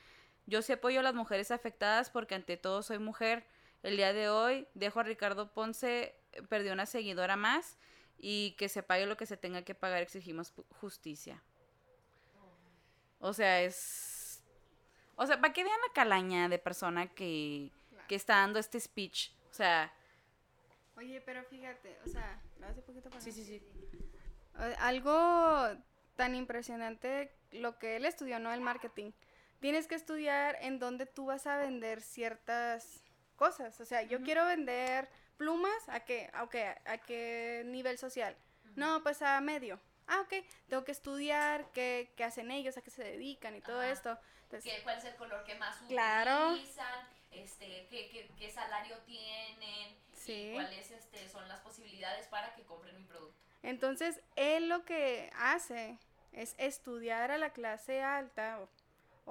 Yo 0.46 0.62
sí 0.62 0.72
apoyo 0.72 1.00
a 1.00 1.02
las 1.02 1.14
mujeres 1.14 1.50
afectadas 1.50 2.10
porque 2.10 2.34
ante 2.34 2.56
todo 2.56 2.82
soy 2.82 2.98
mujer. 2.98 3.44
El 3.82 3.96
día 3.96 4.12
de 4.12 4.28
hoy 4.28 4.66
dejo 4.74 5.00
a 5.00 5.02
Ricardo 5.02 5.52
Ponce, 5.52 6.14
eh, 6.32 6.42
perdió 6.48 6.72
una 6.72 6.86
seguidora 6.86 7.36
más 7.36 7.76
y 8.18 8.52
que 8.52 8.68
se 8.68 8.82
pague 8.82 9.06
lo 9.06 9.16
que 9.16 9.26
se 9.26 9.36
tenga 9.36 9.62
que 9.62 9.74
pagar, 9.74 10.02
exigimos 10.02 10.52
justicia. 10.80 11.42
O 13.18 13.32
sea, 13.32 13.62
es... 13.62 14.42
O 15.16 15.26
sea, 15.26 15.40
para 15.40 15.52
que 15.52 15.64
vean 15.64 15.80
la 15.86 15.92
calaña 15.92 16.48
de 16.48 16.58
persona 16.58 17.06
que, 17.06 17.70
que 18.08 18.14
está 18.14 18.36
dando 18.36 18.58
este 18.58 18.80
speech. 18.80 19.30
O 19.50 19.54
sea, 19.54 19.92
Oye, 20.96 21.20
pero 21.20 21.42
fíjate, 21.44 21.98
o 22.04 22.08
sea, 22.08 22.40
hace 22.68 22.80
poquito 22.82 23.10
para 23.10 23.20
sí, 23.20 23.32
sí, 23.32 23.44
sí. 23.44 23.62
Algo 24.78 25.68
tan 26.16 26.34
impresionante 26.34 27.34
lo 27.52 27.78
que 27.78 27.96
él 27.96 28.04
estudió, 28.04 28.38
¿no? 28.38 28.52
El 28.52 28.60
marketing. 28.60 29.12
Tienes 29.60 29.86
que 29.86 29.94
estudiar 29.94 30.56
en 30.60 30.78
dónde 30.78 31.06
tú 31.06 31.26
vas 31.26 31.46
a 31.46 31.56
vender 31.56 32.00
ciertas 32.02 33.02
cosas. 33.36 33.80
O 33.80 33.84
sea, 33.84 34.02
yo 34.02 34.22
quiero 34.22 34.44
vender 34.44 35.08
plumas, 35.36 35.88
¿a 35.88 36.00
qué? 36.00 36.30
¿A 36.34 36.48
qué, 36.48 36.74
¿A 36.84 36.98
qué 36.98 37.62
nivel 37.66 37.98
social? 37.98 38.36
No, 38.76 39.02
pues 39.02 39.22
a 39.22 39.40
medio. 39.40 39.80
Ah, 40.06 40.20
ok. 40.20 40.34
Tengo 40.68 40.84
que 40.84 40.92
estudiar 40.92 41.70
qué, 41.72 42.12
qué 42.16 42.24
hacen 42.24 42.50
ellos, 42.50 42.76
a 42.76 42.82
qué 42.82 42.90
se 42.90 43.02
dedican 43.02 43.56
y 43.56 43.60
todo 43.62 43.80
Ajá. 43.80 43.90
esto. 43.90 44.18
Entonces, 44.44 44.70
¿Qué- 44.72 44.82
¿Cuál 44.82 44.98
es 44.98 45.04
el 45.04 45.14
color 45.16 45.44
que 45.44 45.54
más 45.54 45.76
Claro. 45.88 46.52
utilizan? 46.52 47.08
Este, 47.30 47.86
¿qué, 47.90 48.10
qué, 48.10 48.30
qué 48.38 48.50
salario 48.50 48.98
tienen? 48.98 49.96
Sí. 50.12 50.50
Y 50.50 50.52
cuáles 50.54 50.90
este, 50.90 51.28
son 51.28 51.48
las 51.48 51.60
posibilidades 51.60 52.26
para 52.28 52.54
que 52.54 52.62
compren 52.64 52.96
mi 52.96 53.04
producto. 53.04 53.42
Entonces, 53.64 54.20
él 54.36 54.68
lo 54.68 54.84
que 54.84 55.30
hace 55.36 55.98
es 56.32 56.54
estudiar 56.58 57.30
a 57.30 57.38
la 57.38 57.50
clase 57.50 58.02
alta, 58.02 58.60
o, 58.60 58.68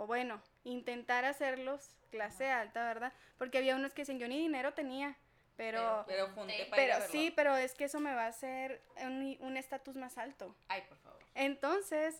o 0.01 0.07
bueno, 0.07 0.41
intentar 0.63 1.23
hacerlos 1.23 1.95
clase 2.11 2.49
alta, 2.49 2.83
¿verdad? 2.85 3.13
Porque 3.37 3.59
había 3.59 3.75
unos 3.75 3.93
que 3.93 4.01
decían, 4.01 4.19
yo 4.19 4.27
ni 4.27 4.39
dinero 4.39 4.73
tenía, 4.73 5.15
pero, 5.55 6.03
Pero 6.07 6.29
junté 6.29 6.65
para 6.65 6.81
ir 6.83 6.91
pero 6.91 7.07
sí, 7.11 7.31
pero 7.35 7.55
es 7.55 7.75
que 7.75 7.85
eso 7.85 7.99
me 7.99 8.15
va 8.15 8.25
a 8.25 8.27
hacer 8.27 8.81
un 9.01 9.37
un 9.39 9.55
estatus 9.55 9.95
más 9.95 10.17
alto. 10.17 10.55
Ay, 10.67 10.81
por 10.89 10.97
favor. 10.97 11.19
Entonces, 11.35 12.19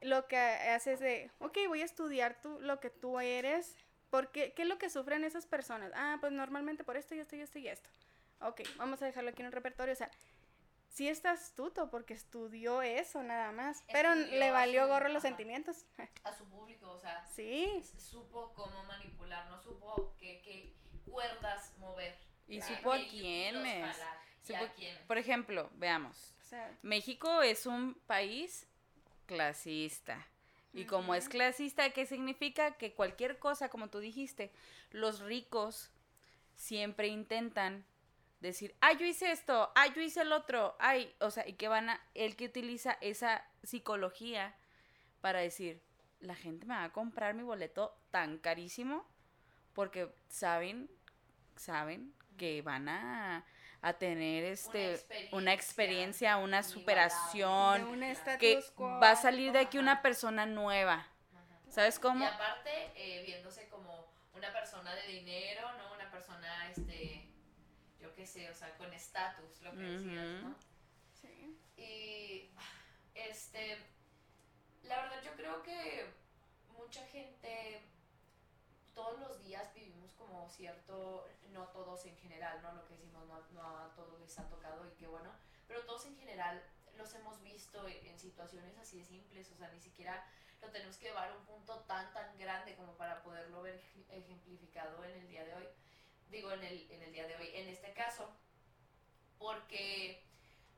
lo 0.00 0.26
que 0.26 0.36
haces 0.36 0.98
de, 0.98 1.30
ok, 1.38 1.56
voy 1.68 1.82
a 1.82 1.84
estudiar 1.84 2.40
tú, 2.42 2.58
lo 2.60 2.80
que 2.80 2.90
tú 2.90 3.20
eres, 3.20 3.76
porque, 4.10 4.52
¿qué 4.54 4.62
es 4.62 4.68
lo 4.68 4.78
que 4.78 4.90
sufren 4.90 5.24
esas 5.24 5.46
personas? 5.46 5.92
Ah, 5.94 6.18
pues 6.20 6.32
normalmente 6.32 6.82
por 6.84 6.96
esto 6.96 7.14
y 7.14 7.20
esto 7.20 7.36
y 7.36 7.40
esto 7.40 7.58
y 7.60 7.68
esto. 7.68 7.88
Ok, 8.40 8.62
vamos 8.76 9.00
a 9.02 9.06
dejarlo 9.06 9.30
aquí 9.30 9.42
en 9.42 9.46
el 9.46 9.52
repertorio, 9.52 9.92
o 9.92 9.96
sea, 9.96 10.10
sí 10.94 11.08
está 11.08 11.32
astuto 11.32 11.90
porque 11.90 12.14
estudió 12.14 12.80
eso 12.82 13.22
nada 13.22 13.50
más, 13.52 13.82
pero 13.92 14.14
le 14.14 14.50
valió 14.52 14.82
su- 14.84 14.88
gorro 14.88 15.08
los 15.08 15.16
ajá. 15.24 15.28
sentimientos. 15.28 15.84
A 16.22 16.32
su 16.32 16.44
público, 16.46 16.90
o 16.90 16.98
sea, 16.98 17.26
Sí, 17.26 17.82
supo 17.98 18.52
cómo 18.54 18.82
manipular, 18.84 19.48
no 19.50 19.60
supo 19.60 20.14
qué, 20.18 20.40
qué 20.42 20.72
cuerdas 21.10 21.72
mover. 21.78 22.16
Y 22.46 22.58
Claro. 22.60 22.76
supo 22.76 22.92
a 22.92 22.98
quiénes. 22.98 23.96
Supo- 24.46 24.64
a 24.64 24.68
quiénes. 24.74 25.02
Por 25.06 25.18
ejemplo, 25.18 25.68
veamos. 25.74 26.32
o 26.40 26.44
sea, 26.46 26.70
México 26.82 27.42
es 27.42 27.66
un 27.66 27.94
país 28.06 28.66
clasista. 29.26 30.24
Y 30.72 30.84
como 30.86 31.14
es 31.14 31.28
clasista, 31.28 31.90
¿qué 31.90 32.04
significa? 32.04 32.72
Que 32.72 32.92
cualquier 32.94 33.38
cosa, 33.38 33.68
como 33.68 33.88
tú 33.90 33.98
dijiste, 34.00 34.52
los 34.90 35.20
ricos 35.20 35.90
siempre 36.54 37.06
intentan 37.08 37.84
decir, 38.48 38.74
ay, 38.80 38.96
yo 38.98 39.06
hice 39.06 39.30
esto, 39.30 39.72
ay, 39.74 39.92
yo 39.94 40.02
hice 40.02 40.22
el 40.22 40.32
otro, 40.32 40.76
ay, 40.78 41.14
o 41.20 41.30
sea, 41.30 41.46
y 41.46 41.54
que 41.54 41.68
van 41.68 41.90
a, 41.90 42.00
el 42.14 42.36
que 42.36 42.46
utiliza 42.46 42.96
esa 43.00 43.46
psicología 43.62 44.54
para 45.20 45.40
decir, 45.40 45.82
la 46.20 46.34
gente 46.34 46.66
me 46.66 46.74
va 46.74 46.84
a 46.84 46.92
comprar 46.92 47.34
mi 47.34 47.42
boleto 47.42 47.96
tan 48.10 48.38
carísimo 48.38 49.06
porque 49.74 50.14
saben, 50.28 50.90
saben 51.56 52.14
que 52.36 52.62
van 52.62 52.88
a, 52.88 53.44
a 53.82 53.92
tener 53.94 54.44
este 54.44 54.98
una 55.32 55.52
experiencia, 55.52 56.36
una 56.38 56.62
superación, 56.62 57.84
un 57.84 58.00
que 58.38 58.64
quo. 58.74 58.98
va 59.00 59.10
a 59.10 59.16
salir 59.16 59.52
de 59.52 59.60
aquí 59.60 59.78
una 59.78 60.00
persona 60.02 60.46
nueva. 60.46 60.94
Ajá. 60.94 61.60
¿Sabes 61.70 61.98
cómo? 61.98 62.24
Y 62.24 62.26
aparte, 62.26 62.70
eh, 62.96 63.22
viéndose 63.26 63.68
como 63.68 64.06
una 64.34 64.52
persona 64.52 64.94
de 64.94 65.06
dinero, 65.06 65.70
¿no? 65.76 65.92
Una 65.92 66.10
persona, 66.10 66.70
este, 66.70 67.28
yo 68.04 68.14
qué 68.14 68.26
sé, 68.26 68.50
o 68.50 68.54
sea, 68.54 68.76
con 68.76 68.92
estatus, 68.92 69.62
lo 69.62 69.72
que 69.72 69.82
decías. 69.82 70.42
¿no? 70.42 70.54
Sí. 71.14 71.58
Y, 71.78 72.50
este, 73.14 73.78
la 74.82 75.02
verdad 75.02 75.22
yo 75.24 75.32
creo 75.32 75.62
que 75.62 76.06
mucha 76.76 77.06
gente 77.06 77.80
todos 78.94 79.18
los 79.20 79.42
días 79.42 79.72
vivimos 79.74 80.12
como 80.18 80.48
cierto, 80.50 81.26
no 81.50 81.64
todos 81.68 82.04
en 82.04 82.16
general, 82.18 82.60
¿no? 82.62 82.74
Lo 82.74 82.86
que 82.86 82.94
decimos, 82.94 83.26
no, 83.26 83.40
no 83.52 83.78
a 83.78 83.94
todos 83.96 84.20
les 84.20 84.38
ha 84.38 84.48
tocado 84.50 84.86
y 84.86 84.90
qué 84.98 85.06
bueno, 85.06 85.30
pero 85.66 85.84
todos 85.86 86.04
en 86.04 86.16
general 86.18 86.62
los 86.98 87.12
hemos 87.14 87.42
visto 87.42 87.88
en 87.88 88.18
situaciones 88.18 88.76
así 88.78 88.98
de 88.98 89.04
simples, 89.04 89.50
o 89.50 89.56
sea, 89.56 89.68
ni 89.70 89.80
siquiera 89.80 90.24
lo 90.60 90.68
tenemos 90.70 90.96
que 90.98 91.06
llevar 91.06 91.30
a 91.30 91.36
un 91.36 91.44
punto 91.46 91.80
tan, 91.80 92.12
tan 92.12 92.36
grande 92.38 92.76
como 92.76 92.92
para 92.96 93.22
poderlo 93.22 93.62
ver 93.62 93.82
ejemplificado 94.10 95.02
en 95.04 95.22
el 95.22 95.28
día 95.28 95.44
de 95.44 95.54
hoy. 95.54 95.66
Digo, 96.34 96.50
en 96.50 96.64
el, 96.64 96.90
en 96.90 97.00
el 97.00 97.12
día 97.12 97.28
de 97.28 97.36
hoy, 97.36 97.48
en 97.54 97.68
este 97.68 97.92
caso, 97.92 98.28
porque 99.38 100.20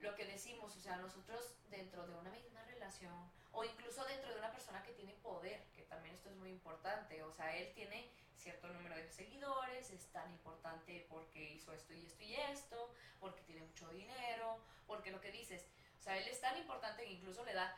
lo 0.00 0.14
que 0.14 0.26
decimos, 0.26 0.76
o 0.76 0.80
sea, 0.80 0.96
nosotros 0.96 1.56
dentro 1.70 2.06
de 2.06 2.14
una 2.14 2.30
misma 2.30 2.62
relación, 2.64 3.32
o 3.52 3.64
incluso 3.64 4.04
dentro 4.04 4.34
de 4.34 4.38
una 4.38 4.52
persona 4.52 4.82
que 4.82 4.92
tiene 4.92 5.14
poder, 5.14 5.64
que 5.74 5.84
también 5.84 6.14
esto 6.14 6.28
es 6.28 6.36
muy 6.36 6.50
importante, 6.50 7.22
o 7.22 7.32
sea, 7.32 7.56
él 7.56 7.72
tiene 7.72 8.12
cierto 8.36 8.68
número 8.68 8.96
de 8.96 9.08
seguidores, 9.08 9.90
es 9.92 10.12
tan 10.12 10.30
importante 10.30 11.06
porque 11.08 11.54
hizo 11.54 11.72
esto 11.72 11.94
y 11.94 12.04
esto 12.04 12.22
y 12.22 12.34
esto, 12.34 12.92
porque 13.18 13.40
tiene 13.44 13.62
mucho 13.62 13.88
dinero, 13.88 14.60
porque 14.86 15.10
lo 15.10 15.22
que 15.22 15.32
dices, 15.32 15.66
o 15.98 16.02
sea, 16.02 16.18
él 16.18 16.28
es 16.28 16.38
tan 16.38 16.58
importante 16.58 17.02
que 17.02 17.12
incluso 17.12 17.42
le 17.46 17.54
da 17.54 17.74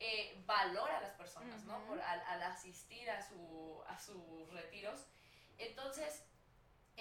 eh, 0.00 0.42
valor 0.44 0.90
a 0.90 1.00
las 1.00 1.14
personas, 1.14 1.64
¿no? 1.64 1.82
Por, 1.86 1.98
al, 1.98 2.20
al, 2.26 2.42
asistir 2.42 3.10
a, 3.10 3.22
su, 3.22 3.82
a 3.86 3.98
sus 3.98 4.50
retiros. 4.50 5.06
Entonces, 5.56 6.24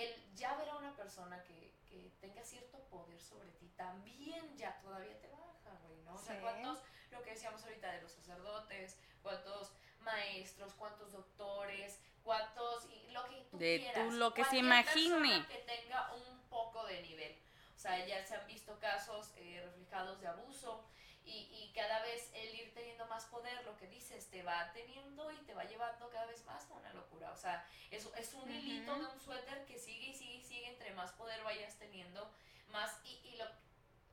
el 0.03 0.35
ya 0.35 0.55
ver 0.55 0.69
a 0.69 0.75
una 0.75 0.95
persona 0.95 1.43
que, 1.43 1.73
que 1.87 2.11
tenga 2.19 2.43
cierto 2.43 2.79
poder 2.89 3.19
sobre 3.21 3.51
ti, 3.51 3.67
también 3.75 4.55
ya 4.55 4.79
todavía 4.81 5.19
te 5.19 5.27
baja, 5.29 5.79
güey, 5.83 6.01
¿no? 6.01 6.15
O 6.15 6.17
sea, 6.17 6.39
¿cuántos, 6.41 6.79
lo 7.11 7.21
que 7.23 7.31
decíamos 7.31 7.63
ahorita 7.63 7.91
de 7.91 8.01
los 8.01 8.11
sacerdotes, 8.11 8.97
cuántos 9.21 9.73
maestros, 9.99 10.73
cuántos 10.73 11.11
doctores, 11.11 11.99
cuántos, 12.23 12.85
y 12.89 13.11
lo 13.11 13.27
que 13.29 13.41
tú 13.49 13.57
de 13.57 13.79
quieras. 13.79 14.09
Tú, 14.09 14.15
lo 14.15 14.33
que 14.33 14.45
se 14.45 14.57
imagine. 14.57 15.45
que 15.47 15.57
tenga 15.59 16.13
un 16.13 16.39
poco 16.49 16.85
de 16.85 17.01
nivel. 17.01 17.37
O 17.75 17.79
sea, 17.79 18.05
ya 18.05 18.23
se 18.25 18.35
han 18.35 18.45
visto 18.47 18.77
casos 18.79 19.31
eh, 19.37 19.61
reflejados 19.63 20.21
de 20.21 20.27
abuso 20.27 20.83
y, 21.23 21.49
y, 21.51 21.71
cada 21.73 22.01
vez 22.01 22.31
el 22.33 22.53
ir 22.55 22.73
teniendo 22.73 23.05
más 23.07 23.25
poder, 23.25 23.63
lo 23.63 23.77
que 23.77 23.87
dices, 23.87 24.29
te 24.29 24.43
va 24.43 24.71
teniendo 24.73 25.31
y 25.31 25.37
te 25.43 25.53
va 25.53 25.63
llevando 25.63 26.09
cada 26.09 26.25
vez 26.25 26.43
más 26.45 26.69
a 26.69 26.73
una 26.73 26.93
locura. 26.93 27.31
O 27.31 27.37
sea, 27.37 27.65
es, 27.91 28.07
es 28.17 28.33
un 28.33 28.49
hilito 28.51 28.97
de 28.97 29.05
un 29.05 29.19
suéter 29.19 29.65
que 29.65 29.77
sigue 29.77 30.07
y 30.07 30.13
sigue 30.13 30.35
y 30.35 30.43
sigue, 30.43 30.67
entre 30.67 30.93
más 30.93 31.11
poder 31.13 31.43
vayas 31.43 31.77
teniendo, 31.77 32.29
más, 32.69 32.99
y, 33.03 33.21
y 33.23 33.37
lo, 33.37 33.45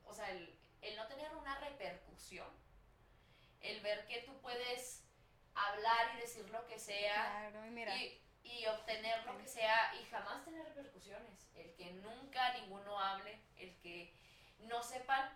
o 0.05 0.13
sea, 0.13 0.29
el, 0.31 0.55
el 0.81 0.95
no 0.95 1.07
tener 1.07 1.35
una 1.35 1.57
repercusión, 1.59 2.49
el 3.61 3.81
ver 3.81 4.05
que 4.07 4.21
tú 4.21 4.39
puedes 4.41 5.03
hablar 5.55 6.15
y 6.15 6.21
decir 6.21 6.49
lo 6.49 6.65
que 6.67 6.79
sea 6.79 7.49
claro, 7.49 7.61
mira. 7.71 7.95
y, 7.97 8.21
y, 8.43 8.65
obtener 8.67 9.25
lo 9.25 9.37
que 9.37 9.47
sea 9.47 9.93
y 9.99 10.05
jamás 10.05 10.43
tener 10.45 10.63
repercusiones. 10.65 11.49
El 11.55 11.73
que 11.75 11.91
nunca 11.91 12.53
ninguno 12.53 12.99
hable, 12.99 13.39
el 13.57 13.77
que 13.79 14.15
no 14.59 14.81
sepan 14.81 15.29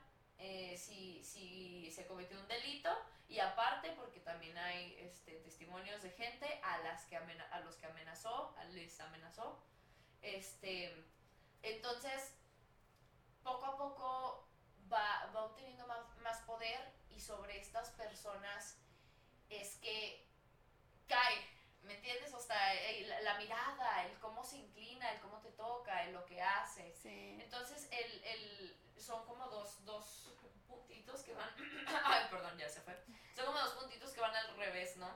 eh, 0.46 0.78
si, 0.78 1.24
si 1.24 1.90
se 1.90 2.06
cometió 2.06 2.38
un 2.38 2.48
delito 2.50 2.90
y 3.30 3.40
aparte 3.40 3.92
porque 3.92 4.20
también 4.20 4.58
hay 4.58 4.94
este, 5.00 5.36
testimonios 5.38 6.02
de 6.04 6.10
gente 6.12 6.60
a, 6.62 6.80
las 6.80 7.06
que 7.06 7.16
amena 7.16 7.48
a 7.52 7.62
los 7.62 7.78
que 7.78 7.86
amenazó, 7.86 8.54
a 8.58 8.66
les 8.66 9.00
amenazó. 9.00 9.64
Este, 10.22 10.94
entonces, 11.62 12.36
poco 13.42 13.66
a 13.66 13.78
poco 13.78 14.50
va, 14.92 15.32
va 15.34 15.46
obteniendo 15.46 15.88
más, 15.88 16.18
más 16.18 16.42
poder 16.42 16.92
y 17.10 17.22
sobre 17.22 17.58
estas 17.58 17.92
personas 17.92 18.78
es 19.50 19.78
que 19.78 20.28
cae, 21.08 21.38
¿me 21.84 21.96
entiendes? 21.96 22.34
O 22.34 22.42
sea, 22.42 22.74
el, 22.90 23.08
la 23.24 23.38
mirada, 23.38 24.06
el 24.08 24.20
cómo 24.20 24.44
se 24.44 24.58
inclina, 24.58 25.10
el 25.10 25.22
cómo 25.22 25.40
te 25.40 25.52
toca, 25.52 26.04
el 26.04 26.14
lo 26.14 26.26
que 26.26 26.42
hace. 26.42 26.94
Sí. 27.02 27.38
Entonces, 27.40 27.88
el, 27.92 28.24
el, 28.26 28.83
son 29.04 29.26
como 29.26 29.46
dos, 29.48 29.84
dos 29.86 30.34
puntitos 30.68 31.24
que 31.24 31.34
van... 31.34 31.50
Ay, 32.06 32.24
perdón, 32.32 32.58
ya 32.58 32.70
se 32.70 32.82
fue. 32.82 32.98
Son 33.36 33.46
como 33.46 33.60
dos 33.60 33.74
puntitos 33.74 34.12
que 34.12 34.22
van 34.22 34.36
al 34.36 34.56
revés, 34.58 34.98
¿no? 34.98 35.10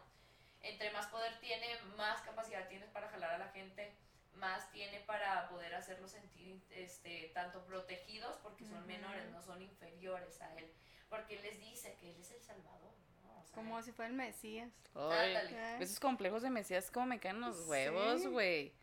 Entre 0.61 0.91
más 0.91 1.07
poder 1.07 1.39
tiene, 1.39 1.79
más 1.95 2.21
capacidad 2.21 2.67
tienes 2.67 2.89
para 2.89 3.07
jalar 3.09 3.35
a 3.35 3.37
la 3.37 3.47
gente, 3.49 3.93
más 4.33 4.69
tiene 4.71 4.99
para 5.01 5.47
poder 5.47 5.73
hacerlos 5.73 6.11
sentir 6.11 6.61
este, 6.71 7.31
tanto 7.33 7.63
protegidos, 7.65 8.35
porque 8.43 8.65
son 8.65 8.85
menores, 8.85 9.29
no 9.31 9.41
son 9.41 9.61
inferiores 9.61 10.41
a 10.41 10.53
él. 10.55 10.69
Porque 11.09 11.35
él 11.35 11.43
les 11.43 11.59
dice 11.59 11.95
que 12.01 12.11
él 12.11 12.17
es 12.19 12.31
el 12.31 12.41
Salvador, 12.41 12.91
¿no? 13.23 13.39
O 13.39 13.43
sea, 13.45 13.55
Como 13.55 13.81
si 13.81 13.93
fuera 13.93 14.09
el 14.09 14.15
Mesías. 14.15 14.69
Ay, 14.93 15.55
esos 15.79 15.99
complejos 16.01 16.41
de 16.41 16.49
Mesías 16.49 16.91
como 16.91 17.05
me 17.05 17.19
caen 17.19 17.39
los 17.39 17.65
huevos, 17.67 18.27
güey. 18.27 18.73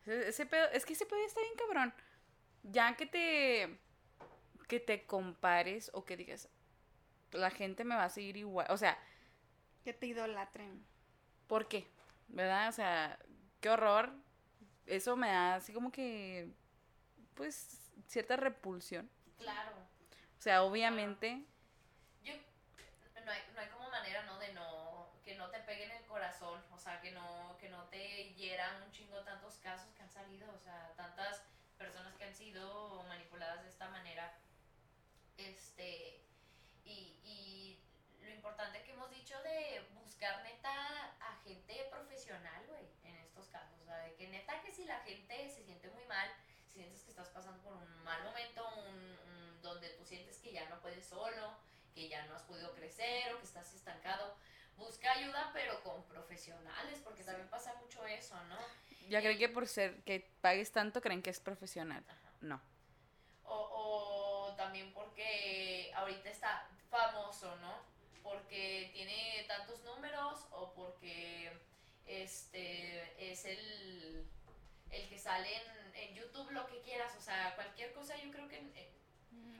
Ese, 0.00 0.28
ese 0.28 0.46
pedo, 0.46 0.68
es 0.70 0.84
que 0.84 0.94
ese 0.94 1.06
pedo 1.06 1.20
ya 1.20 1.26
está 1.26 1.40
bien 1.40 1.54
cabrón. 1.54 1.94
Ya 2.62 2.96
que 2.96 3.06
te 3.06 3.78
que 4.70 4.78
te 4.78 5.04
compares 5.04 5.90
o 5.94 6.04
que 6.04 6.16
digas 6.16 6.48
la 7.32 7.50
gente 7.50 7.82
me 7.84 7.96
va 7.96 8.04
a 8.04 8.10
seguir 8.10 8.36
igual, 8.36 8.68
o 8.70 8.76
sea, 8.76 8.96
Que 9.84 9.92
te 9.92 10.06
idolatren. 10.06 10.84
¿por 11.48 11.66
qué? 11.66 11.88
¿Verdad? 12.28 12.68
O 12.68 12.72
sea, 12.72 13.18
qué 13.60 13.70
horror. 13.70 14.12
Eso 14.86 15.16
me 15.16 15.28
da 15.28 15.56
así 15.56 15.72
como 15.72 15.90
que 15.90 16.52
pues 17.34 17.90
cierta 18.06 18.36
repulsión. 18.36 19.10
Claro. 19.38 19.72
O 20.38 20.42
sea, 20.42 20.62
obviamente 20.62 21.44
Yo, 22.22 22.34
no 23.24 23.30
hay, 23.32 23.40
no 23.54 23.60
hay 23.60 23.68
como 23.70 23.90
manera, 23.90 24.22
¿no? 24.24 24.38
De 24.38 24.52
no, 24.52 25.10
que 25.24 25.34
no 25.34 25.50
te 25.50 25.58
pegue 25.60 25.84
en 25.84 25.92
el 25.92 26.04
corazón, 26.04 26.62
o 26.72 26.78
sea, 26.78 27.00
que 27.00 27.10
no, 27.10 27.56
que 27.58 27.68
no 27.70 27.84
te 27.88 28.34
hieran 28.34 28.82
un 28.84 28.92
chingo 28.92 29.18
tantos 29.22 29.58
casos 29.58 29.92
que 29.96 30.02
han 30.02 30.10
salido, 30.10 30.46
o 30.54 30.58
sea, 30.58 30.92
tantas 30.96 31.42
personas 31.76 32.14
que 32.14 32.24
han 32.24 32.34
sido 32.34 33.02
manipuladas 33.08 33.64
de 33.64 33.70
esta 33.70 33.88
manera. 33.88 34.39
Este, 35.40 36.20
y, 36.84 37.16
y 37.24 37.80
lo 38.22 38.30
importante 38.30 38.82
que 38.82 38.92
hemos 38.92 39.10
dicho 39.10 39.40
de 39.42 39.82
buscar 39.94 40.42
neta 40.42 40.72
a 41.20 41.40
gente 41.44 41.86
profesional, 41.90 42.64
güey, 42.66 42.84
en 43.04 43.16
estos 43.16 43.48
casos, 43.48 43.80
o 43.80 43.84
sea, 43.84 43.96
de 43.98 44.14
que 44.14 44.28
neta 44.28 44.60
que 44.62 44.72
si 44.72 44.84
la 44.84 45.00
gente 45.00 45.48
se 45.50 45.64
siente 45.64 45.88
muy 45.90 46.04
mal, 46.04 46.28
si 46.66 46.74
sientes 46.74 47.02
que 47.02 47.10
estás 47.10 47.28
pasando 47.30 47.60
por 47.62 47.74
un 47.74 48.04
mal 48.04 48.22
momento, 48.24 48.66
un, 48.76 48.94
un- 48.94 49.62
donde 49.62 49.88
tú 49.90 50.04
sientes 50.04 50.38
que 50.38 50.52
ya 50.52 50.68
no 50.68 50.80
puedes 50.80 51.04
solo, 51.06 51.56
que 51.94 52.08
ya 52.08 52.24
no 52.26 52.34
has 52.34 52.42
podido 52.42 52.74
crecer 52.74 53.32
o 53.34 53.38
que 53.38 53.44
estás 53.44 53.72
estancado, 53.74 54.36
busca 54.76 55.10
ayuda 55.12 55.50
pero 55.52 55.82
con 55.82 56.02
profesionales, 56.04 57.00
porque 57.02 57.24
también 57.24 57.48
pasa 57.48 57.74
mucho 57.74 58.04
eso, 58.06 58.36
¿no? 58.44 58.58
ya 59.08 59.20
creen 59.20 59.38
que 59.38 59.48
por 59.48 59.66
ser 59.66 60.02
que 60.04 60.20
pagues 60.40 60.70
tanto 60.70 61.00
creen 61.00 61.20
que 61.22 61.30
es 61.30 61.40
profesional. 61.40 62.04
Ajá. 62.08 62.32
No. 62.42 62.60
También 64.70 64.92
porque 64.94 65.90
ahorita 65.96 66.30
está 66.30 66.68
famoso, 66.88 67.56
¿no? 67.56 67.74
Porque 68.22 68.88
tiene 68.92 69.44
tantos 69.48 69.82
números 69.82 70.46
o 70.52 70.72
porque 70.74 71.50
este 72.06 73.32
es 73.32 73.46
el, 73.46 74.28
el 74.90 75.08
que 75.08 75.18
sale 75.18 75.52
en, 75.56 75.96
en 75.96 76.14
YouTube, 76.14 76.52
lo 76.52 76.68
que 76.68 76.80
quieras, 76.82 77.16
o 77.16 77.20
sea, 77.20 77.56
cualquier 77.56 77.92
cosa 77.92 78.16
yo 78.18 78.30
creo 78.30 78.46
que... 78.46 78.58
eh, 78.76 78.92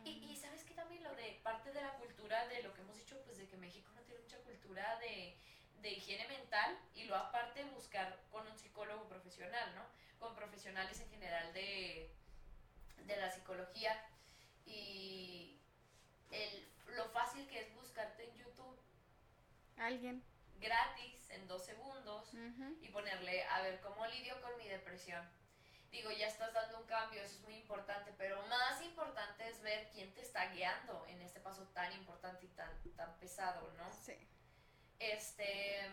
y, 0.05 0.31
y 0.31 0.37
sabes 0.37 0.63
que 0.63 0.75
también 0.75 1.03
lo 1.03 1.13
de 1.17 1.41
parte 1.43 1.73
de 1.73 1.83
la 1.83 1.95
cultura, 1.95 2.47
de 2.47 2.63
lo 2.63 2.73
que 2.73 2.83
hemos 2.83 2.97
dicho, 2.97 3.21
pues 3.25 3.37
de 3.39 3.49
que 3.49 3.57
México 3.57 3.91
no 3.97 4.03
tiene 4.03 4.21
mucha 4.23 4.39
cultura 4.45 4.97
de, 5.01 5.37
de 5.83 5.91
higiene 5.91 6.29
mental 6.29 6.79
y 6.95 7.03
lo 7.07 7.17
aparte 7.17 7.65
buscar 7.65 8.17
con 8.31 8.47
un 8.47 8.57
psicólogo 8.57 9.09
profesional, 9.09 9.75
¿no? 9.75 9.83
Con 10.21 10.37
profesionales 10.37 11.01
en 11.01 11.11
general 11.11 11.53
de, 11.53 12.15
de 12.99 13.17
la 13.17 13.29
psicología 13.29 14.07
y 14.71 15.61
el, 16.31 16.69
lo 16.97 17.09
fácil 17.11 17.47
que 17.49 17.61
es 17.61 17.75
buscarte 17.75 18.25
en 18.25 18.37
YouTube 18.37 18.79
Alguien. 19.77 20.23
gratis 20.59 21.31
en 21.31 21.47
dos 21.49 21.65
segundos 21.65 22.31
y 22.81 22.89
ponerle 22.89 23.45
a 23.45 23.63
ver 23.63 23.81
cómo 23.81 24.07
lidio 24.07 24.41
con 24.43 24.57
mi 24.59 24.69
depresión. 24.69 25.27
Digo, 25.91 26.11
ya 26.13 26.29
estás 26.29 26.53
dando 26.53 26.79
un 26.79 26.87
cambio, 26.87 27.21
eso 27.21 27.35
es 27.37 27.41
muy 27.43 27.55
importante, 27.57 28.13
pero 28.17 28.41
más 28.47 28.81
importante 28.83 29.49
es 29.49 29.61
ver 29.63 29.91
quién 29.93 30.13
te 30.15 30.21
está 30.23 30.47
guiando 30.53 31.05
en 31.09 31.21
este 31.21 31.41
paso 31.41 31.67
tan 31.69 31.93
importante 31.95 32.47
y 32.47 32.49
tan, 32.51 32.71
tan 32.95 33.13
pesado, 33.19 33.73
¿no? 33.77 33.91
Sí. 33.93 34.15
Este, 35.01 35.91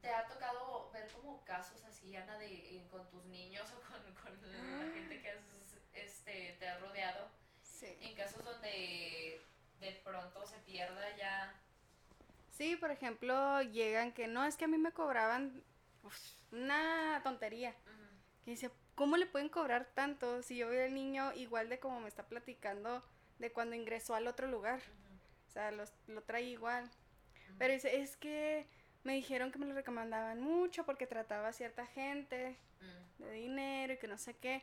¿te 0.00 0.10
ha 0.10 0.26
tocado 0.28 0.90
ver 0.92 1.10
como 1.12 1.42
casos 1.44 1.82
así, 1.84 2.14
Ana, 2.16 2.38
de, 2.38 2.76
en- 2.76 2.88
con 2.88 3.08
tus 3.10 3.24
niños 3.24 3.68
o 3.72 3.80
con, 3.90 4.14
con 4.14 4.52
la 4.52 4.92
gente 4.94 5.20
que 5.20 5.30
has, 5.30 5.38
este, 5.92 6.56
te 6.60 6.68
ha 6.68 6.78
rodeado? 6.78 7.28
Sí. 7.86 7.98
En 8.08 8.14
casos 8.14 8.44
donde 8.44 9.40
de 9.80 9.92
pronto 10.04 10.46
se 10.46 10.56
pierda 10.58 11.16
ya... 11.16 11.54
Sí, 12.50 12.76
por 12.76 12.90
ejemplo, 12.90 13.60
llegan 13.62 14.12
que 14.12 14.26
no, 14.28 14.44
es 14.44 14.56
que 14.56 14.64
a 14.64 14.68
mí 14.68 14.78
me 14.78 14.92
cobraban 14.92 15.62
uf, 16.02 16.16
una 16.52 17.20
tontería. 17.22 17.70
Ujú, 17.70 18.44
Que 18.44 18.50
dice, 18.52 18.70
¿cómo 18.94 19.16
le 19.18 19.26
pueden 19.26 19.48
cobrar 19.50 19.84
tanto 19.94 20.42
si 20.42 20.56
yo 20.56 20.68
veo 20.68 20.84
al 20.86 20.94
niño 20.94 21.32
igual 21.34 21.68
de 21.68 21.78
como 21.78 22.00
me 22.00 22.08
está 22.08 22.26
platicando 22.26 23.02
de 23.38 23.52
cuando 23.52 23.76
ingresó 23.76 24.14
al 24.14 24.26
otro 24.26 24.46
lugar? 24.48 24.78
ujú. 24.78 25.16
O 25.48 25.50
sea, 25.52 25.70
los- 25.70 25.92
lo 26.06 26.22
trae 26.22 26.42
igual. 26.44 26.90
Pero 27.58 27.72
dice, 27.74 28.00
es 28.00 28.16
que 28.16 28.66
me 29.04 29.14
dijeron 29.14 29.52
que 29.52 29.58
me 29.58 29.66
lo 29.66 29.74
recomendaban 29.74 30.40
mucho 30.40 30.84
porque 30.84 31.06
trataba 31.06 31.48
a 31.48 31.52
cierta 31.52 31.86
gente 31.86 32.56
Mm. 32.80 33.22
de 33.22 33.30
dinero 33.32 33.92
y 33.94 33.98
que 33.98 34.08
no 34.08 34.18
sé 34.18 34.34
qué. 34.36 34.62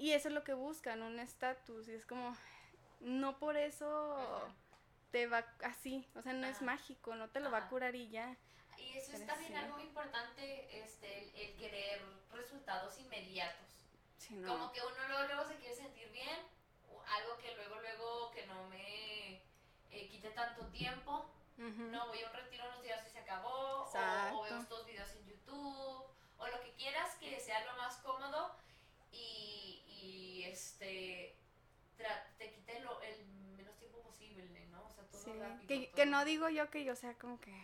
Y 0.00 0.12
eso 0.12 0.28
es 0.28 0.34
lo 0.34 0.44
que 0.44 0.54
buscan, 0.54 1.02
un 1.02 1.18
estatus. 1.20 1.86
Y 1.88 1.92
es 1.92 2.06
como, 2.06 2.34
no 3.00 3.38
por 3.38 3.58
eso 3.58 4.16
Ajá. 4.16 4.54
te 5.10 5.26
va 5.26 5.44
así. 5.62 6.08
O 6.14 6.22
sea, 6.22 6.32
no 6.32 6.46
es 6.46 6.62
mágico, 6.62 7.14
no 7.16 7.28
te 7.28 7.38
lo 7.40 7.50
va 7.50 7.58
a 7.58 7.68
curar 7.68 7.94
y 7.94 8.08
ya. 8.08 8.34
Y 8.78 8.96
eso 8.96 9.12
es 9.12 9.26
también 9.26 9.52
sí. 9.52 9.58
algo 9.58 9.76
muy 9.76 9.82
importante, 9.82 10.82
este, 10.82 11.24
el, 11.24 11.34
el 11.50 11.56
querer 11.58 12.00
resultados 12.32 12.98
inmediatos. 12.98 13.68
No. 14.30 14.48
Como 14.48 14.72
que 14.72 14.80
uno 14.80 15.08
luego, 15.08 15.26
luego 15.26 15.44
se 15.44 15.56
quiere 15.56 15.74
sentir 15.74 16.10
bien, 16.12 16.38
algo 17.06 17.36
que 17.36 17.54
luego, 17.56 17.78
luego, 17.82 18.30
que 18.30 18.46
no 18.46 18.68
me 18.70 19.34
eh, 19.90 20.08
quite 20.10 20.30
tanto 20.30 20.66
tiempo. 20.68 21.30
No, 21.58 22.06
voy 22.06 22.22
a 22.22 22.26
un 22.26 22.32
retiro 22.32 22.64
unos 22.68 22.82
días 22.82 23.06
y 23.06 23.10
se 23.10 23.18
acabó. 23.18 23.84
O, 23.84 24.38
o 24.38 24.42
veo 24.44 24.60
estos 24.60 24.86
videos 24.86 25.10
en 25.16 25.26
YouTube. 25.26 26.06
O 26.38 26.46
lo 26.46 26.60
que 26.62 26.72
quieras 26.72 27.16
que 27.16 27.38
sea 27.38 27.62
lo 27.66 27.76
más 27.76 27.98
cómodo. 27.98 28.56
Y, 30.40 30.44
este. 30.44 31.36
tra- 31.98 32.24
te 32.38 32.50
quite 32.52 32.80
lo, 32.80 33.00
el 33.02 33.26
menos 33.56 33.76
tiempo 33.78 34.00
posible, 34.02 34.66
¿no? 34.70 34.84
O 34.86 34.90
sea, 34.90 35.04
todo 35.04 35.22
Sí, 35.22 35.32
rápido. 35.38 35.66
que, 35.68 35.86
todo- 35.86 35.94
que 35.96 36.06
no 36.06 36.24
digo 36.24 36.48
yo 36.48 36.70
que 36.70 36.84
yo 36.84 36.96
sea 36.96 37.14
como 37.14 37.40
que, 37.40 37.54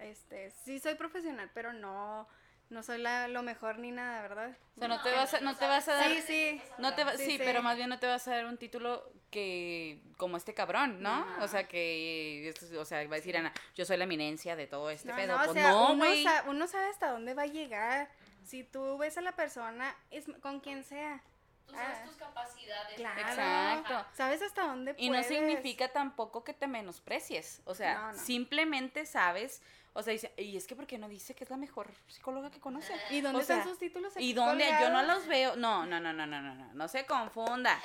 este, 0.00 0.50
sí 0.50 0.78
soy 0.80 0.94
profesional, 0.96 1.50
pero 1.54 1.72
no, 1.72 2.26
no 2.70 2.82
soy 2.82 2.98
la, 2.98 3.28
lo 3.28 3.42
mejor 3.42 3.78
ni 3.78 3.92
nada, 3.92 4.22
¿verdad? 4.22 4.56
O 4.76 4.78
sea, 4.80 4.88
no 4.88 4.96
No, 4.96 5.02
te 5.02 5.12
vas 5.12 5.34
a, 5.34 5.40
no 5.40 5.56
te 5.56 5.66
vas 5.66 5.86
a 5.88 5.94
dar... 5.94 6.10
Sí, 6.10 6.20
sí. 6.22 6.60
No 6.78 6.94
te 6.94 7.04
va, 7.04 7.12
Sí, 7.16 7.24
sí, 7.24 7.30
sí. 7.32 7.38
pero 7.38 7.62
más 7.62 7.76
bien 7.76 7.88
no 7.88 7.98
te 8.00 8.06
vas 8.08 8.26
a 8.26 8.32
dar 8.32 8.46
un 8.46 8.58
título 8.58 9.08
que 9.30 10.02
como 10.18 10.36
este 10.36 10.52
cabrón, 10.54 11.00
¿no? 11.02 11.10
Ajá. 11.10 11.44
O 11.44 11.48
sea, 11.48 11.68
que, 11.68 12.52
o 12.78 12.84
sea, 12.84 12.98
va 13.06 13.14
a 13.14 13.18
decir 13.18 13.36
Ana, 13.36 13.52
yo 13.76 13.84
soy 13.84 13.96
la 13.98 14.04
eminencia 14.04 14.56
de 14.56 14.66
todo 14.66 14.90
este 14.90 15.08
No, 15.08 15.16
pedo. 15.16 15.28
no, 15.36 15.42
o 15.42 15.44
pues 15.44 15.52
sea, 15.52 15.70
no, 15.70 15.92
uno, 15.92 16.04
sa- 16.24 16.44
uno 16.48 16.66
sabe 16.66 16.86
hasta 16.88 17.10
dónde 17.12 17.34
va 17.34 17.42
a 17.42 17.46
llegar. 17.46 18.10
Si 18.44 18.62
tú 18.64 18.96
ves 18.98 19.16
a 19.18 19.20
la 19.22 19.32
persona, 19.36 19.94
es 20.10 20.24
con 20.40 20.58
quien 20.60 20.82
sea. 20.84 21.22
Tú 21.66 21.74
sabes 21.74 21.98
Ah. 22.00 22.04
tus 22.04 22.16
capacidades. 22.16 22.94
Claro. 22.96 23.20
Exacto. 23.20 24.06
Sabes 24.14 24.42
hasta 24.42 24.66
dónde 24.66 24.94
Y 24.98 25.08
puedes. 25.08 25.28
no 25.30 25.36
significa 25.36 25.88
tampoco 25.88 26.44
que 26.44 26.52
te 26.54 26.66
menosprecies. 26.66 27.60
O 27.64 27.74
sea, 27.74 27.94
No, 27.94 28.12
no. 28.12 28.18
simplemente 28.18 29.04
sabes, 29.06 29.62
o 29.92 30.02
sea, 30.02 30.12
dice, 30.12 30.32
y 30.36 30.56
es 30.56 30.66
que 30.66 30.76
porque 30.76 30.98
no 30.98 31.08
dice 31.08 31.34
que 31.34 31.44
es 31.44 31.50
la 31.50 31.56
mejor 31.56 31.90
psicóloga 32.08 32.50
que 32.50 32.60
conoce. 32.60 32.94
¿Y 33.10 33.20
dónde 33.20 33.40
o 33.40 33.42
sea, 33.42 33.56
están 33.58 33.70
sus 33.70 33.78
títulos 33.78 34.14
aquí 34.14 34.24
¿Y 34.30 34.32
dónde? 34.32 34.64
Yo 34.80 34.90
no 34.90 35.02
los 35.02 35.26
veo. 35.26 35.56
No, 35.56 35.86
no, 35.86 35.98
no, 36.00 36.12
no, 36.12 36.26
no, 36.26 36.40
no, 36.40 36.54
no. 36.54 36.72
No 36.74 36.88
se 36.88 37.04
confunda. 37.06 37.80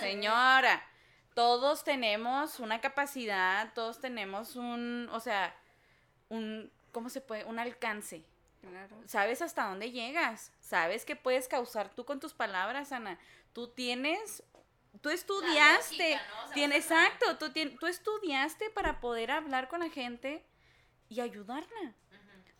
Señora, 0.00 0.82
todos 1.34 1.84
tenemos 1.84 2.60
una 2.60 2.80
capacidad, 2.80 3.72
todos 3.74 4.00
tenemos 4.00 4.56
un, 4.56 5.08
o 5.12 5.20
sea, 5.20 5.54
un, 6.28 6.72
¿cómo 6.92 7.08
se 7.10 7.20
puede? 7.20 7.44
Un 7.44 7.58
alcance. 7.58 8.24
Claro. 8.60 8.96
Sabes 9.06 9.40
hasta 9.42 9.64
dónde 9.68 9.90
llegas. 9.90 10.52
Sabes 10.60 11.04
qué 11.04 11.16
puedes 11.16 11.48
causar 11.48 11.94
tú 11.94 12.04
con 12.04 12.20
tus 12.20 12.34
palabras, 12.34 12.92
Ana. 12.92 13.18
Tú 13.52 13.68
tienes, 13.68 14.42
tú 15.00 15.10
estudiaste. 15.10 16.10
lógica, 16.10 16.28
¿no? 16.34 16.42
O 16.42 16.46
sea, 16.46 16.54
Tiene- 16.54 16.78
vas 16.80 16.90
a- 16.90 17.06
exacto, 17.06 17.38
tú, 17.78 17.86
estudiaste 17.86 18.70
para 18.70 19.00
poder 19.00 19.30
hablar 19.30 19.68
con 19.68 19.80
la 19.80 19.90
gente 19.90 20.44
y 21.08 21.20
ayudarla. 21.20 21.94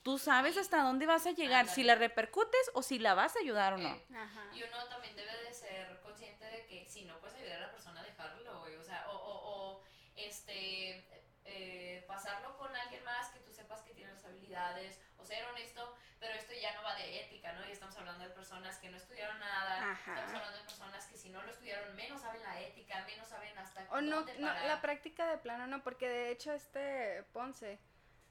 Tú 0.04 0.16
sabes 0.18 0.56
hasta 0.56 0.82
dónde 0.82 1.04
vas 1.04 1.26
a 1.26 1.32
llegar, 1.32 1.68
si 1.68 1.82
la 1.82 1.94
repercutes 1.94 2.70
o 2.72 2.82
si 2.82 2.98
la 2.98 3.12
vas 3.14 3.36
a 3.36 3.40
ayudar 3.40 3.74
o 3.74 3.78
no. 3.78 3.88
Eh, 3.90 4.06
Ajá. 4.16 4.46
Y 4.54 4.62
uno 4.62 4.84
también 4.88 5.14
debe 5.16 5.36
de 5.42 5.52
ser 5.52 6.00
consciente 6.00 6.44
de 6.46 6.64
que 6.66 6.86
si 6.88 7.04
no 7.04 7.18
puedes 7.20 7.36
ayudar 7.36 7.58
a 7.58 7.66
la 7.66 7.70
persona, 7.72 8.02
dejarlo, 8.02 8.60
güey. 8.60 8.76
O 8.76 8.82
sea, 8.84 9.06
o, 9.10 9.16
o, 9.16 9.74
o, 9.74 9.82
este, 10.16 11.04
eh, 11.44 12.04
pasarlo 12.06 12.56
con 12.56 12.74
alguien 12.74 13.04
más 13.04 13.28
que 13.30 13.40
tú 13.40 13.52
sepas 13.52 13.82
que 13.82 13.92
tiene 13.92 14.12
las 14.14 14.24
habilidades, 14.24 14.98
ser 15.28 15.44
honesto, 15.46 15.94
pero 16.18 16.34
esto 16.34 16.52
ya 16.60 16.74
no 16.74 16.82
va 16.82 16.94
de 16.96 17.20
ética, 17.20 17.52
¿no? 17.52 17.68
Y 17.68 17.72
estamos 17.72 17.96
hablando 17.96 18.24
de 18.24 18.30
personas 18.30 18.78
que 18.78 18.88
no 18.90 18.96
estudiaron 18.96 19.38
nada, 19.38 19.92
Ajá. 19.92 20.14
estamos 20.14 20.34
hablando 20.34 20.58
de 20.58 20.64
personas 20.64 21.06
que 21.06 21.16
si 21.16 21.28
no 21.30 21.42
lo 21.42 21.50
estudiaron, 21.50 21.94
menos 21.94 22.20
saben 22.20 22.42
la 22.42 22.60
ética, 22.60 23.04
menos 23.06 23.28
saben 23.28 23.56
hasta 23.58 23.86
O 23.90 24.00
no, 24.00 24.16
dónde 24.16 24.38
no, 24.38 24.46
parar. 24.48 24.66
la 24.66 24.80
práctica 24.80 25.26
de 25.30 25.38
plano 25.38 25.66
no, 25.66 25.82
porque 25.84 26.08
de 26.08 26.30
hecho 26.30 26.52
este 26.52 27.22
Ponce 27.32 27.78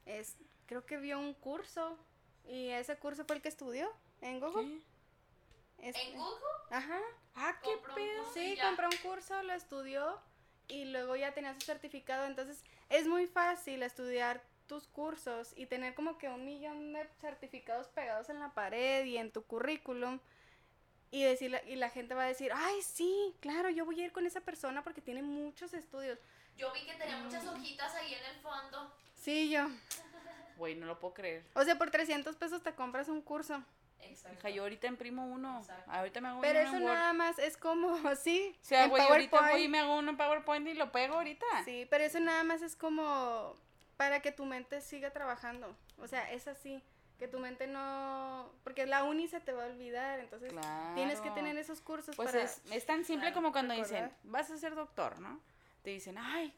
es, 0.06 0.36
creo 0.66 0.84
que 0.84 0.98
vio 0.98 1.18
un 1.18 1.34
curso 1.34 1.98
y 2.44 2.68
ese 2.70 2.96
curso 2.98 3.24
fue 3.24 3.36
el 3.36 3.42
que 3.42 3.48
estudió 3.48 3.90
en 4.20 4.40
Google. 4.40 4.66
¿Qué? 5.78 5.88
Este, 5.88 6.02
En 6.10 6.18
Google 6.18 6.44
Ajá. 6.70 6.98
Ah, 7.36 7.56
qué 7.62 7.70
pedo. 7.94 8.32
Sí, 8.34 8.56
ya. 8.56 8.66
compró 8.66 8.88
un 8.88 8.96
curso, 8.98 9.40
lo 9.44 9.52
estudió 9.52 10.20
y 10.66 10.86
luego 10.86 11.14
ya 11.16 11.32
tenía 11.32 11.54
su 11.54 11.60
certificado. 11.60 12.26
Entonces 12.26 12.64
es 12.88 13.06
muy 13.06 13.26
fácil 13.28 13.82
estudiar 13.82 14.42
tus 14.68 14.86
cursos 14.86 15.52
y 15.56 15.66
tener 15.66 15.94
como 15.94 16.18
que 16.18 16.28
un 16.28 16.44
millón 16.44 16.92
de 16.92 17.08
certificados 17.20 17.88
pegados 17.88 18.28
en 18.28 18.38
la 18.38 18.50
pared 18.54 19.04
y 19.04 19.16
en 19.16 19.32
tu 19.32 19.42
currículum. 19.42 20.20
Y, 21.10 21.24
decir, 21.24 21.58
y 21.66 21.76
la 21.76 21.88
gente 21.88 22.14
va 22.14 22.24
a 22.24 22.26
decir, 22.26 22.52
ay, 22.54 22.82
sí, 22.82 23.34
claro, 23.40 23.70
yo 23.70 23.84
voy 23.86 24.00
a 24.00 24.04
ir 24.04 24.12
con 24.12 24.26
esa 24.26 24.42
persona 24.42 24.84
porque 24.84 25.00
tiene 25.00 25.22
muchos 25.22 25.72
estudios. 25.72 26.18
Yo 26.56 26.70
vi 26.72 26.84
que 26.84 26.94
tenía 26.94 27.16
muchas 27.18 27.46
hojitas 27.46 27.94
ahí 27.94 28.12
en 28.14 28.24
el 28.26 28.36
fondo. 28.42 28.94
Sí, 29.14 29.48
yo. 29.50 29.68
Güey, 30.58 30.74
no 30.74 30.86
lo 30.86 30.98
puedo 31.00 31.14
creer. 31.14 31.44
O 31.54 31.64
sea, 31.64 31.78
por 31.78 31.90
300 31.90 32.36
pesos 32.36 32.62
te 32.62 32.74
compras 32.74 33.08
un 33.08 33.22
curso. 33.22 33.62
Exacto. 34.00 34.38
Hija, 34.38 34.50
yo 34.50 34.62
ahorita 34.62 34.86
imprimo 34.86 35.26
uno. 35.26 35.60
Exacto. 35.60 35.90
Ahorita 35.90 36.20
me 36.20 36.28
hago 36.28 36.40
Pero 36.40 36.60
uno 36.60 36.68
eso 36.68 36.76
en 36.76 36.82
Word. 36.84 36.94
nada 36.94 37.12
más 37.14 37.38
es 37.38 37.56
como, 37.56 37.96
sí, 38.16 38.54
O 38.60 38.64
sea, 38.64 38.84
en 38.84 38.90
güey, 38.90 39.02
ahorita 39.02 39.30
PowerPoint. 39.30 39.52
voy 39.56 39.62
y 39.64 39.68
me 39.68 39.78
hago 39.78 39.96
uno 39.98 40.10
en 40.10 40.16
PowerPoint 40.16 40.68
y 40.68 40.74
lo 40.74 40.92
pego 40.92 41.14
ahorita. 41.14 41.46
Sí, 41.64 41.86
pero 41.88 42.04
eso 42.04 42.20
nada 42.20 42.44
más 42.44 42.60
es 42.62 42.76
como 42.76 43.56
para 43.98 44.20
que 44.22 44.32
tu 44.32 44.46
mente 44.46 44.80
siga 44.80 45.10
trabajando. 45.10 45.76
O 45.98 46.06
sea, 46.06 46.32
es 46.32 46.48
así, 46.48 46.82
que 47.18 47.26
tu 47.28 47.38
mente 47.40 47.66
no... 47.66 48.50
Porque 48.64 48.86
la 48.86 49.02
uni 49.04 49.26
se 49.28 49.40
te 49.40 49.52
va 49.52 49.64
a 49.64 49.66
olvidar, 49.66 50.20
entonces 50.20 50.54
tienes 50.94 51.20
que 51.20 51.30
tener 51.32 51.58
esos 51.58 51.80
cursos 51.80 52.16
Pues 52.16 52.30
para... 52.30 52.44
es, 52.44 52.62
es 52.70 52.86
tan 52.86 53.04
simple 53.04 53.26
Claro, 53.26 53.34
como 53.34 53.52
cuando 53.52 53.74
recordar. 53.74 54.04
dicen, 54.04 54.18
vas 54.22 54.50
a 54.50 54.56
ser 54.56 54.74
doctor, 54.76 55.18
¿no? 55.20 55.40
Te 55.82 55.90
dicen, 55.90 56.16
ay, 56.16 56.54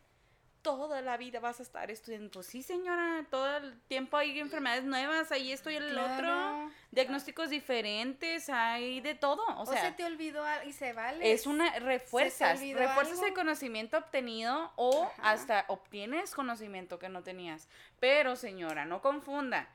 toda 0.62 1.00
la 1.02 1.16
vida 1.16 1.40
vas 1.40 1.61
a 1.61 1.62
estar 1.62 1.90
estudiando. 1.90 2.30
Pues 2.30 2.46
sí, 2.46 2.62
señora, 2.62 3.24
todo 3.30 3.56
el 3.56 3.80
tiempo 3.82 4.16
hay 4.16 4.38
enfermedades 4.38 4.84
nuevas, 4.84 5.32
ahí 5.32 5.52
esto 5.52 5.70
y 5.70 5.76
el 5.76 5.96
otro. 5.98 6.18
Claro. 6.18 6.70
Diagnósticos 6.90 7.50
diferentes, 7.50 8.48
hay 8.48 9.00
de 9.00 9.14
todo. 9.14 9.42
O 9.56 9.62
O, 9.62 9.66
sea, 9.66 9.82
se 9.82 9.92
te 9.92 10.04
olvidó 10.04 10.44
y 10.66 10.72
se 10.72 10.92
vale. 10.92 11.32
es 11.32 11.46
una 11.46 11.78
refuerzas, 11.78 12.61
refuerzas 12.61 13.22
el 13.22 13.34
conocimiento 13.34 13.98
obtenido 13.98 14.72
o 14.76 15.04
Ajá. 15.04 15.30
hasta 15.30 15.64
obtienes 15.68 16.34
conocimiento 16.34 16.98
que 16.98 17.08
no 17.08 17.22
tenías. 17.22 17.68
Pero 17.98 18.36
señora, 18.36 18.84
no 18.84 19.00
confunda. 19.02 19.68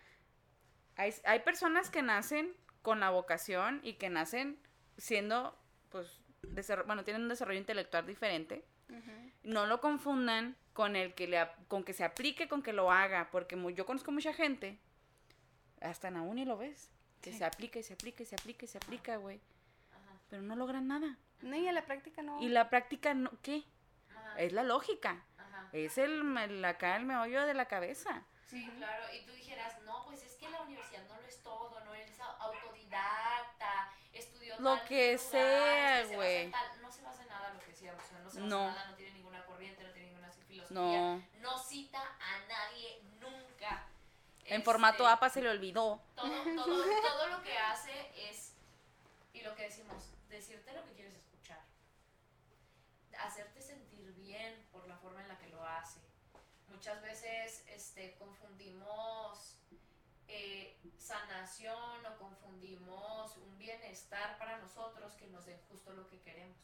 Hay, 0.98 1.14
hay 1.26 1.40
personas 1.40 1.90
que 1.90 2.02
nacen 2.02 2.56
con 2.82 3.00
la 3.00 3.10
vocación 3.10 3.80
y 3.84 3.94
que 3.94 4.10
nacen 4.10 4.60
siendo, 4.98 5.58
pues, 5.90 6.22
bueno, 6.86 7.04
tienen 7.04 7.24
un 7.24 7.30
desarrollo 7.30 7.60
intelectual 7.60 8.06
diferente. 8.06 8.64
No 9.44 9.66
lo 9.66 9.82
confundan 9.82 10.56
con 10.76 10.96
el 10.96 11.16
que 11.16 11.28
le 11.28 11.48
con 11.70 11.84
que 11.84 11.94
se 11.94 12.04
aplique, 12.04 12.48
con 12.48 12.62
que 12.62 12.74
lo 12.74 12.92
haga, 12.92 13.30
porque 13.32 13.56
yo 13.74 13.86
conozco 13.88 14.12
mucha 14.12 14.34
gente, 14.34 14.78
hasta 15.82 16.10
en 16.10 16.16
la 16.16 16.22
uni 16.22 16.46
lo 16.46 16.58
ves, 16.58 16.92
que 17.22 17.32
Sí. 17.32 17.38
se 17.40 17.46
aplica 17.46 17.80
y 17.80 17.84
se 17.84 17.94
aplica 17.94 18.22
y 18.22 18.26
se 18.28 18.36
aplica 18.36 18.66
y 18.66 18.68
se 18.68 18.78
aplica, 18.78 19.16
güey, 19.18 19.40
pero 20.30 20.42
no 20.44 20.56
logran 20.56 20.88
nada. 20.88 21.18
No, 21.42 21.56
y 21.56 21.68
a 21.68 21.72
la 21.72 21.86
práctica 21.86 22.22
no. 22.22 22.42
Y 22.42 22.50
la 22.50 22.70
práctica, 22.70 23.14
no, 23.14 23.32
¿qué? 23.42 23.64
Ajá. 24.16 24.38
Es 24.40 24.52
la 24.54 24.64
lógica. 24.64 25.24
Ajá. 25.38 25.70
Es 25.72 25.98
el, 25.98 26.38
el 26.38 26.64
acá 26.66 26.98
el 26.98 27.06
meollo 27.06 27.46
de 27.46 27.54
la 27.54 27.66
cabeza. 27.68 28.24
Sí, 28.46 28.70
claro, 28.78 29.04
y 29.14 29.26
tú 29.26 29.32
dijeras, 29.32 29.82
no, 29.84 30.04
pues 30.06 30.24
es 30.24 30.34
que 30.36 30.50
la 30.50 30.62
universidad 30.62 31.08
no 31.08 31.20
lo 31.22 31.28
es 31.28 31.42
todo, 31.42 31.80
no 31.86 31.94
eres 31.96 32.20
au- 32.20 32.36
autodidacta, 32.40 33.90
estudió 34.14 34.56
Lo 34.60 34.76
tal 34.78 34.88
que 34.88 35.14
lugar, 35.14 35.20
sea, 35.32 36.02
es 36.02 36.14
güey. 36.14 36.52
No 36.82 36.92
se 36.92 37.02
basa 37.02 37.22
en 37.24 37.30
nada 37.30 37.54
lo 37.54 37.60
que 37.60 37.68
decía, 37.68 37.94
o 37.94 38.08
sea, 38.08 38.20
no 38.20 38.30
se 38.30 38.40
basa 38.42 38.50
No. 38.50 38.68
en 38.68 38.74
nada, 38.76 38.90
no 38.92 38.96
tiene 38.96 39.12
ninguna 39.14 39.46
corriente, 39.46 39.84
no 39.84 39.92
tiene 39.92 40.08
ninguna 40.10 40.32
filosofía, 40.32 40.65
No. 40.76 41.24
no 41.40 41.58
cita 41.58 42.02
a 42.02 42.40
nadie 42.50 43.02
nunca. 43.22 43.88
En 44.44 44.56
Este, 44.60 44.62
formato 44.66 45.08
APA 45.08 45.30
se 45.30 45.42
le 45.42 45.50
olvidó. 45.50 46.02
Todo, 46.16 46.30
todo, 46.44 46.84
todo 46.84 47.28
lo 47.28 47.42
que 47.44 47.58
hace 47.58 48.12
es, 48.30 48.52
y 49.32 49.40
lo 49.40 49.56
que 49.56 49.64
decimos, 49.64 50.12
decirte 50.28 50.74
lo 50.74 50.84
que 50.86 50.92
quieres 50.92 51.14
escuchar. 51.14 51.62
Hacerte 53.18 53.62
sentir 53.62 54.14
bien 54.16 54.68
por 54.74 54.86
la 54.88 54.98
forma 54.98 55.22
en 55.22 55.30
la 55.30 55.38
que 55.38 55.48
lo 55.48 55.66
hace. 55.66 56.02
Muchas 56.68 57.02
veces 57.02 57.64
este, 57.68 58.16
confundimos 58.16 59.56
eh, 60.28 60.78
sanación 60.98 62.06
o 62.06 62.18
confundimos 62.18 63.38
un 63.38 63.58
bienestar 63.58 64.38
para 64.38 64.58
nosotros 64.58 65.14
que 65.14 65.28
nos 65.28 65.46
den 65.46 65.60
justo 65.70 65.94
lo 65.94 66.06
que 66.10 66.20
queremos. 66.20 66.58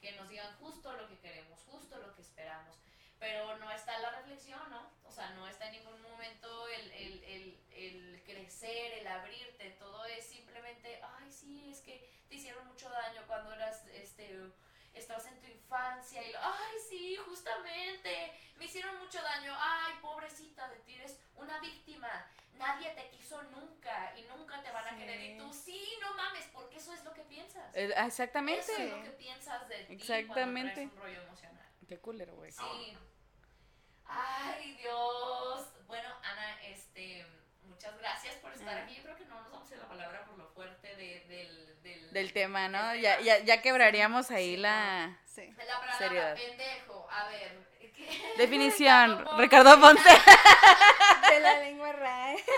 Que 0.00 0.10
nos 0.16 0.28
digan 0.28 0.52
justo 0.56 0.92
lo 0.96 1.08
que 1.08 1.20
queremos, 1.20 1.60
justo 1.70 1.96
lo 1.98 2.12
que 2.16 2.22
esperamos. 2.22 2.76
Pero 3.22 3.56
no 3.58 3.70
está 3.70 3.96
la 4.00 4.10
reflexión, 4.10 4.60
¿no? 4.68 4.90
O 5.06 5.10
sea, 5.12 5.30
no 5.30 5.46
está 5.46 5.66
en 5.66 5.74
ningún 5.74 6.02
momento 6.02 6.66
el, 6.66 6.90
el, 6.90 7.24
el, 7.24 7.60
el 7.72 8.22
crecer, 8.24 8.94
el 8.94 9.06
abrirte. 9.06 9.70
Todo 9.78 10.04
es 10.06 10.26
simplemente, 10.26 11.00
ay, 11.00 11.30
sí, 11.30 11.70
es 11.70 11.82
que 11.82 12.10
te 12.28 12.34
hicieron 12.34 12.66
mucho 12.66 12.90
daño 12.90 13.22
cuando 13.28 13.52
eras, 13.54 13.86
este, 13.94 14.36
estabas 14.92 15.24
en 15.26 15.40
tu 15.40 15.46
infancia. 15.46 16.20
Y, 16.20 16.34
ay, 16.34 16.76
sí, 16.88 17.16
justamente, 17.28 18.32
me 18.56 18.64
hicieron 18.64 18.98
mucho 18.98 19.22
daño, 19.22 19.54
ay, 19.56 19.92
pobrecita 20.02 20.68
de 20.70 20.80
ti, 20.80 20.94
eres 20.94 21.16
una 21.36 21.60
víctima, 21.60 22.26
nadie 22.54 22.90
te 22.90 23.08
quiso 23.10 23.40
nunca 23.44 24.12
y 24.16 24.22
nunca 24.22 24.60
te 24.64 24.72
van 24.72 24.92
a 24.92 24.98
querer 24.98 25.20
y 25.20 25.38
tú, 25.38 25.52
sí, 25.52 25.96
no 26.00 26.12
mames, 26.14 26.46
porque 26.52 26.78
eso 26.78 26.92
es 26.92 27.04
lo 27.04 27.12
que 27.12 27.22
piensas. 27.22 27.72
Eh, 27.76 27.94
exactamente. 28.04 28.62
Eso 28.62 28.82
es 28.82 28.90
lo 28.90 29.02
que 29.04 29.10
piensas 29.10 29.68
de 29.68 29.84
ti 29.84 29.92
Exactamente. 29.92 30.72
cuando 30.72 30.72
traes 30.72 30.92
un 30.92 30.96
rollo 30.96 31.22
emocional. 31.22 31.68
Qué 31.88 31.98
culero, 32.00 32.34
güey. 32.34 32.50
Sí. 32.50 32.98
Ay, 34.06 34.74
Dios. 34.80 35.68
Bueno, 35.86 36.08
Ana, 36.22 36.62
este, 36.62 37.26
muchas 37.64 37.96
gracias 37.98 38.34
por 38.36 38.52
estar 38.52 38.76
Ah. 38.78 38.82
aquí. 38.84 38.96
Yo 38.96 39.02
creo 39.04 39.16
que 39.16 39.24
no 39.26 39.40
nos 39.40 39.50
vamos 39.52 39.72
a 39.72 39.76
la 39.76 39.88
palabra 39.88 40.24
por 40.24 40.38
lo 40.38 40.48
fuerte 40.48 40.94
de- 40.96 41.20
del, 41.28 41.82
del, 41.82 42.12
Del 42.12 42.32
tema, 42.32 42.68
¿no? 42.68 42.88
del 42.88 43.00
Ya, 43.00 43.16
tema. 43.18 43.26
ya, 43.26 43.38
ya 43.44 43.62
quebraríamos 43.62 44.30
ahí 44.30 44.54
Sí, 44.54 44.56
la 44.56 45.18
Sí. 45.26 45.46
La 45.50 45.56
palabra 45.56 45.98
Seriedad. 45.98 46.34
pendejo. 46.36 47.08
A 47.10 47.28
ver. 47.28 47.58
¿qué? 47.80 48.34
definición. 48.38 49.18
Ricardo 49.18 49.36
Ricardo 49.38 49.80
Ponce. 49.80 50.08
De 51.30 51.40
la 51.40 51.58
lengua 51.60 51.92
RAE. 51.92 52.44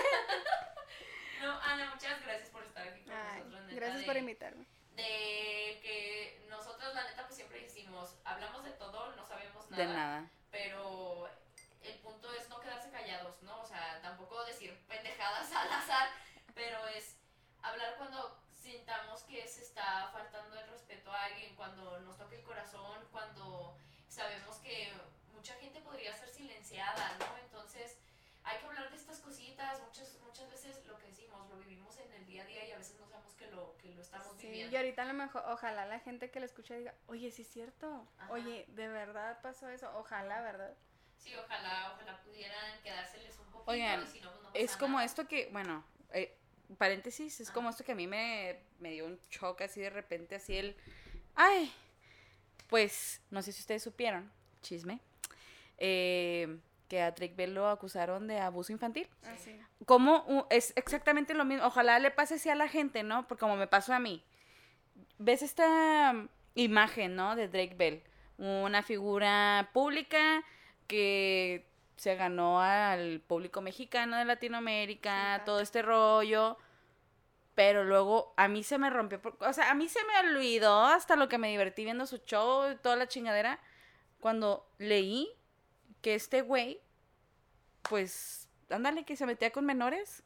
No, 1.43 1.61
Ana, 1.61 1.91
muchas 1.93 2.21
gracias 2.23 2.49
por 2.49 2.63
estar 2.65 2.89
aquí 2.89 3.03
con 3.05 3.13
Ay, 3.15 3.41
nosotros. 3.43 3.63
neta, 3.67 3.75
gracias 3.77 4.01
de- 4.01 4.07
por 4.07 4.17
invitarme. 4.17 4.65
De 4.97 5.79
que 5.83 6.47
nosotros, 6.49 6.95
la 6.95 7.05
neta, 7.05 7.25
pues 7.25 7.37
siempre 7.37 7.61
decimos, 7.61 8.17
hablamos 8.25 8.65
de 8.65 8.71
todo, 8.71 9.15
no 9.15 9.27
sabemos 9.27 9.71
nada. 9.71 9.83
De 9.87 9.93
nada. 9.93 10.31
Pero 10.55 11.29
el 11.83 11.99
punto 11.99 12.33
es 12.33 12.49
no 12.49 12.61
quedarse 12.61 12.89
callados, 12.89 13.43
¿no? 13.43 13.61
O 13.61 13.67
sea, 13.67 14.01
tampoco 14.01 14.45
decir 14.45 14.73
pendejadas 14.87 15.53
al 15.53 15.69
azar, 15.73 16.11
pero 16.55 16.87
es 16.87 17.17
hablar 17.61 17.97
cuando 17.99 18.39
sintamos 18.55 19.25
que 19.25 19.49
se 19.49 19.63
está 19.63 20.11
faltando 20.13 20.57
el 20.61 20.69
respeto 20.69 21.11
a 21.11 21.25
alguien, 21.25 21.57
cuando 21.57 21.99
nos 22.03 22.17
toque 22.17 22.37
el 22.37 22.45
corazón, 22.45 23.01
cuando 23.11 23.77
sabemos 24.09 24.59
que 24.59 24.93
mucha 25.33 25.55
gente 25.55 25.81
podría 25.81 26.17
ser 26.17 26.29
silenciada, 26.29 27.17
¿no? 27.19 27.37
Entonces, 27.39 27.97
hay 28.45 28.59
que 28.59 28.67
hablar 28.67 28.91
de 28.91 28.97
estas 28.97 29.19
cositas, 29.19 29.83
muchas 29.83 30.17
muchas 30.25 30.49
veces 30.51 30.87
lo 30.87 30.97
que 30.99 31.09
decimos 31.09 31.51
lo 31.51 31.57
vivimos 31.57 31.99
en 31.99 32.13
el 32.13 32.24
día 32.35 32.43
a 32.43 32.47
día 32.47 32.69
y 32.69 32.73
a 32.73 32.79
veces 32.79 32.99
no 32.99 33.07
sabemos 33.09 33.33
que 33.35 33.47
lo 33.53 33.77
que 33.79 33.89
lo 33.95 34.03
estamos 34.03 34.37
Sí, 34.39 34.49
viviendo. 34.49 34.73
y 34.73 34.77
ahorita 34.77 35.03
a 35.03 35.05
lo 35.07 35.15
mejor, 35.15 35.43
ojalá 35.49 35.87
la 35.87 36.01
gente 36.01 36.31
que 36.31 36.41
lo 36.41 36.47
escucha 36.47 36.75
diga, 36.75 36.93
oye, 37.07 37.31
sí 37.31 37.43
es 37.43 37.49
cierto. 37.49 38.07
Ajá. 38.19 38.33
Oye, 38.33 38.65
¿de 38.69 38.89
verdad 38.89 39.41
pasó 39.41 39.69
eso? 39.69 39.89
Ojalá, 39.97 40.41
¿verdad? 40.43 40.75
Sí, 41.17 41.33
ojalá, 41.37 41.93
ojalá 41.95 42.21
pudieran 42.23 42.83
quedárseles 42.83 43.39
un 43.39 43.47
poquito 43.47 43.71
Oigan, 43.71 44.03
y 44.03 44.07
si 44.07 44.21
no, 44.21 44.31
pues 44.33 44.43
no 44.43 44.51
Es 44.53 44.77
como 44.77 44.95
nada. 44.95 45.05
esto 45.07 45.27
que, 45.29 45.49
bueno, 45.53 45.85
eh, 46.13 46.37
paréntesis, 46.77 47.41
es 47.41 47.49
Ajá. 47.49 47.55
como 47.55 47.71
esto 47.71 47.85
que 47.85 47.93
a 47.93 47.95
mí 47.95 48.07
me, 48.07 48.59
me 48.81 48.91
dio 48.91 49.07
un 49.07 49.19
shock 49.31 49.63
así 49.63 49.81
de 49.81 49.91
repente, 49.91 50.35
así 50.35 50.57
el, 50.57 50.77
ay, 51.37 51.73
pues, 52.69 53.23
no 53.31 53.43
sé 53.43 53.53
si 53.53 53.61
ustedes 53.61 53.83
supieron, 53.85 54.31
chisme, 54.61 54.99
eh, 55.79 56.59
que 56.89 57.01
a 57.03 57.11
Drake 57.13 57.35
Bell 57.37 57.55
lo 57.55 57.69
acusaron 57.69 58.27
de 58.27 58.39
abuso 58.41 58.73
infantil. 58.73 59.09
Así. 59.35 59.59
Como 59.87 60.47
es 60.51 60.73
exactamente 60.77 61.35
lo 61.35 61.45
mismo, 61.45 61.67
ojalá 61.67 61.99
le 61.99 62.11
pase 62.11 62.35
así 62.35 62.49
a 62.51 62.55
la 62.55 62.69
gente, 62.69 63.03
¿no? 63.03 63.27
Porque 63.27 63.41
como 63.41 63.57
me 63.57 63.67
pasó 63.67 63.95
a 63.95 63.99
mí. 63.99 64.23
¿Ves 65.19 65.43
esta 65.43 66.13
mm, 66.13 66.29
imagen, 66.57 67.17
¿no? 67.17 67.37
De 67.37 67.49
Drake 67.49 67.75
Bell, 67.77 68.03
una 68.39 68.83
figura 68.83 69.71
pública 69.73 70.45
que 70.87 71.67
se 71.97 72.17
ganó 72.17 72.61
al 72.61 73.21
público 73.21 73.61
mexicano 73.61 74.17
de 74.17 74.25
Latinoamérica, 74.25 75.37
Sí, 75.39 75.43
todo 75.47 75.61
este 75.61 75.83
rollo. 75.83 76.59
Pero 77.55 77.85
luego 77.85 78.35
a 78.37 78.49
mí 78.49 78.65
se 78.65 78.79
me 78.79 78.91
rompió, 78.91 79.23
por- 79.23 79.37
o 79.41 79.53
sea, 79.53 79.71
a 79.71 79.75
mí 79.75 79.89
se 79.89 80.01
me 80.05 80.29
olvidó 80.29 80.85
hasta 80.87 81.15
lo 81.15 81.29
que 81.29 81.39
me 81.39 81.49
divertí 81.51 81.85
viendo 81.85 82.05
su 82.05 82.19
show 82.19 82.71
y 82.73 82.77
toda 82.77 82.97
la 82.97 83.07
chingadera 83.07 83.61
cuando 84.19 84.69
leí 84.79 85.29
que 86.05 86.15
este 86.15 86.43
güey, 86.43 86.81
pues, 87.89 88.49
ándale, 88.69 89.05
que 89.05 89.17
se 89.17 89.25
metía 89.27 89.51
con 89.51 89.65
menores 89.65 90.23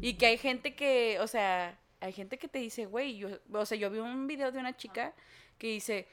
y 0.00 0.14
que 0.14 0.26
hay 0.26 0.38
gente 0.38 0.74
que, 0.76 1.18
o 1.20 1.26
sea, 1.26 1.78
hay 2.00 2.12
gente 2.12 2.38
que 2.38 2.46
te 2.46 2.60
dice, 2.60 2.86
güey, 2.86 3.16
yo, 3.16 3.28
o 3.52 3.66
sea, 3.66 3.76
yo 3.76 3.90
vi 3.90 3.98
un 3.98 4.26
video 4.28 4.52
de 4.52 4.60
una 4.60 4.76
chica 4.76 5.12
que 5.58 5.66
dice, 5.66 6.06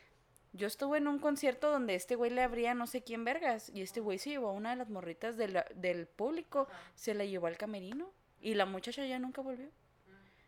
yo 0.54 0.66
estuve 0.66 0.98
en 0.98 1.08
un 1.08 1.20
concierto 1.20 1.70
donde 1.72 1.93
este 1.93 2.16
güey 2.16 2.32
le 2.32 2.41
abría 2.41 2.74
no 2.74 2.88
sé 2.88 3.04
quién 3.04 3.24
vergas 3.24 3.70
y 3.74 3.82
este 3.84 4.00
güey 4.00 4.18
se 4.18 4.32
llevó 4.32 4.50
a 4.50 4.54
una 4.54 4.72
de 4.72 4.78
las 4.78 4.89
morritas 4.89 5.38
de 5.38 5.48
la- 5.50 5.68
del 5.76 6.08
público, 6.08 6.68
Ajá. 6.70 6.91
se 6.95 7.14
la 7.14 7.24
llevó 7.26 7.45
al 7.48 7.58
camerino 7.58 8.12
y 8.41 8.56
la 8.56 8.66
muchacha 8.66 9.06
ya 9.06 9.20
nunca 9.20 9.41
volvió. 9.41 9.70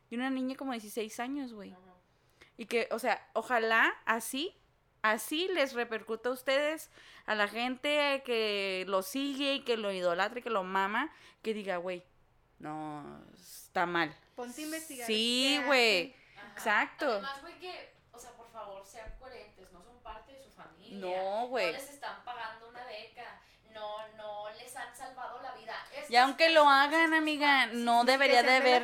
Y 0.10 0.16
una 0.16 0.32
niña 0.32 0.56
como 0.56 0.72
de 0.72 0.80
16 0.80 1.20
años, 1.20 1.54
güey. 1.54 1.76
Y 2.58 2.66
que, 2.66 2.88
o 2.92 2.98
sea, 2.98 3.30
ojalá 3.34 3.94
así, 4.06 4.56
así 5.02 5.48
les 5.54 5.74
repercuta 5.74 6.30
a 6.30 6.32
ustedes, 6.32 6.90
a 7.26 7.36
la 7.36 7.48
gente 7.48 8.22
que 8.26 8.86
lo 8.88 9.02
sigue 9.02 9.56
y 9.56 9.60
que 9.62 9.78
lo 9.78 9.92
idolatra 9.92 10.40
y 10.40 10.42
que 10.44 10.50
lo 10.50 10.64
mama, 10.64 11.12
que 11.42 11.54
diga, 11.54 11.78
güey, 11.78 12.04
no, 12.60 13.24
está 13.40 13.86
mal. 13.86 14.16
Ponte 14.36 14.62
a 14.62 14.66
investigar. 14.66 15.08
Sí, 15.08 15.62
güey. 15.66 16.16
Exacto. 16.54 17.10
Además, 17.10 17.42
güey, 17.42 17.58
que, 17.60 17.94
o 18.12 18.20
sea, 18.20 18.32
por 18.32 18.52
favor, 18.52 18.86
sean 18.86 19.16
coherentes, 19.18 19.72
no 19.72 19.82
son 19.82 20.02
parte 20.04 20.34
de 20.34 20.44
su 20.44 20.52
familia. 20.52 20.98
No, 20.98 21.48
güey. 21.48 21.68
No 21.68 21.72
les 21.72 21.90
están 21.90 22.24
pagando 22.26 22.68
una 22.68 22.84
beca, 22.86 23.42
no, 23.74 24.08
no 24.18 24.50
les 24.52 24.76
han 24.76 24.96
salvado 24.96 25.42
la 25.42 25.52
vida. 25.54 25.76
Estas 25.92 26.10
Y 26.10 26.16
aunque 26.18 26.50
lo 26.50 26.68
hagan, 26.68 27.02
estos 27.04 27.18
amiga, 27.18 27.68
no 27.68 28.04
debería 28.04 28.42
Que 28.42 28.48
de 28.48 28.56
haber. 28.58 28.84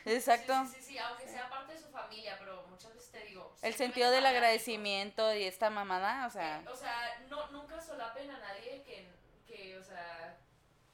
Exacto. 0.04 0.54
Sí, 0.66 0.72
sí, 0.74 0.80
sí, 0.80 0.92
sí, 0.92 0.98
aunque 0.98 1.26
sea 1.28 1.48
parte 1.48 1.72
de 1.72 1.78
su 1.80 1.88
familia, 1.88 2.36
pero 2.38 2.64
muchas 2.68 2.94
veces 2.94 3.10
te 3.10 3.20
digo. 3.24 3.54
El 3.62 3.74
sentido 3.74 4.10
del 4.10 4.26
agradecimiento 4.26 5.34
y 5.34 5.44
esta 5.44 5.70
mamada, 5.70 6.26
o 6.26 6.30
sea, 6.30 6.60
Eh, 6.60 6.68
o 6.68 6.76
sea, 6.76 7.18
no, 7.28 7.46
nunca 7.48 7.80
solapen 7.80 8.30
a 8.30 8.38
nadie 8.38 8.82
que, 8.82 9.08
que, 9.46 9.78
o 9.78 9.82
sea, 9.82 10.36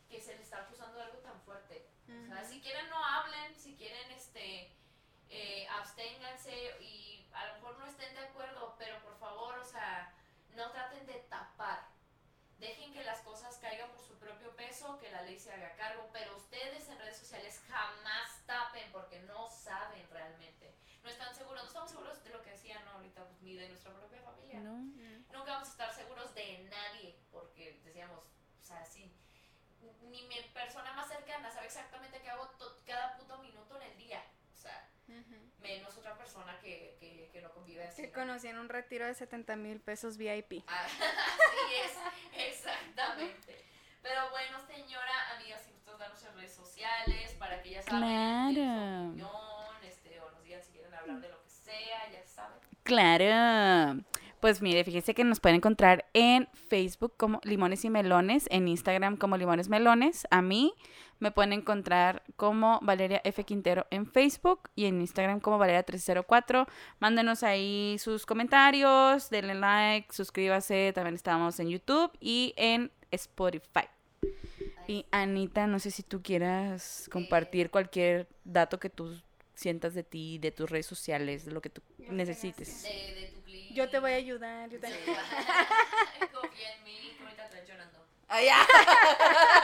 que 0.09 0.21
se 0.21 0.35
le 0.37 0.43
está 0.43 0.59
acusando 0.59 0.99
de 0.99 1.05
algo 1.05 1.19
tan 1.19 1.41
fuerte. 1.43 1.89
O 2.09 2.27
sea, 2.27 2.45
si 2.45 2.61
quieren 2.61 2.89
no 2.91 3.03
hablen, 3.05 3.55
si 3.59 3.75
quieren, 3.75 4.11
este, 4.11 4.71
eh, 5.31 5.67
absténganse 5.69 6.53
y 6.81 7.27
a 7.33 7.47
lo 7.47 7.55
mejor 7.55 7.79
no 7.79 7.87
estén 7.87 8.15
de 8.15 8.21
acuerdo, 8.21 8.75
pero 8.79 8.99
por 9.03 9.19
favor, 9.19 9.59
o 9.59 9.65
sea, 9.65 10.13
no 10.55 10.71
traten 10.71 11.07
de 11.07 11.15
tapar. 11.31 11.92
Dejen 12.63 12.93
que 12.93 13.03
las 13.03 13.19
cosas 13.23 13.59
caigan 13.59 13.91
por 13.91 14.01
su 14.01 14.15
propio 14.21 14.55
peso, 14.55 14.97
que 15.01 15.11
la 15.11 15.23
ley 15.23 15.37
se 15.37 15.53
haga 15.53 15.75
cargo, 15.75 16.09
pero 16.13 16.37
ustedes 16.37 16.89
en 16.89 16.97
redes 16.97 17.17
sociales 17.17 17.61
jamás 17.67 18.47
tapen 18.47 18.89
porque 18.93 19.19
no 19.23 19.51
saben 19.51 20.09
realmente. 20.11 20.73
No 21.03 21.11
están 21.11 21.35
seguros, 21.35 21.61
no 21.61 21.67
estamos 21.67 21.91
seguros 21.91 22.23
de 22.23 22.31
lo 22.31 22.41
que 22.41 22.51
decían 22.51 22.85
¿no? 22.85 22.93
ahorita, 22.93 23.25
pues, 23.25 23.43
ni 23.43 23.57
de 23.57 23.69
nuestra 23.69 23.93
propia 23.93 24.23
familia 24.23 24.61
no. 24.61 24.75
Nunca 25.33 25.55
vamos 25.55 25.67
a 25.67 25.73
estar 25.73 25.93
seguros 25.93 26.33
de 26.37 26.59
nadie, 26.71 27.19
porque 27.33 27.81
decíamos, 27.85 28.21
o 28.61 28.65
sea, 28.65 28.85
sí, 28.85 29.13
ni 30.03 30.23
mi 30.29 30.41
persona 30.55 30.93
más 30.93 31.09
cercana 31.09 31.51
sabe 31.51 31.67
exactamente 31.67 32.21
qué 32.21 32.31
hago 32.31 32.49
cada 32.87 33.17
puto 33.17 33.39
minuto 33.39 33.75
en 33.81 33.91
el 33.91 33.99
día, 33.99 34.25
o 34.55 34.57
sea, 34.57 34.89
menos 35.59 35.97
otra 35.97 36.17
persona 36.17 36.57
que, 36.61 36.97
que, 37.33 37.39
que 37.39 37.43
no 37.43 37.51
convive 37.53 37.85
así. 37.85 38.03
Que 38.03 38.09
¿no? 38.09 38.15
conocí 38.15 38.49
en 38.49 38.59
un 38.59 38.69
retiro 38.69 39.07
de 39.07 39.15
70 39.15 39.57
mil 39.57 39.81
pesos 39.81 40.17
VIP. 40.17 40.63
Ah, 40.67 40.85
Así 40.87 41.75
es, 41.85 42.49
exactamente. 42.59 43.65
Pero 44.03 44.31
bueno, 44.31 44.59
señora, 44.67 45.35
amiga, 45.37 45.57
si 45.59 45.71
gustas 45.73 45.99
darnos 45.99 46.23
en 46.25 46.35
redes 46.35 46.55
sociales 46.55 47.35
para 47.39 47.63
que 47.63 47.71
ya 47.71 47.83
saben 47.83 48.01
su 48.01 48.07
Claro. 48.55 49.09
opinión, 49.09 49.31
este, 49.85 50.21
o 50.21 50.31
nos 50.31 50.43
digan 50.45 50.63
si 50.63 50.73
quieren 50.73 50.93
hablar 50.95 51.21
de 51.21 51.29
lo 51.29 51.41
que 51.43 51.49
sea, 51.51 52.11
ya 52.11 52.25
saben. 52.27 52.59
Claro. 52.83 54.03
Pues 54.41 54.61
mire, 54.61 54.83
fíjese 54.83 55.15
que 55.15 55.23
nos 55.23 55.39
pueden 55.39 55.57
encontrar 55.59 56.05
en 56.15 56.49
Facebook 56.69 57.15
como 57.17 57.41
Limones 57.45 57.85
y 57.85 57.91
Melones, 57.91 58.47
en 58.51 58.67
Instagram 58.67 59.17
como 59.17 59.37
Limones 59.37 59.69
Melones. 59.69 60.27
A 60.33 60.43
mí 60.43 60.75
me 61.23 61.31
pueden 61.31 61.53
encontrar 61.53 62.25
como 62.35 62.81
Valeria 62.83 63.21
F. 63.23 63.45
Quintero 63.45 63.87
en 63.91 64.11
Facebook 64.11 64.69
y 64.75 64.87
en 64.87 65.01
Instagram 65.01 65.39
como 65.39 65.57
Valeria304. 65.57 66.67
Mándenos 66.99 67.45
ahí 67.45 67.97
sus 68.01 68.27
comentarios, 68.27 69.31
denle 69.31 69.55
like, 69.55 70.13
suscríbase. 70.13 70.93
También 70.93 71.15
estamos 71.15 71.61
en 71.61 71.69
YouTube 71.69 72.11
y 72.19 72.55
en 72.57 72.91
Spotify. 73.13 73.87
Y 74.89 75.07
Anita, 75.13 75.69
no 75.69 75.79
sé 75.79 75.93
si 75.93 76.03
tú 76.03 76.23
quieras 76.25 77.09
compartir 77.13 77.71
cualquier 77.71 78.27
dato 78.43 78.81
que 78.81 78.91
tú 78.91 79.17
sientas 79.55 79.95
de 79.95 80.03
ti, 80.03 80.39
de 80.39 80.51
tus 80.51 80.69
redes 80.69 80.87
sociales, 80.87 81.45
de 81.45 81.53
lo 81.53 81.63
que 81.63 81.71
tú 81.71 81.83
necesites. 82.11 82.83
De, 82.83 82.89
de 82.89 83.27
tu 83.29 83.43
clip. 83.43 83.73
Yo 83.73 83.89
te 83.89 84.01
voy 84.01 84.11
a 84.11 84.17
ayudar. 84.17 84.69
Yo 84.71 84.81
te... 84.81 84.89
Sí. 84.89 84.95
Confía 86.35 86.75
en 86.79 86.83
mí, 86.83 87.15
que 87.17 87.23
ahorita 87.23 87.45
estoy 87.45 87.61
llorando. 87.69 88.05
Ay, 88.27 88.47
ya. 88.47 88.67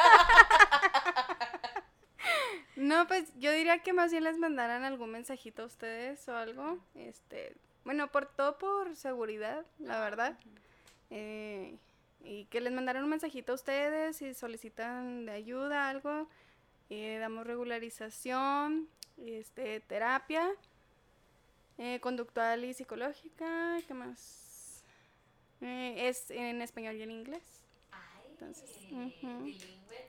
que 3.80 3.92
más 3.92 4.10
bien 4.10 4.24
les 4.24 4.38
mandaran 4.38 4.84
algún 4.84 5.10
mensajito 5.10 5.62
a 5.62 5.66
ustedes 5.66 6.28
o 6.28 6.36
algo. 6.36 6.78
Este, 6.94 7.54
bueno, 7.84 8.10
por 8.10 8.26
todo 8.26 8.58
por 8.58 8.96
seguridad, 8.96 9.64
la 9.78 10.00
verdad. 10.00 10.38
Eh, 11.10 11.76
y 12.24 12.44
que 12.46 12.60
les 12.60 12.72
mandaran 12.72 13.04
un 13.04 13.10
mensajito 13.10 13.52
a 13.52 13.54
ustedes 13.54 14.16
si 14.16 14.34
solicitan 14.34 15.26
de 15.26 15.32
ayuda, 15.32 15.88
algo. 15.88 16.28
Eh, 16.90 17.18
damos 17.20 17.46
regularización, 17.46 18.88
este, 19.18 19.80
terapia, 19.80 20.48
eh, 21.78 22.00
conductual 22.00 22.64
y 22.64 22.74
psicológica. 22.74 23.78
¿Qué 23.86 23.94
más? 23.94 24.82
Eh, 25.60 26.08
es 26.08 26.30
en 26.30 26.62
español 26.62 26.96
y 26.96 27.02
en 27.02 27.10
inglés. 27.10 27.42
Ay. 27.90 28.22
Entonces, 28.30 28.70
ujú. 28.90 29.44
bilingüe, 29.44 30.07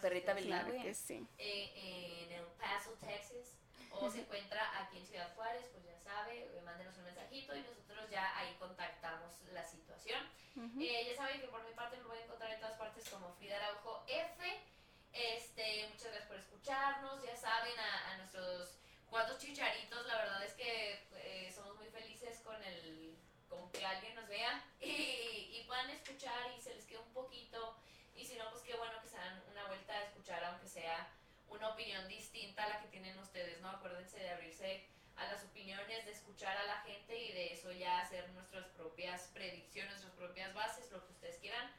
perrita 0.00 0.34
bilingüe. 0.34 0.60
Claro 0.62 0.82
que 0.82 0.94
sí. 0.94 1.26
eh, 1.38 2.24
en 2.26 2.32
El 2.32 2.46
Paso, 2.58 2.92
Texas, 3.00 3.56
o 3.92 4.10
se 4.10 4.20
encuentra 4.20 4.80
aquí 4.80 4.98
en 4.98 5.06
Ciudad 5.06 5.34
Juárez, 5.34 5.64
pues 5.72 5.84
ya 5.84 5.98
sabe, 5.98 6.48
mándenos 6.64 6.96
un 6.98 7.04
mensajito 7.04 7.56
y 7.56 7.60
nosotros 7.62 8.08
ya 8.10 8.36
ahí 8.38 8.54
contactamos 8.58 9.40
la 9.52 9.64
situación. 9.64 10.24
Ujú. 10.56 10.80
Eh, 10.80 11.06
ya 11.10 11.16
saben 11.16 11.40
que 11.40 11.48
por 11.48 11.62
mi 11.64 11.72
parte 11.74 11.96
me 11.96 12.04
voy 12.04 12.18
a 12.18 12.24
encontrar 12.24 12.50
en 12.52 12.60
todas 12.60 12.78
partes 12.78 13.08
como 13.08 13.32
Frida 13.34 13.56
Araujo 13.56 14.04
F. 14.06 14.60
Este, 15.12 15.88
muchas 15.88 16.04
gracias 16.04 16.26
por 16.28 16.36
escucharnos. 16.36 17.22
Ya 17.24 17.36
saben, 17.36 17.78
a, 17.78 18.12
a 18.12 18.16
nuestros 18.18 18.78
cuatro 19.08 19.36
chicharitos, 19.38 20.06
la 20.06 20.16
verdad 20.18 20.44
es 20.44 20.52
que 20.54 21.04
eh, 21.16 21.52
somos 21.52 21.76
muy 21.76 21.88
felices 21.88 22.38
con 22.44 22.62
el 22.62 23.16
con 23.48 23.68
que 23.72 23.84
alguien 23.84 24.14
nos 24.14 24.28
vea 24.28 24.64
y, 24.80 24.86
y 25.58 25.64
puedan 25.66 25.90
escuchar 25.90 26.52
y 26.56 26.60
se 26.60 26.74
les 26.74 26.84
quede 26.84 26.98
un 27.00 27.12
poquito. 27.12 27.76
Si 28.30 28.38
no, 28.38 28.48
pues 28.50 28.62
qué 28.62 28.76
bueno 28.76 28.92
que 29.02 29.08
se 29.08 29.16
dan 29.16 29.42
una 29.50 29.66
vuelta 29.66 29.92
a 29.92 30.04
escuchar, 30.04 30.44
aunque 30.44 30.68
sea 30.68 31.08
una 31.48 31.70
opinión 31.70 32.06
distinta 32.06 32.62
a 32.62 32.68
la 32.68 32.80
que 32.80 32.86
tienen 32.86 33.18
ustedes, 33.18 33.60
¿no? 33.60 33.70
Acuérdense 33.70 34.20
de 34.20 34.30
abrirse 34.30 34.86
a 35.16 35.24
las 35.26 35.42
opiniones, 35.42 36.04
de 36.06 36.12
escuchar 36.12 36.56
a 36.56 36.64
la 36.64 36.76
gente 36.82 37.18
y 37.18 37.32
de 37.32 37.54
eso 37.54 37.72
ya 37.72 37.98
hacer 37.98 38.30
nuestras 38.30 38.68
propias 38.68 39.22
predicciones, 39.34 39.94
nuestras 39.94 40.14
propias 40.14 40.54
bases, 40.54 40.92
lo 40.92 41.04
que 41.04 41.12
ustedes 41.12 41.38
quieran. 41.38 41.72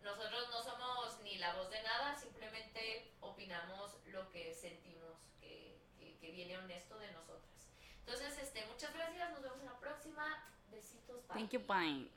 Nosotros 0.00 0.48
no 0.48 0.62
somos 0.62 1.20
ni 1.20 1.36
la 1.36 1.54
voz 1.56 1.68
de 1.68 1.82
nada, 1.82 2.16
simplemente 2.16 3.12
opinamos 3.20 3.94
lo 4.06 4.26
que 4.30 4.54
sentimos 4.54 5.18
que, 5.38 5.82
que, 5.98 6.16
que 6.16 6.30
viene 6.30 6.56
honesto 6.56 6.98
de 6.98 7.12
nosotras. 7.12 7.68
Entonces, 7.98 8.38
este, 8.38 8.64
muchas 8.68 8.94
gracias, 8.94 9.32
nos 9.32 9.42
vemos 9.42 9.60
en 9.60 9.66
la 9.66 9.78
próxima. 9.78 10.50
Besitos, 10.70 11.28
bye. 11.28 11.36
Thank 11.36 11.50
you, 11.50 11.60
bye. 11.60 12.10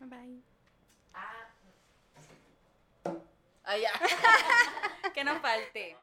Bye. 0.00 0.42
Ah, 1.14 1.30
Ah, 1.40 1.48
ya. 3.78 3.92
que 5.14 5.24
no 5.24 5.40
falte. 5.40 5.96